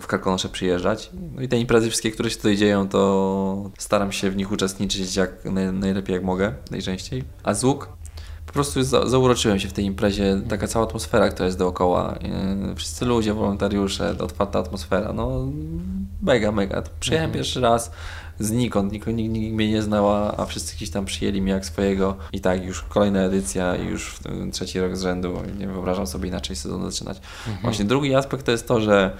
w 0.00 0.06
Karkonosze 0.06 0.48
przyjeżdżać. 0.48 1.10
No 1.36 1.42
i 1.42 1.48
te 1.48 1.56
imprezy 1.58 1.88
wszystkie, 1.88 2.10
które 2.10 2.30
się 2.30 2.36
tutaj 2.36 2.56
dzieją, 2.56 2.88
to 2.88 3.70
staram 3.78 4.12
się 4.12 4.30
w 4.30 4.36
nich 4.36 4.52
uczestniczyć 4.52 5.16
jak 5.16 5.44
naj, 5.44 5.72
najlepiej 5.72 6.14
jak 6.14 6.24
mogę, 6.24 6.54
najczęściej. 6.70 7.24
A 7.42 7.54
z 7.54 7.64
łuk 7.64 7.88
po 8.46 8.52
prostu 8.52 8.82
za, 8.82 9.08
zauroczyłem 9.08 9.58
się 9.58 9.68
w 9.68 9.72
tej 9.72 9.84
imprezie, 9.84 10.40
taka 10.48 10.66
cała 10.66 10.84
atmosfera, 10.84 11.28
która 11.28 11.46
jest 11.46 11.58
dookoła. 11.58 12.14
e, 12.14 12.74
Wszyscy 12.76 13.04
ludzie, 13.04 13.34
wolontariusze, 13.34 14.16
otwarta 14.18 14.58
atmosfera, 14.58 15.12
no 15.12 15.46
mega, 16.22 16.52
mega. 16.52 16.82
Przyjechałem 17.00 17.30
Mhm. 17.30 17.32
pierwszy 17.44 17.60
raz 17.60 17.90
znikąd, 18.38 18.92
nikt, 18.92 19.06
nikt, 19.06 19.32
nikt 19.32 19.54
mnie 19.54 19.70
nie 19.70 19.82
znał, 19.82 20.08
a- 20.10 20.46
wszyscy 20.46 20.76
gdzieś 20.76 20.90
tam 20.90 21.04
przyjęli 21.04 21.42
mnie 21.42 21.52
jak 21.52 21.66
swojego. 21.66 22.16
I 22.32 22.40
tak, 22.40 22.64
już 22.64 22.82
kolejna 22.82 23.20
edycja 23.20 23.76
i 23.76 23.86
już 23.86 24.18
trzeci 24.52 24.80
rok 24.80 24.96
z 24.96 25.02
rzędu, 25.02 25.34
nie 25.58 25.66
wyobrażam 25.68 26.06
sobie 26.06 26.28
inaczej 26.28 26.56
sezon 26.56 26.90
zaczynać. 26.90 27.20
Właśnie 27.62 27.84
drugi 27.84 28.14
aspekt 28.14 28.46
to 28.46 28.52
jest 28.52 28.68
to, 28.68 28.80
że 28.80 29.16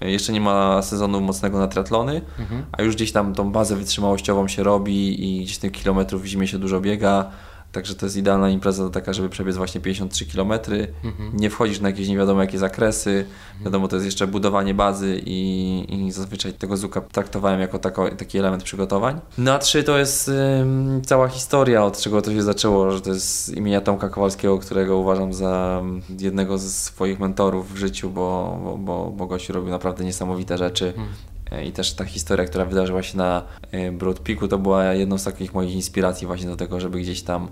jeszcze 0.00 0.32
nie 0.32 0.40
ma 0.40 0.82
sezonu 0.82 1.20
mocnego 1.20 1.58
na 1.58 1.68
triatlony, 1.68 2.20
Mhm. 2.38 2.62
a 2.72 2.82
już 2.82 2.94
gdzieś 2.96 3.12
tam 3.12 3.34
tą 3.34 3.52
bazę 3.52 3.76
wytrzymałościową 3.76 4.48
się 4.48 4.62
robi 4.62 5.26
i 5.40 5.44
gdzieś 5.44 5.58
tych 5.58 5.72
kilometrów 5.72 6.22
w 6.22 6.26
zimie 6.26 6.46
się 6.48 6.58
dużo 6.58 6.80
biega. 6.80 7.30
Także 7.72 7.94
to 7.94 8.06
jest 8.06 8.16
idealna 8.16 8.50
impreza 8.50 8.90
taka, 8.90 9.12
żeby 9.12 9.28
przebiec 9.28 9.56
właśnie 9.56 9.80
53 9.80 10.26
km. 10.26 10.52
Mhm. 10.52 11.30
Nie 11.34 11.50
wchodzisz 11.50 11.80
na 11.80 11.88
jakieś 11.88 12.08
nie 12.08 12.16
wiadomo 12.16 12.40
jakie 12.40 12.58
zakresy. 12.58 13.26
Wiadomo, 13.64 13.88
to 13.88 13.96
jest 13.96 14.06
jeszcze 14.06 14.26
budowanie 14.26 14.74
bazy 14.74 15.22
i, 15.26 15.86
i 15.88 16.12
zazwyczaj 16.12 16.52
tego 16.52 16.76
zuka 16.76 17.00
traktowałem 17.00 17.60
jako 17.60 17.78
tako, 17.78 18.10
taki 18.10 18.38
element 18.38 18.62
przygotowań. 18.62 19.20
No 19.38 19.52
a 19.52 19.58
trzy 19.58 19.84
to 19.84 19.98
jest 19.98 20.28
ym, 20.28 21.02
cała 21.06 21.28
historia, 21.28 21.84
od 21.84 21.98
czego 21.98 22.22
to 22.22 22.32
się 22.32 22.42
zaczęło, 22.42 22.90
że 22.90 23.00
to 23.00 23.10
jest 23.10 23.44
z 23.44 23.48
imienia 23.48 23.80
Tomka 23.80 24.08
Kowalskiego, 24.08 24.58
którego 24.58 24.96
uważam 24.96 25.34
za 25.34 25.82
jednego 26.20 26.58
ze 26.58 26.70
swoich 26.70 27.20
mentorów 27.20 27.72
w 27.74 27.76
życiu, 27.76 28.10
bo, 28.10 28.58
bo, 28.64 28.78
bo, 28.78 29.10
bo 29.10 29.26
gościu 29.26 29.52
robił 29.52 29.70
naprawdę 29.70 30.04
niesamowite 30.04 30.58
rzeczy. 30.58 30.86
Mhm. 30.86 31.08
E, 31.52 31.64
I 31.64 31.72
też 31.72 31.94
ta 31.94 32.04
historia, 32.04 32.44
która 32.44 32.64
wydarzyła 32.64 33.02
się 33.02 33.18
na 33.18 33.42
e, 33.70 33.92
Broad 33.92 34.18
Peaku, 34.18 34.48
to 34.48 34.58
była 34.58 34.84
jedną 34.84 35.18
z 35.18 35.24
takich 35.24 35.54
moich 35.54 35.74
inspiracji 35.74 36.26
właśnie 36.26 36.46
do 36.46 36.56
tego, 36.56 36.80
żeby 36.80 37.00
gdzieś 37.00 37.22
tam 37.22 37.48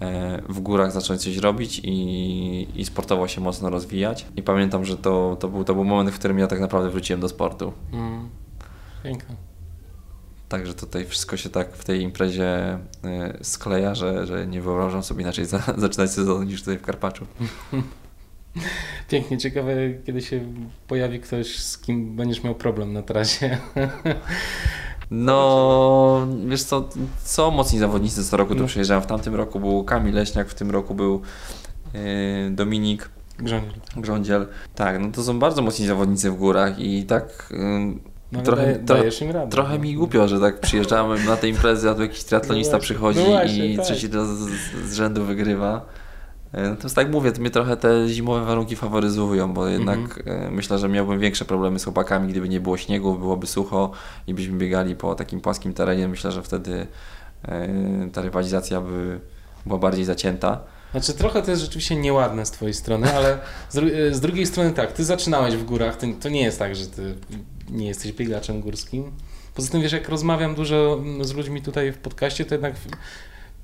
e, 0.00 0.42
w 0.48 0.60
górach 0.60 0.92
zacząć 0.92 1.22
coś 1.22 1.36
robić 1.36 1.80
i, 1.84 2.80
i 2.80 2.84
sportowo 2.84 3.28
się 3.28 3.40
mocno 3.40 3.70
rozwijać. 3.70 4.26
I 4.36 4.42
pamiętam, 4.42 4.84
że 4.84 4.96
to, 4.96 5.36
to, 5.40 5.48
był, 5.48 5.64
to 5.64 5.74
był 5.74 5.84
moment, 5.84 6.10
w 6.10 6.18
którym 6.18 6.38
ja 6.38 6.46
tak 6.46 6.60
naprawdę 6.60 6.90
wróciłem 6.90 7.20
do 7.20 7.28
sportu. 7.28 7.72
Mm. 7.92 8.28
Piękne. 9.02 9.34
Także 10.48 10.74
tutaj 10.74 11.06
wszystko 11.06 11.36
się 11.36 11.50
tak 11.50 11.76
w 11.76 11.84
tej 11.84 12.02
imprezie 12.02 12.78
skleja, 13.42 13.94
że, 13.94 14.26
że 14.26 14.46
nie 14.46 14.60
wyobrażam 14.60 15.02
sobie 15.02 15.22
inaczej 15.22 15.46
za, 15.46 15.58
zaczynać 15.78 16.10
sezon 16.10 16.46
niż 16.46 16.60
tutaj 16.60 16.78
w 16.78 16.82
Karpaczu. 16.82 17.26
Pięknie, 19.10 19.38
ciekawe 19.38 19.72
kiedy 20.06 20.22
się 20.22 20.40
pojawi 20.88 21.20
ktoś, 21.20 21.58
z 21.58 21.78
kim 21.78 22.16
będziesz 22.16 22.44
miał 22.44 22.54
problem 22.54 22.92
na 22.92 23.02
trasie. 23.02 23.58
No, 25.12 26.26
wiesz 26.46 26.62
co, 26.62 26.88
co 27.24 27.50
mocni 27.50 27.78
zawodnicy 27.78 28.24
co 28.24 28.36
roku 28.36 28.54
tu 28.54 28.60
no. 28.60 28.66
przyjeżdżają. 28.66 29.00
W 29.00 29.06
tamtym 29.06 29.34
roku 29.34 29.60
był 29.60 29.84
Kamil 29.84 30.14
Leśniak, 30.14 30.48
w 30.48 30.54
tym 30.54 30.70
roku 30.70 30.94
był 30.94 31.20
yy, 31.94 32.00
Dominik 32.50 33.10
Grządziel. 33.38 33.80
Grządziel. 33.96 34.46
Tak, 34.74 35.00
no 35.00 35.10
to 35.12 35.22
są 35.22 35.38
bardzo 35.38 35.62
mocni 35.62 35.86
zawodnicy 35.86 36.30
w 36.30 36.36
górach 36.36 36.78
i 36.78 37.04
tak... 37.04 37.48
Yy, 37.50 37.58
no, 38.32 38.42
trochę, 38.42 38.78
dajesz 38.78 39.22
im 39.22 39.30
radę. 39.30 39.50
Trochę 39.50 39.78
mi 39.78 39.94
głupio, 39.94 40.28
że 40.28 40.40
tak 40.40 40.60
przyjeżdżamy 40.60 41.24
na 41.24 41.36
te 41.36 41.48
imprezy, 41.48 41.90
a 41.90 41.94
tu 41.94 42.02
jakiś 42.02 42.24
triatlonista 42.24 42.76
no 42.76 42.80
przychodzi 42.80 43.18
no 43.18 43.24
właśnie, 43.24 43.66
i 43.66 43.76
tak. 43.76 43.84
trzeci 43.84 44.08
raz 44.08 44.28
z, 44.28 44.50
z 44.90 44.94
rzędu 44.94 45.24
wygrywa. 45.24 45.86
E, 46.52 46.62
natomiast 46.62 46.96
tak 46.96 47.10
mówię, 47.10 47.32
to 47.32 47.40
mnie 47.40 47.50
trochę 47.50 47.76
te 47.76 48.08
zimowe 48.08 48.44
warunki 48.44 48.76
faworyzują, 48.76 49.52
bo 49.52 49.68
jednak 49.68 49.98
mm-hmm. 49.98 50.50
myślę, 50.50 50.78
że 50.78 50.88
miałbym 50.88 51.20
większe 51.20 51.44
problemy 51.44 51.78
z 51.78 51.84
chłopakami, 51.84 52.28
gdyby 52.28 52.48
nie 52.48 52.60
było 52.60 52.76
śniegu, 52.76 53.14
byłoby 53.14 53.46
sucho 53.46 53.90
i 54.26 54.34
byśmy 54.34 54.58
biegali 54.58 54.96
po 54.96 55.14
takim 55.14 55.40
płaskim 55.40 55.74
terenie. 55.74 56.08
Myślę, 56.08 56.32
że 56.32 56.42
wtedy 56.42 56.86
e, 57.44 57.68
ta 58.12 58.22
rywalizacja 58.22 58.80
by 58.80 59.20
była 59.66 59.78
bardziej 59.78 60.04
zacięta. 60.04 60.60
Znaczy 60.90 61.12
trochę 61.12 61.42
to 61.42 61.50
jest 61.50 61.62
rzeczywiście 61.62 61.96
nieładne 61.96 62.46
z 62.46 62.50
twojej 62.50 62.74
strony, 62.74 63.14
ale 63.14 63.38
z, 63.68 64.14
z 64.16 64.20
drugiej 64.20 64.46
strony 64.46 64.72
tak, 64.72 64.92
ty 64.92 65.04
zaczynałeś 65.04 65.56
w 65.56 65.64
górach, 65.64 65.96
ty, 65.96 66.14
to 66.20 66.28
nie 66.28 66.42
jest 66.42 66.58
tak, 66.58 66.76
że 66.76 66.86
ty 66.86 67.14
nie 67.70 67.86
jesteś 67.86 68.12
biegaczem 68.12 68.60
górskim. 68.60 69.12
Poza 69.54 69.72
tym 69.72 69.82
wiesz, 69.82 69.92
jak 69.92 70.08
rozmawiam 70.08 70.54
dużo 70.54 71.00
z 71.20 71.32
ludźmi 71.32 71.62
tutaj 71.62 71.92
w 71.92 71.98
podcaście, 71.98 72.44
to 72.44 72.54
jednak 72.54 72.74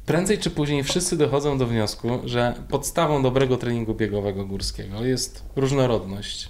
prędzej 0.07 0.39
czy 0.39 0.51
później 0.51 0.85
wszyscy 0.85 1.17
dochodzą 1.17 1.59
do 1.59 1.67
wniosku, 1.67 2.09
że 2.25 2.55
podstawą 2.69 3.23
dobrego 3.23 3.57
treningu 3.57 3.95
biegowego 3.95 4.47
górskiego 4.47 5.05
jest 5.05 5.45
różnorodność. 5.57 6.49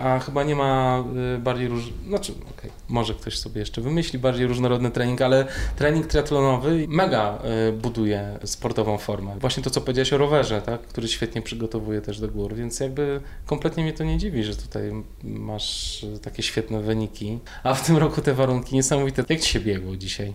A 0.00 0.18
chyba 0.18 0.44
nie 0.44 0.56
ma 0.56 1.04
y, 1.36 1.38
bardziej 1.38 1.68
róż... 1.68 1.92
Znaczy, 2.08 2.32
okay, 2.50 2.70
może 2.88 3.14
ktoś 3.14 3.38
sobie 3.38 3.60
jeszcze 3.60 3.80
wymyśli 3.80 4.18
bardziej 4.18 4.46
różnorodny 4.46 4.90
trening, 4.90 5.22
ale 5.22 5.46
trening 5.76 6.06
triatlonowy 6.06 6.86
mega 6.88 7.38
y, 7.68 7.72
buduje 7.72 8.38
sportową 8.44 8.98
formę. 8.98 9.36
Właśnie 9.40 9.62
to, 9.62 9.70
co 9.70 9.80
powiedziałeś 9.80 10.12
o 10.12 10.18
rowerze, 10.18 10.62
tak? 10.62 10.82
który 10.82 11.08
świetnie 11.08 11.42
przygotowuje 11.42 12.00
też 12.00 12.20
do 12.20 12.28
gór, 12.28 12.54
więc 12.54 12.80
jakby 12.80 13.20
kompletnie 13.46 13.82
mnie 13.82 13.92
to 13.92 14.04
nie 14.04 14.18
dziwi, 14.18 14.44
że 14.44 14.56
tutaj 14.56 14.92
masz 15.22 16.06
takie 16.22 16.42
świetne 16.42 16.82
wyniki. 16.82 17.38
A 17.62 17.74
w 17.74 17.86
tym 17.86 17.96
roku 17.96 18.20
te 18.20 18.34
warunki 18.34 18.74
niesamowite. 18.74 19.24
Jak 19.28 19.40
ci 19.40 19.48
się 19.48 19.60
biegło 19.60 19.96
dzisiaj? 19.96 20.32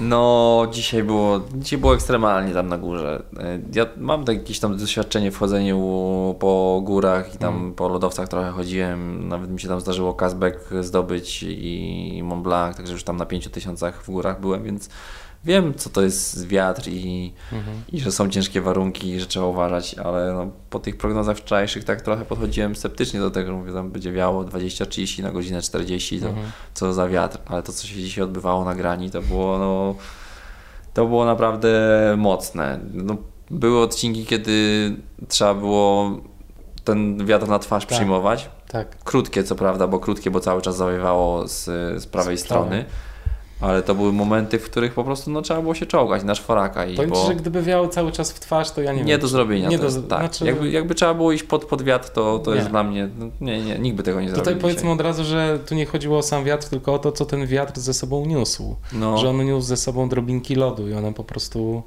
No, 0.00 0.66
dzisiaj 0.70 1.02
było, 1.02 1.40
dzisiaj 1.54 1.78
było 1.78 1.94
ekstremalnie 1.94 2.54
tam 2.54 2.68
na 2.68 2.78
górze. 2.78 3.22
Ja 3.74 3.86
mam 3.96 4.24
tak 4.24 4.36
jakieś 4.36 4.60
tam 4.60 4.76
doświadczenie 4.76 5.30
w 5.30 5.38
chodzeniu 5.38 5.76
po 6.38 6.80
górach 6.84 7.34
i 7.34 7.38
tam 7.38 7.56
mm. 7.56 7.74
po 7.74 7.88
lodowcach 7.88 8.28
trochę 8.28 8.50
chodziłem. 8.50 9.28
Nawet 9.28 9.50
mi 9.50 9.60
się 9.60 9.68
tam 9.68 9.80
zdarzyło 9.80 10.14
Kazbek 10.14 10.58
zdobyć 10.80 11.42
i 11.42 12.20
Mont 12.24 12.42
Blanc, 12.42 12.76
także 12.76 12.92
już 12.92 13.04
tam 13.04 13.16
na 13.16 13.26
5000 13.26 13.92
w 13.92 14.10
górach 14.10 14.40
byłem, 14.40 14.64
więc 14.64 14.88
wiem, 15.44 15.74
co 15.74 15.90
to 15.90 16.02
jest 16.02 16.46
wiatr 16.46 16.88
i, 16.88 17.32
mhm. 17.52 17.76
i 17.92 18.00
że 18.00 18.12
są 18.12 18.28
ciężkie 18.28 18.60
warunki 18.60 19.08
i 19.08 19.20
że 19.20 19.26
trzeba 19.26 19.46
uważać, 19.46 19.94
ale 19.94 20.32
no, 20.32 20.50
po 20.70 20.78
tych 20.78 20.96
prognozach 20.96 21.36
wczorajszych 21.36 21.84
tak 21.84 22.02
trochę 22.02 22.24
podchodziłem 22.24 22.76
sceptycznie 22.76 23.20
do 23.20 23.30
tego, 23.30 23.50
że 23.50 23.56
mówię, 23.56 23.72
tam 23.72 23.90
będzie 23.90 24.12
wiało 24.12 24.44
20-30 24.44 25.22
na 25.22 25.30
godzinę 25.30 25.62
40, 25.62 26.20
to 26.20 26.28
mhm. 26.28 26.46
co 26.74 26.92
za 26.92 27.08
wiatr, 27.08 27.38
ale 27.46 27.62
to, 27.62 27.72
co 27.72 27.86
się 27.86 27.94
dzisiaj 27.94 28.24
odbywało 28.24 28.64
na 28.64 28.74
grani, 28.74 29.10
to 29.10 29.22
było 29.22 29.58
no, 29.58 29.94
to 30.94 31.06
było 31.06 31.24
naprawdę 31.24 31.70
mocne. 32.18 32.80
No, 32.92 33.16
były 33.50 33.80
odcinki, 33.80 34.26
kiedy 34.26 34.96
trzeba 35.28 35.54
było 35.54 36.10
ten 36.84 37.26
wiatr 37.26 37.48
na 37.48 37.58
twarz 37.58 37.86
tak, 37.86 37.96
przyjmować. 37.96 38.50
Tak. 38.68 39.04
Krótkie 39.04 39.44
co 39.44 39.54
prawda, 39.54 39.86
bo 39.86 39.98
krótkie, 39.98 40.30
bo 40.30 40.40
cały 40.40 40.62
czas 40.62 40.76
zawiewało 40.76 41.48
z, 41.48 41.64
z 42.02 42.06
prawej 42.06 42.38
z 42.38 42.40
strony. 42.40 42.84
Ale 43.60 43.82
to 43.82 43.94
były 43.94 44.12
momenty, 44.12 44.58
w 44.58 44.64
których 44.64 44.94
po 44.94 45.04
prostu 45.04 45.30
no, 45.30 45.42
trzeba 45.42 45.62
było 45.62 45.74
się 45.74 45.86
czołgać 45.86 46.24
na 46.24 46.34
szwaraka. 46.34 46.86
I 46.86 46.96
Powiem 46.96 47.10
bo... 47.10 47.16
Ci, 47.16 47.26
że 47.26 47.34
gdyby 47.34 47.62
wiało 47.62 47.88
cały 47.88 48.12
czas 48.12 48.32
w 48.32 48.40
twarz, 48.40 48.70
to 48.70 48.82
ja 48.82 48.92
nie, 48.92 48.98
nie 48.98 49.12
wiem. 49.12 49.20
Do 49.20 49.28
zrobienia, 49.28 49.68
nie 49.68 49.78
do 49.78 49.90
zrobienia. 49.90 50.10
Tak. 50.10 50.20
Znaczy... 50.20 50.44
Jakby, 50.44 50.70
jakby 50.70 50.94
trzeba 50.94 51.14
było 51.14 51.32
iść 51.32 51.44
pod, 51.44 51.64
pod 51.64 51.82
wiatr, 51.82 52.08
to, 52.10 52.38
to 52.38 52.54
jest 52.54 52.68
dla 52.68 52.84
mnie. 52.84 53.08
No, 53.18 53.26
nie, 53.40 53.64
nie, 53.64 53.78
nikt 53.78 53.96
by 53.96 54.02
tego 54.02 54.20
nie 54.20 54.28
zrobił. 54.28 54.44
Tutaj 54.44 54.60
powiedzmy 54.60 54.82
dzisiaj. 54.82 54.94
od 54.94 55.00
razu, 55.00 55.24
że 55.24 55.58
tu 55.66 55.74
nie 55.74 55.86
chodziło 55.86 56.18
o 56.18 56.22
sam 56.22 56.44
wiatr, 56.44 56.68
tylko 56.68 56.94
o 56.94 56.98
to, 56.98 57.12
co 57.12 57.26
ten 57.26 57.46
wiatr 57.46 57.80
ze 57.80 57.94
sobą 57.94 58.26
niósł. 58.26 58.76
No. 58.92 59.18
Że 59.18 59.30
on 59.30 59.44
niósł 59.44 59.66
ze 59.66 59.76
sobą 59.76 60.08
drobinki 60.08 60.54
lodu 60.54 60.88
i 60.88 60.92
one 60.92 61.14
po 61.14 61.24
prostu 61.24 61.82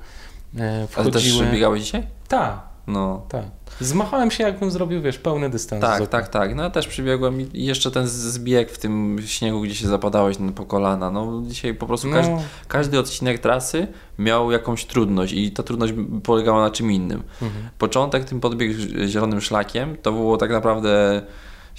e, 0.57 0.87
wchodziły. 0.87 1.11
Ale 1.13 1.43
też 1.43 1.53
biegałeś 1.53 1.83
dzisiaj? 1.83 2.07
Tak. 2.27 2.68
No. 2.89 3.21
Tak. 3.29 3.43
Zmachałem 3.81 4.31
się, 4.31 4.43
jakbym 4.43 4.71
zrobił, 4.71 5.01
wiesz, 5.01 5.19
pełny 5.19 5.49
dystans. 5.49 5.81
Tak, 5.81 6.07
tak, 6.07 6.27
tak. 6.27 6.55
No 6.55 6.63
ja 6.63 6.69
też 6.69 6.87
przybiegłem 6.87 7.53
i 7.53 7.65
jeszcze 7.65 7.91
ten 7.91 8.07
zbieg 8.07 8.71
w 8.71 8.77
tym 8.77 9.17
śniegu, 9.25 9.61
gdzie 9.61 9.75
się 9.75 9.87
zapadałeś 9.87 10.37
po 10.55 10.65
kolana. 10.65 11.11
No 11.11 11.41
dzisiaj 11.45 11.73
po 11.73 11.87
prostu 11.87 12.07
no. 12.07 12.15
każdy, 12.15 12.33
każdy 12.67 12.99
odcinek 12.99 13.39
trasy 13.39 13.87
miał 14.19 14.51
jakąś 14.51 14.85
trudność 14.85 15.33
i 15.33 15.51
ta 15.51 15.63
trudność 15.63 15.93
polegała 16.23 16.61
na 16.61 16.71
czym 16.71 16.91
innym. 16.91 17.23
Mhm. 17.41 17.69
Początek 17.77 18.25
tym 18.25 18.39
podbieg 18.39 18.71
zielonym 19.07 19.41
szlakiem 19.41 19.97
to 20.01 20.11
było 20.11 20.37
tak 20.37 20.51
naprawdę 20.51 21.21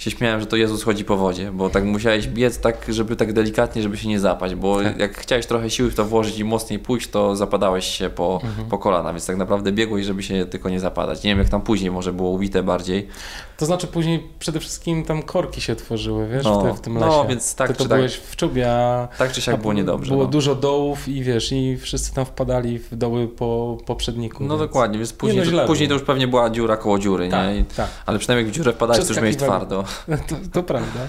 się 0.01 0.11
śmiałem, 0.11 0.39
że 0.39 0.45
to 0.45 0.55
Jezus 0.55 0.83
chodzi 0.83 1.05
po 1.05 1.17
wodzie, 1.17 1.51
bo 1.51 1.69
tak 1.69 1.83
musiałeś 1.83 2.27
biec 2.27 2.59
tak, 2.59 2.85
żeby 2.89 3.15
tak 3.15 3.33
delikatnie, 3.33 3.81
żeby 3.81 3.97
się 3.97 4.09
nie 4.09 4.19
zapaść, 4.19 4.55
bo 4.55 4.83
tak. 4.83 4.99
jak 4.99 5.17
chciałeś 5.17 5.45
trochę 5.45 5.69
siły 5.69 5.91
w 5.91 5.95
to 5.95 6.05
włożyć 6.05 6.39
i 6.39 6.43
mocniej 6.43 6.79
pójść, 6.79 7.09
to 7.09 7.35
zapadałeś 7.35 7.85
się 7.85 8.09
po, 8.09 8.39
mhm. 8.43 8.69
po 8.69 8.77
kolana, 8.77 9.13
więc 9.13 9.25
tak 9.25 9.37
naprawdę 9.37 9.71
biegłeś, 9.71 10.05
żeby 10.05 10.23
się 10.23 10.45
tylko 10.45 10.69
nie 10.69 10.79
zapadać. 10.79 11.23
Nie 11.23 11.31
wiem 11.31 11.39
jak 11.39 11.49
tam 11.49 11.61
później 11.61 11.91
może 11.91 12.13
było 12.13 12.29
ubite 12.29 12.63
bardziej. 12.63 13.07
To 13.61 13.65
znaczy 13.65 13.87
później 13.87 14.27
przede 14.39 14.59
wszystkim 14.59 15.05
tam 15.05 15.23
korki 15.23 15.61
się 15.61 15.75
tworzyły, 15.75 16.27
wiesz, 16.27 16.43
no, 16.43 16.59
w, 16.59 16.63
te, 16.63 16.73
w, 16.73 16.81
tym 16.81 16.93
no, 16.93 16.99
lesie. 16.99 17.17
No, 17.17 17.25
więc 17.25 17.55
tak 17.55 17.67
Ty 17.67 17.73
to 17.73 17.83
czy 17.83 17.89
tak- 17.89 17.97
byłeś 17.97 18.15
tak, 18.15 18.27
w 18.27 18.35
czubie, 18.35 18.71
a, 18.71 19.07
tak 19.17 19.31
czy 19.31 19.41
siak 19.41 19.61
było 19.61 19.73
niedobrze. 19.73 20.11
Było 20.11 20.23
no. 20.23 20.29
dużo 20.29 20.55
dołów 20.55 21.07
i 21.07 21.23
wiesz, 21.23 21.51
i 21.51 21.77
wszyscy 21.77 22.13
tam 22.13 22.25
wpadali 22.25 22.79
w 22.79 22.95
doły 22.95 23.27
po 23.27 23.77
poprzedniku. 23.85 24.43
No 24.43 24.57
więc... 24.57 24.69
dokładnie, 24.69 24.97
więc 24.97 25.13
później, 25.13 25.45
no, 25.51 25.61
to, 25.61 25.67
później 25.67 25.87
to 25.89 25.93
już 25.93 26.03
pewnie 26.03 26.27
była 26.27 26.49
dziura 26.49 26.77
koło 26.77 26.99
dziury, 26.99 27.29
tak, 27.29 27.47
nie? 27.47 27.59
I, 27.59 27.63
tak. 27.63 27.89
Ale 28.05 28.19
przynajmniej 28.19 28.45
jak 28.45 28.53
w 28.53 28.57
dziurę 28.57 28.73
wpadałeś, 28.73 29.03
to 29.05 29.07
już 29.07 29.17
miałeś 29.17 29.37
twardo. 29.37 29.83
To, 30.07 30.35
to 30.53 30.63
prawda. 30.63 30.99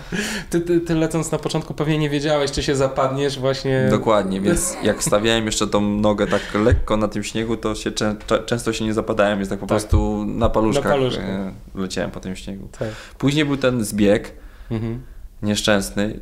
Ty, 0.51 0.61
ty, 0.61 0.81
ty, 0.81 0.95
lecąc 0.95 1.33
na 1.33 1.39
początku 1.39 1.75
pewnie 1.75 1.99
nie 1.99 2.11
wiedziałeś, 2.11 2.51
czy 2.51 2.63
się 2.63 2.77
zapadniesz 2.77 3.39
właśnie. 3.39 3.87
Dokładnie, 3.91 4.41
więc 4.47 4.77
jak 4.83 5.05
stawiałem 5.05 5.47
jeszcze 5.47 5.67
tą 5.67 5.81
nogę 5.81 6.27
tak 6.27 6.43
lekko 6.55 6.97
na 6.97 7.09
tym 7.09 7.25
śniegu, 7.25 7.57
to 7.57 7.75
się 7.75 7.91
czę, 7.91 8.17
często 8.47 8.73
się 8.73 8.85
nie 8.85 8.95
zapadałem, 8.95 9.39
więc 9.39 9.49
tak 9.49 9.59
po 9.59 9.67
tak. 9.67 9.79
prostu 9.79 10.25
na 10.27 10.49
paluszkach, 10.49 10.85
na 10.85 10.91
paluszkach. 10.91 11.25
E, 11.25 11.53
leciałem 11.75 12.11
po 12.11 12.21
tym 12.21 12.37
śniegu. 12.37 12.42
Tak. 12.79 12.89
Później 13.19 13.45
był 13.45 13.57
ten 13.57 13.85
zbieg 13.85 14.33
mhm. 14.71 15.03
nieszczęsny 15.43 16.21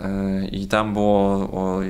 e, 0.00 0.46
i 0.46 0.66
tam 0.66 0.92
było 0.92 1.80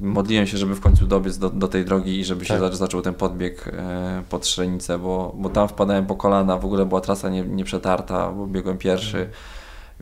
modliłem 0.00 0.46
się, 0.46 0.58
żeby 0.58 0.74
w 0.74 0.80
końcu 0.80 1.06
dobiec 1.06 1.38
do, 1.38 1.50
do 1.50 1.68
tej 1.68 1.84
drogi 1.84 2.20
i 2.20 2.24
żeby 2.24 2.46
tak. 2.46 2.70
się 2.70 2.76
zaczął 2.76 3.02
ten 3.02 3.14
podbieg 3.14 3.68
e, 3.68 4.22
pod 4.28 4.46
Szrenicę, 4.46 4.98
bo, 4.98 5.34
bo 5.38 5.48
tam 5.48 5.68
wpadałem 5.68 6.06
po 6.06 6.16
kolana, 6.16 6.56
w 6.56 6.64
ogóle 6.64 6.86
była 6.86 7.00
trasa 7.00 7.28
nie, 7.28 7.42
nieprzetarta, 7.42 8.32
bo 8.32 8.46
biegłem 8.46 8.78
pierwszy. 8.78 9.18
Mhm 9.18 9.34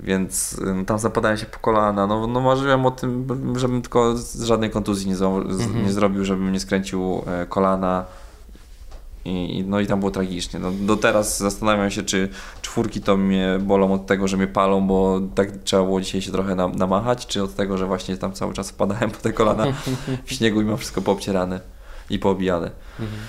więc 0.03 0.61
tam 0.87 0.99
zapadałem 0.99 1.37
się 1.37 1.47
po 1.47 1.59
kolana. 1.59 2.07
No, 2.07 2.27
no 2.27 2.41
marzyłem 2.41 2.87
o 2.87 2.91
tym, 2.91 3.27
żebym 3.57 3.83
tylko 3.83 4.17
z 4.17 4.43
żadnej 4.43 4.71
kontuzji 4.71 5.09
nie, 5.09 5.17
z, 5.17 5.23
mhm. 5.23 5.85
nie 5.85 5.93
zrobił, 5.93 6.25
żebym 6.25 6.53
nie 6.53 6.61
skręcił 6.61 7.23
e, 7.27 7.47
kolana. 7.47 8.05
I, 9.25 9.65
no 9.67 9.81
i 9.81 9.87
tam 9.87 9.99
było 9.99 10.11
tragicznie. 10.11 10.61
No, 10.61 10.71
do 10.71 10.97
teraz 10.97 11.39
zastanawiam 11.39 11.91
się, 11.91 12.03
czy 12.03 12.29
czwórki 12.63 13.01
to 13.01 13.17
mnie 13.17 13.59
bolą 13.61 13.93
od 13.93 14.07
tego, 14.07 14.29
że 14.29 14.37
mnie 14.37 14.47
palą, 14.47 14.87
bo 14.87 15.21
tak 15.35 15.51
trzeba 15.65 15.83
było 15.83 16.01
dzisiaj 16.01 16.23
się 16.23 16.33
trochę 16.33 16.55
nam, 16.55 16.75
namachać, 16.75 17.27
czy 17.27 17.43
od 17.43 17.55
tego, 17.55 17.79
że 17.79 17.87
właśnie 17.87 18.17
tam 18.17 18.33
cały 18.33 18.55
czas 18.55 18.71
wpadałem 18.71 19.11
po 19.11 19.17
te 19.17 19.33
kolana 19.33 19.67
w 20.25 20.33
śniegu 20.33 20.61
i 20.61 20.65
mam 20.65 20.77
wszystko 20.77 21.03
poobcierane 21.03 21.61
i 22.11 22.19
poobijane. 22.19 22.71
Mhm. 23.01 23.21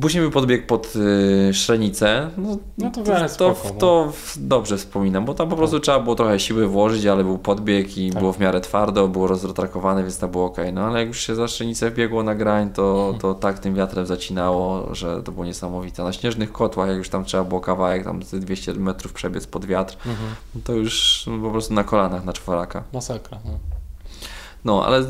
Później 0.00 0.22
był 0.22 0.30
podbieg 0.30 0.66
pod 0.66 0.92
y, 0.96 1.54
Szrenicę. 1.54 2.30
No, 2.36 2.56
no 2.78 2.90
to, 2.90 3.02
to, 3.02 3.28
to, 3.36 3.56
no. 3.64 3.70
to, 3.78 4.12
dobrze 4.36 4.76
wspominam, 4.76 5.24
bo 5.24 5.34
tam 5.34 5.48
po 5.48 5.56
prostu 5.56 5.76
tak. 5.76 5.82
trzeba 5.82 6.00
było 6.00 6.14
trochę 6.14 6.40
siły 6.40 6.66
włożyć, 6.66 7.06
ale 7.06 7.24
był 7.24 7.38
podbieg 7.38 7.98
i 7.98 8.10
tak. 8.10 8.18
było 8.18 8.32
w 8.32 8.38
miarę 8.38 8.60
twardo, 8.60 9.08
było 9.08 9.26
rozrotrakowane, 9.26 10.02
więc 10.02 10.18
to 10.18 10.28
było 10.28 10.44
ok. 10.44 10.56
No 10.72 10.80
ale 10.84 10.98
jak 10.98 11.08
już 11.08 11.20
się 11.20 11.34
za 11.34 11.48
Szrenicę 11.48 11.90
wbiegło 11.90 12.22
na 12.22 12.34
grań, 12.34 12.70
to, 12.70 13.00
mhm. 13.00 13.18
to 13.18 13.34
tak 13.34 13.58
tym 13.58 13.74
wiatrem 13.74 14.06
zacinało, 14.06 14.94
że 14.94 15.22
to 15.22 15.32
było 15.32 15.44
niesamowite. 15.44 16.04
Na 16.04 16.12
śnieżnych 16.12 16.52
kotłach, 16.52 16.88
jak 16.88 16.98
już 16.98 17.08
tam 17.08 17.24
trzeba 17.24 17.44
było 17.44 17.60
kawałek, 17.60 18.04
tam 18.04 18.20
200 18.32 18.74
metrów 18.74 19.12
przebiec 19.12 19.46
pod 19.46 19.64
wiatr, 19.64 19.96
mhm. 20.06 20.30
to 20.64 20.72
już 20.72 21.24
po 21.42 21.50
prostu 21.50 21.74
na 21.74 21.84
kolanach 21.84 22.24
na 22.24 22.32
czworaka. 22.32 22.82
Masakra. 22.92 23.38
No. 23.44 23.58
no 24.64 24.86
ale 24.86 25.04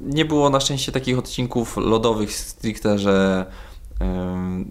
nie 0.00 0.24
było 0.24 0.50
na 0.50 0.60
szczęście 0.60 0.92
takich 0.92 1.18
odcinków 1.18 1.76
lodowych 1.76 2.34
stricte, 2.34 2.98
że 2.98 3.46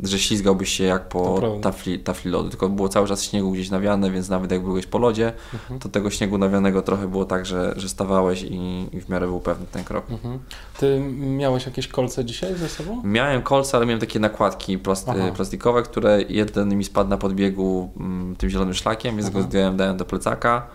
że 0.04 0.20
ślizgałbyś 0.20 0.70
się 0.70 0.84
jak 0.84 1.10
po 1.10 1.42
tafli, 1.62 2.00
tafli 2.00 2.32
lodu, 2.32 2.50
tylko 2.50 2.70
było 2.70 2.90
cały 2.90 3.08
czas 3.08 3.24
śniegu 3.24 3.52
gdzieś 3.52 3.70
nawiane, 3.70 4.12
więc 4.12 4.30
nawet 4.30 4.52
jak 4.52 4.64
byłeś 4.64 4.86
po 4.86 4.98
lodzie, 4.98 5.34
Mhm. 5.54 5.80
to 5.80 5.90
tego 5.90 6.10
śniegu 6.10 6.38
nawianego 6.38 6.82
trochę 6.82 7.08
było 7.08 7.26
tak, 7.26 7.46
że, 7.46 7.74
że 7.78 7.90
stawałeś 7.90 8.44
i, 8.44 8.88
i 8.94 9.02
w 9.02 9.10
miarę 9.10 9.28
był 9.28 9.40
pewny 9.40 9.66
ten 9.72 9.84
krok. 9.84 10.12
Mhm. 10.12 10.40
Ty 10.80 11.00
miałeś 11.20 11.66
jakieś 11.66 11.88
kolce 11.88 12.26
dzisiaj 12.26 12.56
ze 12.56 12.70
sobą? 12.70 13.02
Miałem 13.04 13.42
kolce, 13.42 13.78
ale 13.78 13.86
miałem 13.86 14.00
takie 14.00 14.20
nakładki 14.20 14.78
plasty, 14.78 15.12
plastikowe, 15.36 15.84
które 15.84 16.22
jeden 16.30 16.78
mi 16.78 16.84
spadł 16.84 17.10
na 17.10 17.18
podbiegu 17.18 17.90
mm, 18.00 18.36
tym 18.36 18.50
zielonym 18.50 18.74
szlakiem, 18.74 19.16
więc 19.16 19.28
Aha. 19.28 19.38
go 19.40 19.44
zdjąłem, 19.44 19.78
dałem 19.78 19.98
do 19.98 20.06
plecaka, 20.06 20.68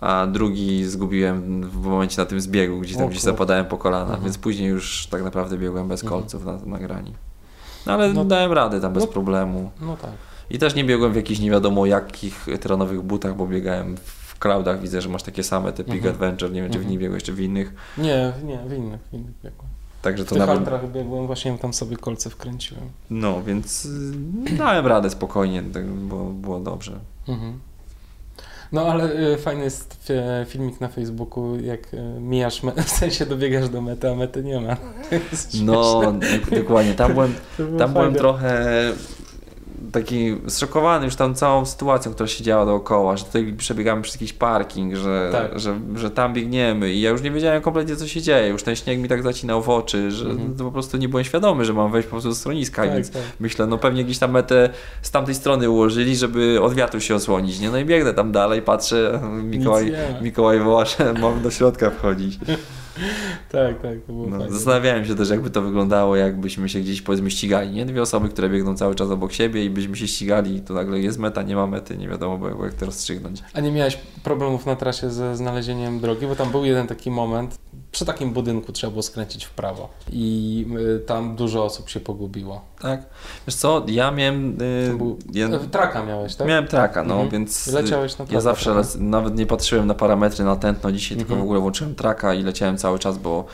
a 0.00 0.26
drugi 0.26 0.84
zgubiłem 0.84 1.62
w 1.70 1.76
momencie 1.86 2.22
na 2.22 2.26
tym 2.26 2.40
zbiegu, 2.40 2.80
gdzieś 2.80 2.96
tam 2.96 3.06
O 3.06 3.08
gdzieś 3.08 3.22
zapadałem 3.22 3.66
po 3.66 3.78
kolana, 3.78 4.04
Mhm. 4.04 4.22
więc 4.24 4.38
później 4.38 4.68
już 4.68 5.06
tak 5.10 5.22
naprawdę 5.24 5.58
biegłem 5.58 5.88
bez 5.88 6.02
Mhm. 6.04 6.20
kolców 6.20 6.44
na, 6.44 6.52
na 6.66 6.78
grani. 6.78 7.14
No 7.86 7.92
ale 7.92 8.12
No- 8.12 8.24
dałem 8.24 8.52
radę 8.52 8.80
tam 8.80 8.92
bez 8.92 9.02
no- 9.02 9.12
problemu. 9.12 9.70
No 9.80 9.96
tak. 9.96 10.10
I 10.50 10.58
też 10.58 10.74
nie 10.74 10.84
biegłem 10.84 11.12
w 11.12 11.16
jakichś 11.16 11.40
nie 11.40 11.50
wiadomo 11.50 11.86
jakich 11.86 12.46
terenowych 12.60 13.02
butach, 13.02 13.36
bo 13.36 13.46
biegałem 13.46 13.96
w 13.96 14.38
cloudach, 14.38 14.80
widzę, 14.80 15.00
że 15.02 15.08
masz 15.08 15.22
takie 15.22 15.42
same, 15.42 15.72
te 15.72 15.84
Peak 15.84 15.96
Mhm. 15.96 16.14
Adventure, 16.14 16.52
nie 16.52 16.62
wiem 16.62 16.70
czy 16.70 16.78
w 16.78 16.82
Mhm. 16.82 16.90
nich 16.90 17.00
biegłeś, 17.00 17.22
czy 17.22 17.32
w 17.32 17.40
innych. 17.40 17.74
Nie, 17.98 18.32
nie, 18.44 18.58
w 18.68 18.72
innych, 18.72 19.00
w 19.10 19.14
innych 19.14 19.34
biegłem. 19.44 19.68
Także 20.02 20.24
W 20.24 20.28
to 20.28 20.34
tych 20.34 20.46
nawet... 20.46 20.92
biegłem, 20.92 21.26
właśnie 21.26 21.58
tam 21.58 21.74
sobie 21.74 21.96
kolce 21.96 22.30
wkręciłem. 22.30 22.84
No, 23.10 23.42
więc 23.42 23.84
y, 23.84 24.56
dałem 24.58 24.86
radę 24.86 25.10
spokojnie, 25.10 25.62
tak, 25.62 25.86
bo 25.86 26.24
było 26.24 26.60
dobrze. 26.60 26.92
Mhm. 27.28 27.58
No 28.72 28.86
ale 28.86 29.32
y, 29.34 29.36
fajny 29.36 29.64
jest 29.64 30.10
e, 30.10 30.46
filmik 30.48 30.80
na 30.80 30.88
Facebooku, 30.88 31.56
jak 31.60 31.94
y, 31.94 32.00
mijasz, 32.20 32.62
w 32.86 32.90
sensie 32.90 33.26
dobiegasz 33.26 33.68
do 33.68 33.80
mety, 33.80 34.10
a 34.10 34.14
mety 34.14 34.44
nie 34.44 34.60
ma. 34.60 34.76
No, 35.62 36.02
dokładnie. 36.50 36.94
Tam 36.94 37.12
byłem, 37.12 37.34
tam 37.78 37.92
byłem 37.92 38.14
trochę 38.14 38.72
taki 39.92 40.36
zszokowany 40.48 41.04
już 41.04 41.16
tam 41.16 41.34
całą 41.34 41.66
sytuacją, 41.66 42.12
która 42.12 42.26
się 42.26 42.44
działa 42.44 42.66
dookoła, 42.66 43.16
że 43.16 43.24
tutaj 43.24 43.54
przebiegamy 43.58 44.02
przez 44.02 44.14
jakiś 44.14 44.32
parking, 44.32 44.94
że, 44.96 45.28
Tak. 45.32 45.58
że, 45.60 45.78
że 45.94 46.10
tam 46.10 46.34
biegniemy 46.34 46.92
i 46.92 47.00
ja 47.00 47.10
już 47.10 47.22
nie 47.22 47.30
wiedziałem 47.30 47.62
kompletnie 47.62 47.96
co 47.96 48.08
się 48.08 48.22
dzieje, 48.22 48.48
już 48.48 48.62
ten 48.62 48.76
śnieg 48.76 48.98
mi 48.98 49.08
tak 49.08 49.22
zacinał 49.22 49.62
w 49.62 49.68
oczy, 49.68 50.10
że 50.10 50.30
Mhm. 50.30 50.56
to 50.56 50.64
po 50.64 50.72
prostu 50.72 50.96
nie 50.96 51.08
byłem 51.08 51.24
świadomy, 51.24 51.64
że 51.64 51.72
mam 51.72 51.92
wejść 51.92 52.06
po 52.08 52.10
prostu 52.12 52.28
do 52.28 52.34
schroniska, 52.34 52.82
Tak, 52.82 52.92
więc 52.94 53.10
tak. 53.10 53.22
myślę, 53.40 53.66
no 53.66 53.78
pewnie 53.78 54.04
gdzieś 54.04 54.18
tam 54.18 54.30
metę 54.30 54.70
z 55.02 55.10
tamtej 55.10 55.34
strony 55.34 55.70
ułożyli, 55.70 56.16
żeby 56.16 56.58
od 56.62 56.74
wiatru 56.74 57.00
się 57.00 57.14
osłonić, 57.14 57.60
nie? 57.60 57.70
No 57.70 57.78
i 57.78 57.84
biegnę 57.84 58.14
tam 58.14 58.32
dalej, 58.32 58.62
patrzę, 58.62 59.20
Mikołaj. 59.50 59.92
Mikołaj 60.22 60.60
woła, 60.60 60.84
że 60.84 61.14
mam 61.20 61.42
do 61.42 61.50
środka 61.50 61.90
wchodzić. 61.90 62.38
Tak, 63.52 63.82
tak, 63.82 63.98
to 64.06 64.12
było 64.12 64.26
No, 64.28 64.50
zastanawiałem 64.50 65.04
się 65.04 65.14
też, 65.14 65.30
jakby 65.30 65.50
to 65.50 65.62
wyglądało, 65.62 66.16
jakbyśmy 66.16 66.68
się 66.68 66.80
gdzieś 66.80 67.02
powiedzmy 67.02 67.30
ścigali, 67.30 67.70
nie? 67.70 67.86
Dwie 67.86 68.02
osoby, 68.02 68.28
które 68.28 68.48
biegną 68.48 68.76
cały 68.76 68.94
czas 68.94 69.10
obok 69.10 69.32
siebie 69.32 69.64
i 69.64 69.70
byśmy 69.70 69.96
się 69.96 70.08
ścigali, 70.08 70.60
to 70.60 70.74
nagle 70.74 71.00
jest 71.00 71.18
meta, 71.18 71.42
nie 71.42 71.56
ma 71.56 71.66
mety, 71.66 71.96
nie 71.96 72.08
wiadomo 72.08 72.38
było, 72.38 72.64
jak 72.64 72.74
to 72.74 72.86
rozstrzygnąć. 72.86 73.42
A 73.54 73.60
nie 73.60 73.72
miałeś 73.72 73.98
problemów 74.24 74.66
na 74.66 74.76
trasie 74.76 75.10
ze 75.10 75.36
znalezieniem 75.36 76.00
drogi? 76.00 76.26
Bo 76.26 76.36
tam 76.36 76.50
był 76.50 76.64
jeden 76.64 76.86
taki 76.86 77.10
moment, 77.10 77.58
przy 77.96 78.04
takim 78.04 78.30
budynku 78.32 78.72
trzeba 78.72 78.90
było 78.90 79.02
skręcić 79.02 79.44
w 79.44 79.50
prawo 79.50 79.88
i 80.12 80.66
y, 80.96 81.00
tam 81.00 81.36
dużo 81.36 81.64
osób 81.64 81.88
się 81.88 82.00
pogubiło. 82.00 82.60
Tak? 82.80 83.02
Wiesz 83.46 83.54
co, 83.54 83.84
ja 83.88 84.10
miałem... 84.10 84.58
Yy, 84.90 84.94
był, 84.98 85.18
ja, 85.32 85.46
e, 85.46 85.58
Traka 85.58 86.04
miałeś, 86.04 86.34
tak? 86.36 86.48
Miałem 86.48 86.66
traka, 86.66 87.02
no, 87.04 87.14
Mhm. 87.14 87.30
więc... 87.30 87.68
I 87.68 87.70
leciałeś 87.72 88.12
na 88.12 88.16
traka. 88.16 88.32
Ja 88.34 88.40
zawsze 88.40 88.70
lec- 88.70 89.00
nawet 89.00 89.36
nie 89.38 89.46
patrzyłem 89.46 89.86
na 89.86 89.94
parametry, 89.94 90.44
na 90.44 90.56
tętno 90.56 90.92
dzisiaj, 90.92 91.16
tylko 91.16 91.32
Mhm. 91.32 91.40
w 91.40 91.44
ogóle 91.44 91.60
włączyłem 91.60 91.94
traka 91.94 92.34
i 92.34 92.42
leciałem 92.42 92.78
cały 92.78 92.98
czas, 92.98 93.18
bo, 93.18 93.44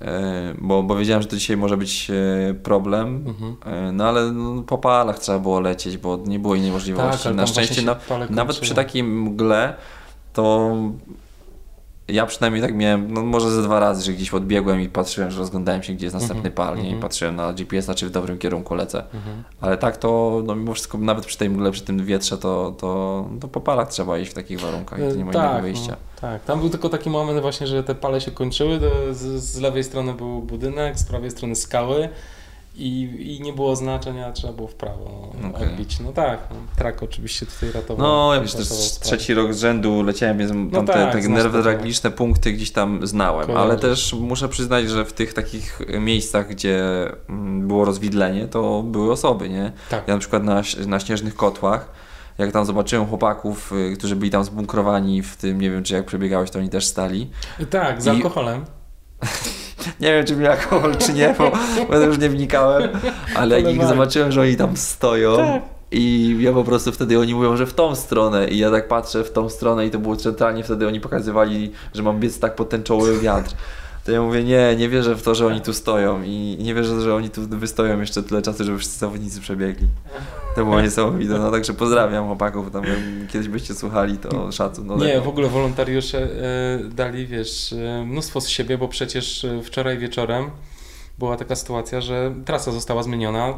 e, 0.00 0.54
bo, 0.58 0.82
bo 0.82 0.96
wiedziałem, 0.96 1.22
że 1.22 1.28
to 1.28 1.36
dzisiaj 1.36 1.56
może 1.56 1.76
być 1.76 2.10
e, 2.50 2.54
problem. 2.54 3.24
Mhm. 3.26 3.56
No 3.96 4.04
ale 4.08 4.32
no, 4.32 4.62
po 4.62 4.78
palach 4.78 5.18
trzeba 5.18 5.38
było 5.38 5.60
lecieć, 5.60 5.96
bo 5.98 6.18
nie 6.26 6.38
było 6.38 6.54
innej 6.54 6.70
możliwości. 6.70 7.24
Tak, 7.24 7.34
na 7.34 7.46
szczęście 7.46 7.82
na, 7.82 7.96
nawet 8.30 8.58
przy 8.58 8.74
takiej 8.74 9.02
mgle 9.02 9.74
to 10.32 10.74
ja 12.08 12.26
przynajmniej 12.26 12.62
tak 12.62 12.74
miałem, 12.74 13.12
no 13.12 13.22
może 13.22 13.50
ze 13.50 13.62
dwa 13.62 13.80
razy, 13.80 14.04
że 14.04 14.12
gdzieś 14.12 14.34
odbiegłem 14.34 14.80
i 14.80 14.88
patrzyłem, 14.88 15.30
że 15.30 15.38
rozglądałem 15.38 15.82
się, 15.82 15.92
gdzie 15.92 16.06
jest 16.06 16.14
następny 16.14 16.48
Mhm, 16.48 16.54
pal, 16.54 16.76
nie? 16.76 16.82
I 16.82 16.86
mhm. 16.86 17.02
patrzyłem 17.02 17.36
na 17.36 17.52
GPS-a, 17.52 17.94
czy 17.94 18.06
w 18.06 18.10
dobrym 18.10 18.38
kierunku 18.38 18.74
lecę. 18.74 19.04
Mhm. 19.14 19.42
Ale 19.60 19.76
tak 19.76 19.96
to, 19.96 20.42
no 20.44 20.54
mimo 20.54 20.74
wszystko, 20.74 20.98
nawet 20.98 21.26
przy 21.26 21.38
tej 21.38 21.50
mgle, 21.50 21.70
przy 21.70 21.82
tym 21.82 22.04
wietrze, 22.04 22.38
to, 22.38 22.74
to, 22.78 23.28
to 23.40 23.48
po 23.48 23.60
palach 23.60 23.88
trzeba 23.88 24.18
iść 24.18 24.30
w 24.30 24.34
takich 24.34 24.60
warunkach 24.60 24.98
i 24.98 25.02
to 25.02 25.14
nie 25.14 25.24
ma 25.24 25.32
innego 25.32 25.62
wyjścia. 25.62 25.92
No, 25.92 26.20
tak, 26.20 26.44
tam 26.44 26.60
był 26.60 26.70
tylko 26.70 26.88
taki 26.88 27.10
moment 27.10 27.40
właśnie, 27.40 27.66
że 27.66 27.84
te 27.84 27.94
pale 27.94 28.20
się 28.20 28.30
kończyły, 28.30 28.80
z, 29.10 29.42
z 29.42 29.60
lewej 29.60 29.84
strony 29.84 30.14
był 30.14 30.42
budynek, 30.42 30.98
z 30.98 31.04
prawej 31.04 31.30
strony 31.30 31.54
skały 31.54 32.08
i, 32.76 33.02
i 33.36 33.40
nie 33.40 33.52
było 33.52 33.76
znaczenia, 33.76 34.32
trzeba 34.32 34.52
było 34.52 34.68
w 34.68 34.74
prawo 34.74 35.32
Okej. 35.54 35.68
odbić. 35.68 36.00
No 36.00 36.12
tak, 36.12 36.38
no, 36.50 36.56
trak 36.76 37.02
oczywiście 37.02 37.46
tutaj 37.46 37.72
ratował. 37.72 38.06
No, 38.06 38.34
ja 38.34 38.40
wiesz, 38.40 38.52
to 38.52 38.58
jest 38.58 39.00
trzeci 39.02 39.34
rok 39.34 39.54
z 39.54 39.58
rzędu 39.58 40.02
leciałem, 40.02 40.38
więc 40.38 40.50
tam 40.72 40.86
te, 40.86 40.92
tak, 40.92 41.14
te 42.02 42.10
punkty 42.10 42.52
gdzieś 42.52 42.70
tam 42.70 43.06
znałem, 43.06 43.46
Kojarzysz. 43.46 43.70
ale 43.70 43.80
też 43.80 44.12
muszę 44.12 44.48
przyznać, 44.48 44.90
że 44.90 45.04
w 45.04 45.12
tych 45.12 45.34
takich 45.34 45.80
miejscach, 46.00 46.48
gdzie 46.48 46.82
mm, 47.28 47.68
było 47.68 47.84
rozwidlenie, 47.84 48.48
to 48.48 48.82
były 48.82 49.12
osoby, 49.12 49.48
nie? 49.48 49.72
Tak. 49.90 50.08
Ja 50.08 50.14
na 50.14 50.20
przykład 50.20 50.44
na, 50.44 50.62
na 50.86 51.00
Śnieżnych 51.00 51.36
Kotłach, 51.36 51.92
jak 52.38 52.52
tam 52.52 52.64
zobaczyłem 52.64 53.06
chłopaków, 53.06 53.72
y, 53.72 53.96
którzy 53.96 54.16
byli 54.16 54.30
tam 54.30 54.44
zbunkrowani 54.44 55.22
w 55.22 55.36
tym, 55.36 55.60
nie 55.60 55.70
wiem 55.70 55.82
czy 55.82 55.94
jak 55.94 56.06
przebiegałeś, 56.06 56.50
to 56.50 56.58
oni 56.58 56.68
też 56.68 56.86
stali. 56.86 57.30
Tak, 57.70 58.02
z 58.02 58.06
I- 58.06 58.10
alkoholem. 58.10 58.64
Nie 60.00 60.12
wiem, 60.12 60.26
czy 60.26 60.36
miał 60.36 60.52
alkohol, 60.52 60.96
czy 60.96 61.12
nie, 61.12 61.34
bo, 61.38 61.52
bo 61.88 61.96
już 61.96 62.18
nie 62.18 62.28
wnikałem, 62.28 62.88
ale 63.36 63.60
jak 63.60 63.86
zobaczyłem, 63.88 64.32
że 64.32 64.40
oni 64.40 64.56
tam 64.56 64.76
stoją 64.76 65.36
Tak. 65.36 65.62
i 65.90 66.36
ja 66.40 66.52
po 66.52 66.64
prostu 66.64 66.92
wtedy 66.92 67.18
oni 67.18 67.34
mówią, 67.34 67.56
że 67.56 67.66
w 67.66 67.74
tą 67.74 67.94
stronę 67.94 68.48
i 68.48 68.58
ja 68.58 68.70
tak 68.70 68.88
patrzę 68.88 69.24
w 69.24 69.32
tą 69.32 69.48
stronę 69.48 69.86
i 69.86 69.90
to 69.90 69.98
było 69.98 70.16
centralnie, 70.16 70.64
wtedy 70.64 70.86
oni 70.86 71.00
pokazywali, 71.00 71.72
że 71.94 72.02
mam 72.02 72.20
biec 72.20 72.38
tak 72.38 72.54
pod 72.54 72.68
ten 72.68 72.82
czołowy 72.82 73.18
wiatr. 73.20 73.54
To 74.04 74.12
ja 74.12 74.22
mówię, 74.22 74.44
nie, 74.44 74.76
nie 74.76 74.88
wierzę 74.88 75.14
w 75.14 75.22
to, 75.22 75.34
że 75.34 75.46
oni 75.46 75.60
tu 75.60 75.72
stoją 75.72 76.22
i 76.22 76.56
nie 76.60 76.74
wierzę, 76.74 77.00
że 77.00 77.14
oni 77.14 77.30
tu 77.30 77.48
wystoją 77.48 78.00
jeszcze 78.00 78.22
tyle 78.22 78.42
czasu, 78.42 78.64
żeby 78.64 78.78
wszyscy 78.78 78.98
zawodnicy 78.98 79.40
przebiegli. 79.40 79.86
To 80.56 80.64
było 80.64 80.80
niesamowite, 80.80 81.38
no 81.38 81.50
także 81.50 81.74
pozdrawiam 81.74 82.26
chłopaków, 82.26 82.70
tam 82.70 82.84
jak 82.84 82.98
kiedyś 83.32 83.48
byście 83.48 83.74
słuchali, 83.74 84.18
to 84.18 84.52
szacun. 84.52 84.86
No, 84.86 84.96
Nie, 84.96 85.04
lepiej. 85.04 85.20
w 85.20 85.28
ogóle 85.28 85.48
wolontariusze 85.48 86.18
e, 86.22 86.78
dali, 86.88 87.26
wiesz, 87.26 87.72
e, 87.72 88.04
mnóstwo 88.06 88.40
z 88.40 88.48
siebie, 88.48 88.78
bo 88.78 88.88
przecież 88.88 89.44
e, 89.44 89.62
wczoraj 89.62 89.98
wieczorem 89.98 90.50
była 91.18 91.36
taka 91.36 91.56
sytuacja, 91.56 92.00
że 92.00 92.34
trasa 92.44 92.72
została 92.72 93.02
zmieniona 93.02 93.54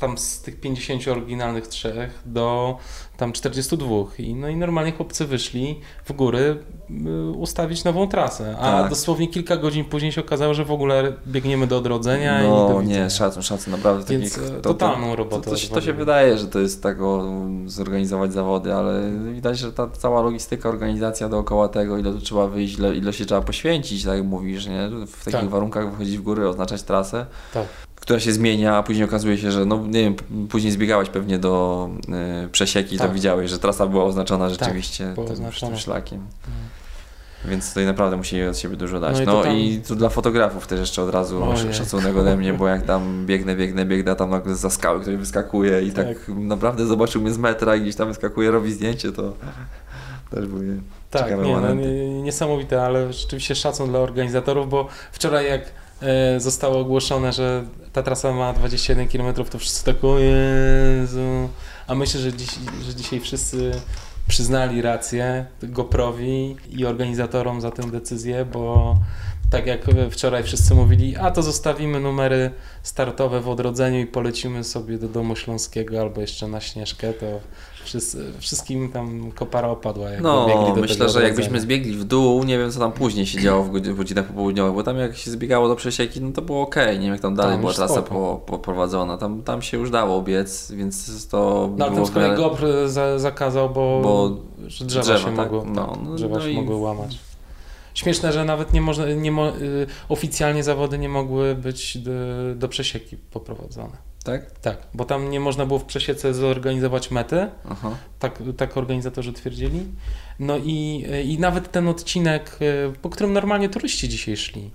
tam 0.00 0.18
z 0.18 0.42
tych 0.42 0.60
50 0.60 1.08
oryginalnych 1.08 1.66
trzech 1.66 2.18
do 2.26 2.78
tam 3.20 3.32
42 3.32 3.86
i 4.18 4.34
no 4.34 4.48
i 4.48 4.56
normalnie 4.56 4.92
chłopcy 4.92 5.24
wyszli 5.26 5.80
w 6.04 6.12
góry 6.12 6.56
y, 6.90 7.30
ustawić 7.30 7.84
nową 7.84 8.08
trasę, 8.08 8.56
a 8.60 8.62
Tak. 8.82 8.90
dosłownie 8.90 9.28
kilka 9.28 9.56
godzin 9.56 9.84
później 9.84 10.12
się 10.12 10.20
okazało, 10.20 10.54
że 10.54 10.64
w 10.64 10.70
ogóle 10.70 11.12
biegniemy 11.26 11.66
do 11.66 11.76
odrodzenia 11.78 12.42
No 12.42 12.82
nie, 12.82 13.10
szacun, 13.10 13.42
szacun, 13.42 13.72
naprawdę. 13.72 14.18
Więc, 14.18 14.34
takich- 14.38 14.58
e, 14.58 14.60
totalną 14.60 15.16
robotę 15.16 15.44
To, 15.44 15.50
to, 15.50 15.56
się, 15.56 15.68
to 15.68 15.80
się 15.80 15.92
wydaje, 15.92 16.38
że 16.38 16.46
to 16.46 16.58
jest 16.60 16.82
tak 16.82 17.02
o, 17.02 17.24
zorganizować 17.66 18.32
zawody, 18.32 18.74
ale 18.74 19.10
widać, 19.34 19.58
że 19.58 19.72
ta 19.72 19.88
cała 19.88 20.22
logistyka, 20.22 20.68
organizacja 20.68 21.28
dookoła 21.28 21.68
tego, 21.68 21.98
ile 21.98 22.12
tu 22.12 22.20
trzeba 22.20 22.46
wyjść, 22.46 22.78
ile, 22.78 22.96
ile 22.96 23.12
się 23.12 23.24
trzeba 23.26 23.40
poświęcić, 23.40 24.04
tak 24.04 24.16
jak 24.16 24.26
mówisz, 24.26 24.66
nie? 24.66 24.88
W 25.06 25.24
takich 25.24 25.40
Tak. 25.40 25.48
warunkach 25.48 25.90
wychodzić 25.90 26.18
w 26.18 26.22
góry, 26.22 26.48
oznaczać 26.48 26.82
trasę, 26.82 27.26
Tak. 27.54 27.66
Która 28.00 28.20
się 28.20 28.32
zmienia, 28.32 28.76
a 28.76 28.82
później 28.82 29.04
okazuje 29.04 29.38
się, 29.38 29.50
że 29.52 29.64
no 29.64 29.86
nie 29.86 30.02
wiem, 30.02 30.14
później 30.48 30.72
zbiegałeś 30.72 31.08
pewnie 31.08 31.38
do 31.38 31.88
y, 32.44 32.48
przesieki, 32.48 32.98
Tak. 32.98 33.06
to 33.08 33.14
widziałeś, 33.14 33.50
że 33.50 33.58
trasa 33.58 33.86
była 33.86 34.04
oznaczona 34.04 34.48
rzeczywiście 34.48 35.04
była 35.14 35.26
tym, 35.26 35.34
oznaczona. 35.34 35.72
tym 35.72 35.80
szlakiem. 35.80 36.26
Więc 37.44 37.68
tutaj 37.68 37.86
naprawdę 37.86 38.16
musieli 38.16 38.48
od 38.48 38.58
siebie 38.58 38.76
dużo 38.76 39.00
dać. 39.00 39.16
No 39.18 39.24
No, 39.24 39.32
i 39.32 39.36
to 39.36 39.42
tam- 39.42 39.56
i 39.56 39.80
tu 39.88 39.96
dla 39.96 40.08
fotografów 40.08 40.66
też 40.66 40.80
jeszcze 40.80 41.02
od 41.02 41.10
razu 41.10 41.44
Ojej. 41.44 41.74
szacunek 41.74 42.16
ode 42.16 42.36
mnie, 42.36 42.52
bo 42.52 42.68
jak 42.68 42.82
tam 42.86 43.26
biegnę, 43.26 43.56
biegnę, 43.56 43.84
biegnę, 43.86 44.16
tam 44.16 44.30
nagle 44.30 44.54
za 44.54 44.70
skały 44.70 45.00
ktoś 45.00 45.16
wyskakuje 45.16 45.82
i 45.82 45.92
tak, 45.92 46.06
Tak. 46.08 46.16
naprawdę 46.28 46.86
zobaczył 46.86 47.22
mnie 47.22 47.32
z 47.32 47.38
metra 47.38 47.76
i 47.76 47.80
gdzieś 47.80 47.96
tam 47.96 48.08
wyskakuje, 48.08 48.50
robi 48.50 48.72
zdjęcie, 48.72 49.12
to 49.12 49.32
też 50.30 50.46
były 50.46 50.80
Tak, 51.10 51.30
nie, 51.30 51.36
no, 51.60 51.74
niesamowite, 52.22 52.82
ale 52.82 53.12
rzeczywiście 53.12 53.54
szacun 53.54 53.88
dla 53.90 53.98
organizatorów, 53.98 54.68
bo 54.70 54.88
wczoraj 55.12 55.46
jak 55.46 55.62
zostało 56.38 56.78
ogłoszone, 56.78 57.32
że 57.32 57.64
ta 57.92 58.02
trasa 58.02 58.32
ma 58.32 58.52
21 58.52 59.08
km, 59.08 59.34
to 59.34 59.58
wszyscy 59.58 59.84
tak 59.84 60.04
o 60.04 60.18
Jezu. 60.18 61.48
A 61.86 61.94
myślę, 61.94 62.20
że, 62.20 62.32
dziś, 62.32 62.50
że 62.86 62.94
dzisiaj 62.94 63.20
wszyscy 63.20 63.70
przyznali 64.28 64.82
rację 64.82 65.46
GoProwi 65.62 66.56
i 66.70 66.86
organizatorom 66.86 67.60
za 67.60 67.70
tę 67.70 67.90
decyzję, 67.90 68.44
bo 68.44 68.96
Tak 69.50 69.66
jak 69.66 69.80
wczoraj 70.10 70.44
wszyscy 70.44 70.74
mówili, 70.74 71.16
a 71.16 71.30
to 71.30 71.42
zostawimy 71.42 72.00
numery 72.00 72.50
startowe 72.82 73.40
w 73.40 73.48
odrodzeniu 73.48 74.00
i 74.00 74.06
polecimy 74.06 74.64
sobie 74.64 74.98
do 74.98 75.08
Domu 75.08 75.36
Śląskiego 75.36 76.00
albo 76.00 76.20
jeszcze 76.20 76.48
na 76.48 76.60
Śnieżkę, 76.60 77.12
to 77.12 77.26
wszyscy, 77.90 78.32
wszystkim 78.38 78.88
tam 78.92 79.32
kopara 79.32 79.68
opadła. 79.68 80.10
Jak 80.10 80.20
No, 80.22 80.46
myślę, 80.80 81.08
że 81.08 81.22
jakbyśmy 81.22 81.60
zbiegli 81.60 81.92
w 81.96 82.04
dół, 82.04 82.44
nie 82.44 82.58
wiem 82.58 82.70
co 82.72 82.78
tam 82.80 82.92
później 82.92 83.26
się 83.26 83.40
działo 83.40 83.62
w 83.64 83.70
godzi- 83.70 83.92
w 83.92 83.96
godzinach 83.96 84.26
popołudniowych, 84.26 84.74
bo 84.74 84.82
tam 84.82 84.98
jak 84.98 85.16
się 85.16 85.30
zbiegało 85.30 85.68
do 85.68 85.76
przesieki, 85.76 86.20
no 86.20 86.32
to 86.32 86.42
było 86.42 86.62
ok, 86.62 86.76
nie 86.76 87.00
wiem 87.00 87.12
jak 87.12 87.20
tam 87.20 87.34
dalej 87.34 87.52
Tam 87.54 87.60
była 87.60 87.72
trasa 87.72 88.02
po, 88.02 88.40
poprowadzona, 88.46 89.16
tam, 89.18 89.42
tam 89.42 89.62
się 89.62 89.78
już 89.78 89.90
dało 89.90 90.22
biec, 90.22 90.72
więc 90.72 91.28
to 91.28 91.70
No 91.76 91.84
ale 91.84 91.94
było 91.94 92.06
tam 92.06 92.12
z 92.12 92.14
kolei 92.14 92.30
miarę- 92.30 92.36
GoPr 92.36 92.66
za, 92.88 93.18
zakazał, 93.18 93.70
bo, 93.70 94.00
Bo 94.02 94.30
drzewa, 94.68 95.02
drzewa, 95.02 95.18
się 95.18 95.24
tak? 95.24 95.52
mogło, 95.52 95.64
No, 95.74 95.86
tak, 95.86 96.00
no, 96.04 96.14
drzewa 96.14 96.36
no 96.38 96.42
się 96.44 96.50
i- 96.50 96.54
mogły 96.56 96.76
łamać. 96.76 97.18
Śmieszne, 97.94 98.32
że 98.32 98.44
nawet 98.44 98.72
nie 98.72 98.80
można, 98.80 99.06
nie 99.06 99.32
mo, 99.32 99.48
y, 99.48 99.86
oficjalnie 100.08 100.62
zawody 100.64 100.98
nie 100.98 101.08
mogły 101.08 101.54
być 101.54 101.98
do, 101.98 102.10
do 102.56 102.68
przesieki 102.68 103.16
poprowadzone. 103.16 104.09
Tak? 104.24 104.50
Tak, 104.60 104.78
bo 104.94 105.04
tam 105.04 105.30
nie 105.30 105.40
można 105.40 105.66
było 105.66 105.78
w 105.78 105.84
przesiece 105.84 106.34
zorganizować 106.34 107.10
mety, 107.10 107.50
Aha. 107.70 107.96
tak, 108.18 108.42
tak 108.56 108.76
organizatorzy 108.76 109.32
twierdzili. 109.32 109.86
No 110.38 110.58
i, 110.58 111.06
i 111.24 111.38
nawet 111.38 111.72
ten 111.72 111.88
odcinek, 111.88 112.58
y, 112.62 112.92
po 113.02 113.10
którym 113.10 113.32
normalnie 113.32 113.68
turyści 113.68 114.08
dzisiaj 114.08 114.36
szli, 114.36 114.70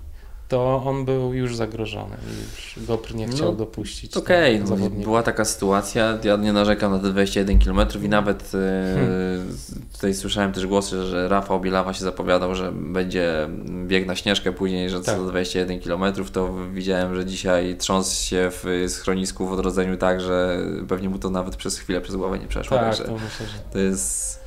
to 0.48 0.84
on 0.86 1.06
był 1.06 1.34
już 1.34 1.56
zagrożony. 1.56 2.16
Już 2.56 2.86
GoPr 2.88 3.16
nie 3.16 3.28
chciał 3.28 3.46
No, 3.52 3.54
dopuścić 3.58 4.18
Okej, 4.18 4.60
tam 4.60 4.80
no, 4.80 4.90
była 4.90 5.24
taka 5.24 5.46
sytuacja, 5.46 6.18
ja 6.24 6.36
nie 6.36 6.54
narzekam 6.54 6.92
na 6.92 7.00
te 7.00 7.10
21 7.10 7.60
km 7.60 7.80
i 8.04 8.10
nawet 8.10 8.52
e, 8.56 8.96
Hmm. 8.96 9.58
tutaj 9.94 10.14
słyszałem 10.14 10.52
też 10.54 10.68
głosy, 10.68 11.06
że 11.06 11.28
Rafał 11.28 11.60
Bielawa 11.60 11.94
się 11.94 12.04
zapowiadał, 12.04 12.56
że 12.56 12.72
będzie 12.72 13.50
bieg 13.88 14.06
na 14.06 14.16
Śnieżkę 14.16 14.52
później, 14.52 14.90
że 14.90 15.00
co 15.00 15.06
Tak. 15.06 15.20
do 15.20 15.26
21 15.30 15.80
km, 15.80 16.04
to 16.32 16.54
widziałem, 16.74 17.16
że 17.16 17.26
dzisiaj 17.26 17.76
trząsł 17.78 18.24
się 18.26 18.50
w 18.52 18.86
schronisku 18.88 19.48
w 19.48 19.52
odrodzeniu 19.54 19.98
tak, 19.98 20.22
że 20.22 20.60
pewnie 20.88 21.10
mu 21.10 21.20
to 21.20 21.30
nawet 21.30 21.56
przez 21.56 21.78
chwilę 21.78 22.02
przez 22.02 22.16
głowę 22.16 22.40
nie 22.40 22.48
przeszło, 22.48 22.78
Tak, 22.78 22.86
także 22.86 23.04
to 23.04 23.12
myślę, 23.14 23.46
że 23.46 23.60
to 23.74 23.80
jest... 23.80 24.45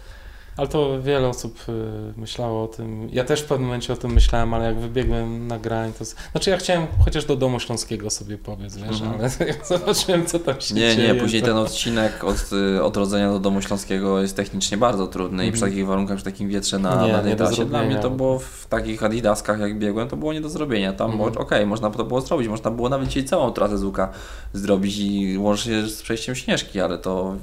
Ale 0.59 0.69
to 0.69 1.03
wiele 1.03 1.29
osób 1.29 1.59
y, 1.69 2.21
myślało 2.21 2.65
o 2.65 2.69
tym. 2.69 3.09
Ja 3.13 3.25
też 3.25 3.41
w 3.41 3.45
pewnym 3.45 3.67
momencie 3.67 3.93
o 3.93 3.97
tym 3.97 4.13
myślałem, 4.13 4.55
ale 4.55 4.65
jak 4.65 4.79
wybiegłem 4.79 5.47
na 5.47 5.59
grań, 5.59 5.93
to. 5.99 6.05
Znaczy 6.33 6.51
ja 6.51 6.57
chciałem 6.57 6.87
chociaż 7.05 7.25
do 7.25 7.37
domu 7.37 7.61
śląskiego 7.61 8.11
sobie 8.11 8.39
powiedz, 8.39 8.77
wiesz, 8.77 9.01
Mhm. 9.01 9.13
ale 9.21 9.31
jak 9.53 9.67
zobaczyłem, 9.67 10.27
co 10.27 10.39
tam 10.39 10.61
się 10.61 10.75
Nie, 10.75 10.97
dzieje. 10.97 11.15
nie, 11.15 11.21
później 11.21 11.43
to... 11.43 11.49
ten 11.49 11.57
odcinek 11.57 12.25
od 12.25 12.51
y, 12.77 12.83
odrodzenia 12.83 13.31
do 13.33 13.39
Domu 13.39 13.63
Śląskiego 13.63 14.21
jest 14.23 14.37
technicznie 14.37 14.77
bardzo 14.77 15.07
trudny 15.07 15.47
i 15.47 15.53
przy 15.53 15.59
Mhm. 15.59 15.73
takich 15.73 15.87
warunkach, 15.87 16.17
przy 16.17 16.25
takim 16.25 16.49
wietrze 16.49 16.79
na, 16.79 17.07
Nie, 17.07 17.13
na 17.13 17.19
nie 17.19 17.25
tej 17.25 17.37
do 17.37 17.47
trasie, 17.47 17.65
dla 17.65 17.83
mnie 17.83 17.97
to 17.97 18.11
było 18.11 18.39
w 18.39 18.67
takich 18.69 19.03
adidaskach 19.03 19.61
jak 19.61 19.79
biegłem, 19.79 20.09
to 20.09 20.17
było 20.17 20.33
nie 20.33 20.41
do 20.41 20.49
zrobienia. 20.49 20.93
Tam 20.93 21.11
Mhm. 21.13 21.37
okej, 21.39 21.67
można 21.67 21.91
to 21.91 22.05
było 22.05 22.21
zrobić, 22.21 22.49
można 22.49 22.71
było 22.71 22.89
nawet 22.89 23.09
dzisiaj 23.09 23.25
całą 23.25 23.53
trasę 23.53 23.79
z 23.79 23.85
łuka 23.85 24.09
zrobić 24.53 24.99
i 24.99 25.39
łącznie 25.39 25.83
z 25.83 26.03
przejściem 26.03 26.35
Śnieżki, 26.35 26.81
ale 26.81 26.99
to 26.99 27.37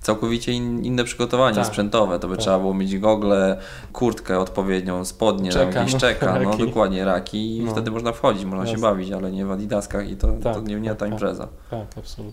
całkowicie 0.00 0.52
in, 0.52 0.84
inne 0.84 1.04
przygotowanie 1.04 1.56
Tak. 1.56 1.66
sprzętowe, 1.66 2.18
to 2.18 2.28
by 2.28 2.34
Tak. 2.34 2.42
trzeba 2.42 2.58
było 2.58 2.74
mieć 2.74 2.98
gogle, 2.98 3.60
kurtkę 3.92 4.38
odpowiednią, 4.38 5.04
spodnie, 5.04 5.50
Czeka, 5.50 5.66
czeka, 5.66 5.78
jakieś 5.80 5.94
no, 5.94 6.00
czeka, 6.00 6.38
no 6.42 6.50
raki. 6.50 6.66
dokładnie, 6.66 7.04
raki 7.04 7.56
i 7.56 7.60
No. 7.64 7.72
wtedy 7.72 7.90
można 7.90 8.12
wchodzić, 8.12 8.44
można 8.44 8.66
się 8.66 8.72
Jasne. 8.72 8.88
bawić, 8.88 9.12
ale 9.12 9.30
nie 9.32 9.46
w 9.46 9.50
adidaskach 9.50 10.10
i 10.10 10.16
to, 10.16 10.28
to 10.28 10.54
Tak, 10.54 10.66
nie, 10.68 10.74
nie 10.80 10.88
tak, 10.88 10.98
ta 10.98 11.04
tak. 11.04 11.12
impreza. 11.12 11.48
Tak, 11.70 11.86
absolutnie. 11.98 12.32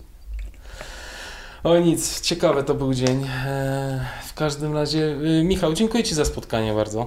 O 1.64 1.78
nic, 1.78 2.20
ciekawy 2.20 2.62
to 2.64 2.74
był 2.74 2.94
dzień. 2.94 3.24
Eee, 3.46 4.00
W 4.26 4.34
każdym 4.34 4.74
razie, 4.74 5.16
y, 5.40 5.44
Michał, 5.44 5.72
dziękuję 5.72 6.04
Ci 6.04 6.14
za 6.14 6.24
spotkanie 6.24 6.72
bardzo. 6.74 7.06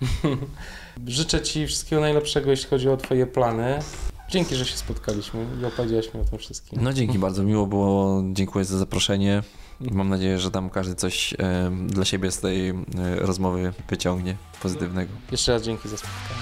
Życzę 1.06 1.42
Ci 1.42 1.66
wszystkiego 1.66 2.02
najlepszego, 2.02 2.50
jeśli 2.50 2.68
chodzi 2.70 2.88
o 2.88 2.96
Twoje 2.96 3.26
plany. 3.26 3.78
Dzięki, 4.30 4.54
że 4.54 4.64
się 4.64 4.76
spotkaliśmy 4.76 5.46
i 5.62 5.64
opowiedziałeś 5.64 6.14
mi 6.14 6.20
o 6.20 6.24
tym 6.24 6.38
wszystkim. 6.38 6.78
No 6.82 6.92
dzięki 6.92 7.18
bardzo, 7.18 7.42
miło 7.42 7.66
było, 7.66 8.22
dziękuję 8.32 8.64
za 8.64 8.78
zaproszenie. 8.78 9.42
Mam 9.80 10.08
nadzieję, 10.08 10.38
że 10.38 10.50
tam 10.50 10.70
każdy 10.70 10.94
coś 10.94 11.34
e, 11.38 11.70
dla 11.86 12.04
siebie 12.04 12.30
z 12.30 12.40
tej 12.40 12.70
e, 12.70 12.74
rozmowy 13.16 13.72
wyciągnie 13.88 14.36
pozytywnego. 14.62 15.12
Jeszcze 15.30 15.52
raz 15.52 15.62
dzięki 15.62 15.88
za 15.88 15.96
spotkanie. 15.96 16.40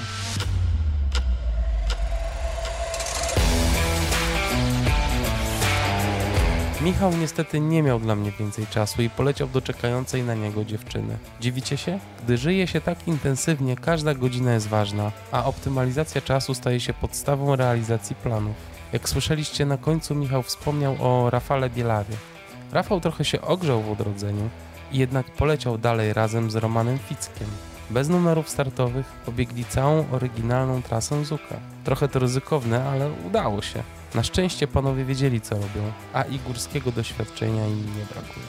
Michał 6.81 7.13
niestety 7.17 7.61
nie 7.61 7.83
miał 7.83 8.01
dla 8.01 8.17
mnie 8.17 8.33
więcej 8.39 8.67
czasu 8.67 9.03
i 9.03 9.11
poleciał 9.11 9.49
do 9.49 9.61
czekającej 9.61 10.23
na 10.23 10.35
niego 10.35 10.65
dziewczyny. 10.65 11.19
Dziwicie 11.41 11.77
się? 11.77 11.99
Gdy 12.25 12.37
żyje 12.37 12.67
się 12.67 12.81
tak 12.81 13.09
intensywnie, 13.09 13.77
każda 13.77 14.15
godzina 14.15 14.55
jest 14.55 14.69
ważna, 14.69 15.13
a 15.33 15.45
optymalizacja 15.45 16.21
czasu 16.21 16.55
staje 16.55 16.81
się 16.81 16.93
podstawą 16.93 17.57
realizacji 17.57 18.17
planów. 18.17 18.57
Jak 18.93 19.09
słyszeliście 19.09 19.67
na 19.67 19.77
końcu, 19.77 20.15
Michał 20.15 20.43
wspomniał 20.43 20.97
o 21.01 21.31
Rafale 21.31 21.71
Bielawie. 21.71 22.17
Rafał 22.75 23.01
trochę 23.01 23.25
się 23.25 23.41
ogrzał 23.41 23.83
w 23.83 23.91
odrodzeniu 23.91 24.51
jednak 24.93 25.27
poleciał 25.27 25.79
dalej 25.79 26.13
razem 26.13 26.51
z 26.51 26.57
Romanem 26.57 26.99
Fickiem. 26.99 27.47
Bez 27.91 28.09
numerów 28.09 28.49
startowych 28.49 29.07
pobiegli 29.07 29.65
całą 29.65 30.05
oryginalną 30.13 30.83
trasę 30.83 31.25
Zuka. 31.25 31.57
Trochę 31.85 32.09
to 32.09 32.19
ryzykowne, 32.19 32.85
ale 32.85 33.11
udało 33.27 33.63
się. 33.63 33.83
Na 34.15 34.23
szczęście 34.23 34.67
panowie 34.67 35.05
wiedzieli 35.05 35.41
co 35.41 35.55
robią, 35.55 35.93
a 36.13 36.23
i 36.23 36.39
górskiego 36.39 36.93
doświadczenia 36.93 37.67
im 37.67 37.87
nie 37.99 38.05
brakuje. 38.13 38.47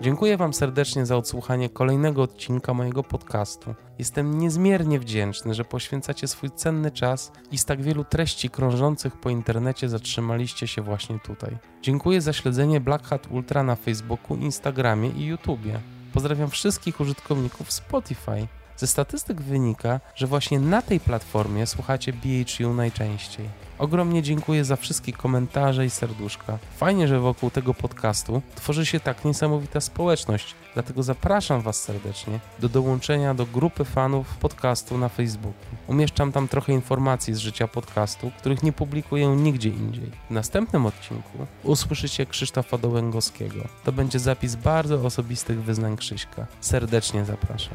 Dziękuję 0.00 0.36
Wam 0.36 0.54
serdecznie 0.54 1.06
za 1.06 1.16
odsłuchanie 1.16 1.68
kolejnego 1.68 2.22
odcinka 2.22 2.74
mojego 2.74 3.02
podcastu. 3.02 3.74
Jestem 3.98 4.38
niezmiernie 4.38 5.00
wdzięczny, 5.00 5.54
że 5.54 5.64
poświęcacie 5.64 6.28
swój 6.28 6.50
cenny 6.50 6.90
czas 6.90 7.32
i 7.52 7.58
z 7.58 7.64
tak 7.64 7.82
wielu 7.82 8.04
treści 8.04 8.50
krążących 8.50 9.16
po 9.16 9.30
internecie 9.30 9.88
zatrzymaliście 9.88 10.66
się 10.66 10.82
właśnie 10.82 11.18
tutaj. 11.18 11.58
Dziękuję 11.82 12.20
za 12.20 12.32
śledzenie 12.32 12.80
Black 12.80 13.06
Hat 13.06 13.26
Ultra 13.30 13.62
na 13.62 13.76
Facebooku, 13.76 14.36
Instagramie 14.36 15.10
i 15.10 15.26
YouTubie. 15.26 15.80
Pozdrawiam 16.12 16.50
wszystkich 16.50 17.00
użytkowników 17.00 17.72
Spotify. 17.72 18.59
Ze 18.80 18.86
statystyk 18.86 19.40
wynika, 19.40 20.00
że 20.14 20.26
właśnie 20.26 20.60
na 20.60 20.82
tej 20.82 21.00
platformie 21.00 21.66
słuchacie 21.66 22.12
BHU 22.12 22.74
najczęściej. 22.74 23.48
Ogromnie 23.78 24.22
dziękuję 24.22 24.64
za 24.64 24.76
wszystkie 24.76 25.12
komentarze 25.12 25.86
i 25.86 25.90
serduszka. 25.90 26.58
Fajnie, 26.76 27.08
że 27.08 27.20
wokół 27.20 27.50
tego 27.50 27.74
podcastu 27.74 28.42
tworzy 28.54 28.86
się 28.86 29.00
tak 29.00 29.24
niesamowita 29.24 29.80
społeczność, 29.80 30.54
dlatego 30.74 31.02
zapraszam 31.02 31.60
Was 31.60 31.82
serdecznie 31.82 32.40
do 32.58 32.68
dołączenia 32.68 33.34
do 33.34 33.46
grupy 33.46 33.84
fanów 33.84 34.36
podcastu 34.36 34.98
na 34.98 35.08
Facebooku. 35.08 35.70
Umieszczam 35.86 36.32
tam 36.32 36.48
trochę 36.48 36.72
informacji 36.72 37.34
z 37.34 37.38
życia 37.38 37.68
podcastu, 37.68 38.30
których 38.38 38.62
nie 38.62 38.72
publikuję 38.72 39.26
nigdzie 39.26 39.68
indziej. 39.68 40.10
W 40.28 40.30
następnym 40.30 40.86
odcinku 40.86 41.46
usłyszycie 41.62 42.26
Krzysztofa 42.26 42.78
Dołęgowskiego. 42.78 43.68
To 43.84 43.92
będzie 43.92 44.18
zapis 44.18 44.54
bardzo 44.54 44.94
osobistych 44.94 45.62
wyznań 45.62 45.96
Krzyśka. 45.96 46.46
Serdecznie 46.60 47.24
zapraszam. 47.24 47.74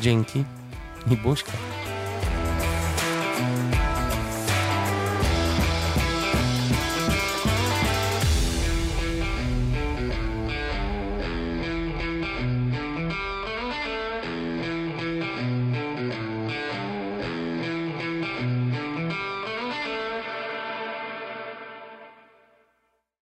Dzięki 0.00 0.44
i 1.10 1.16
buźka. 1.16 1.52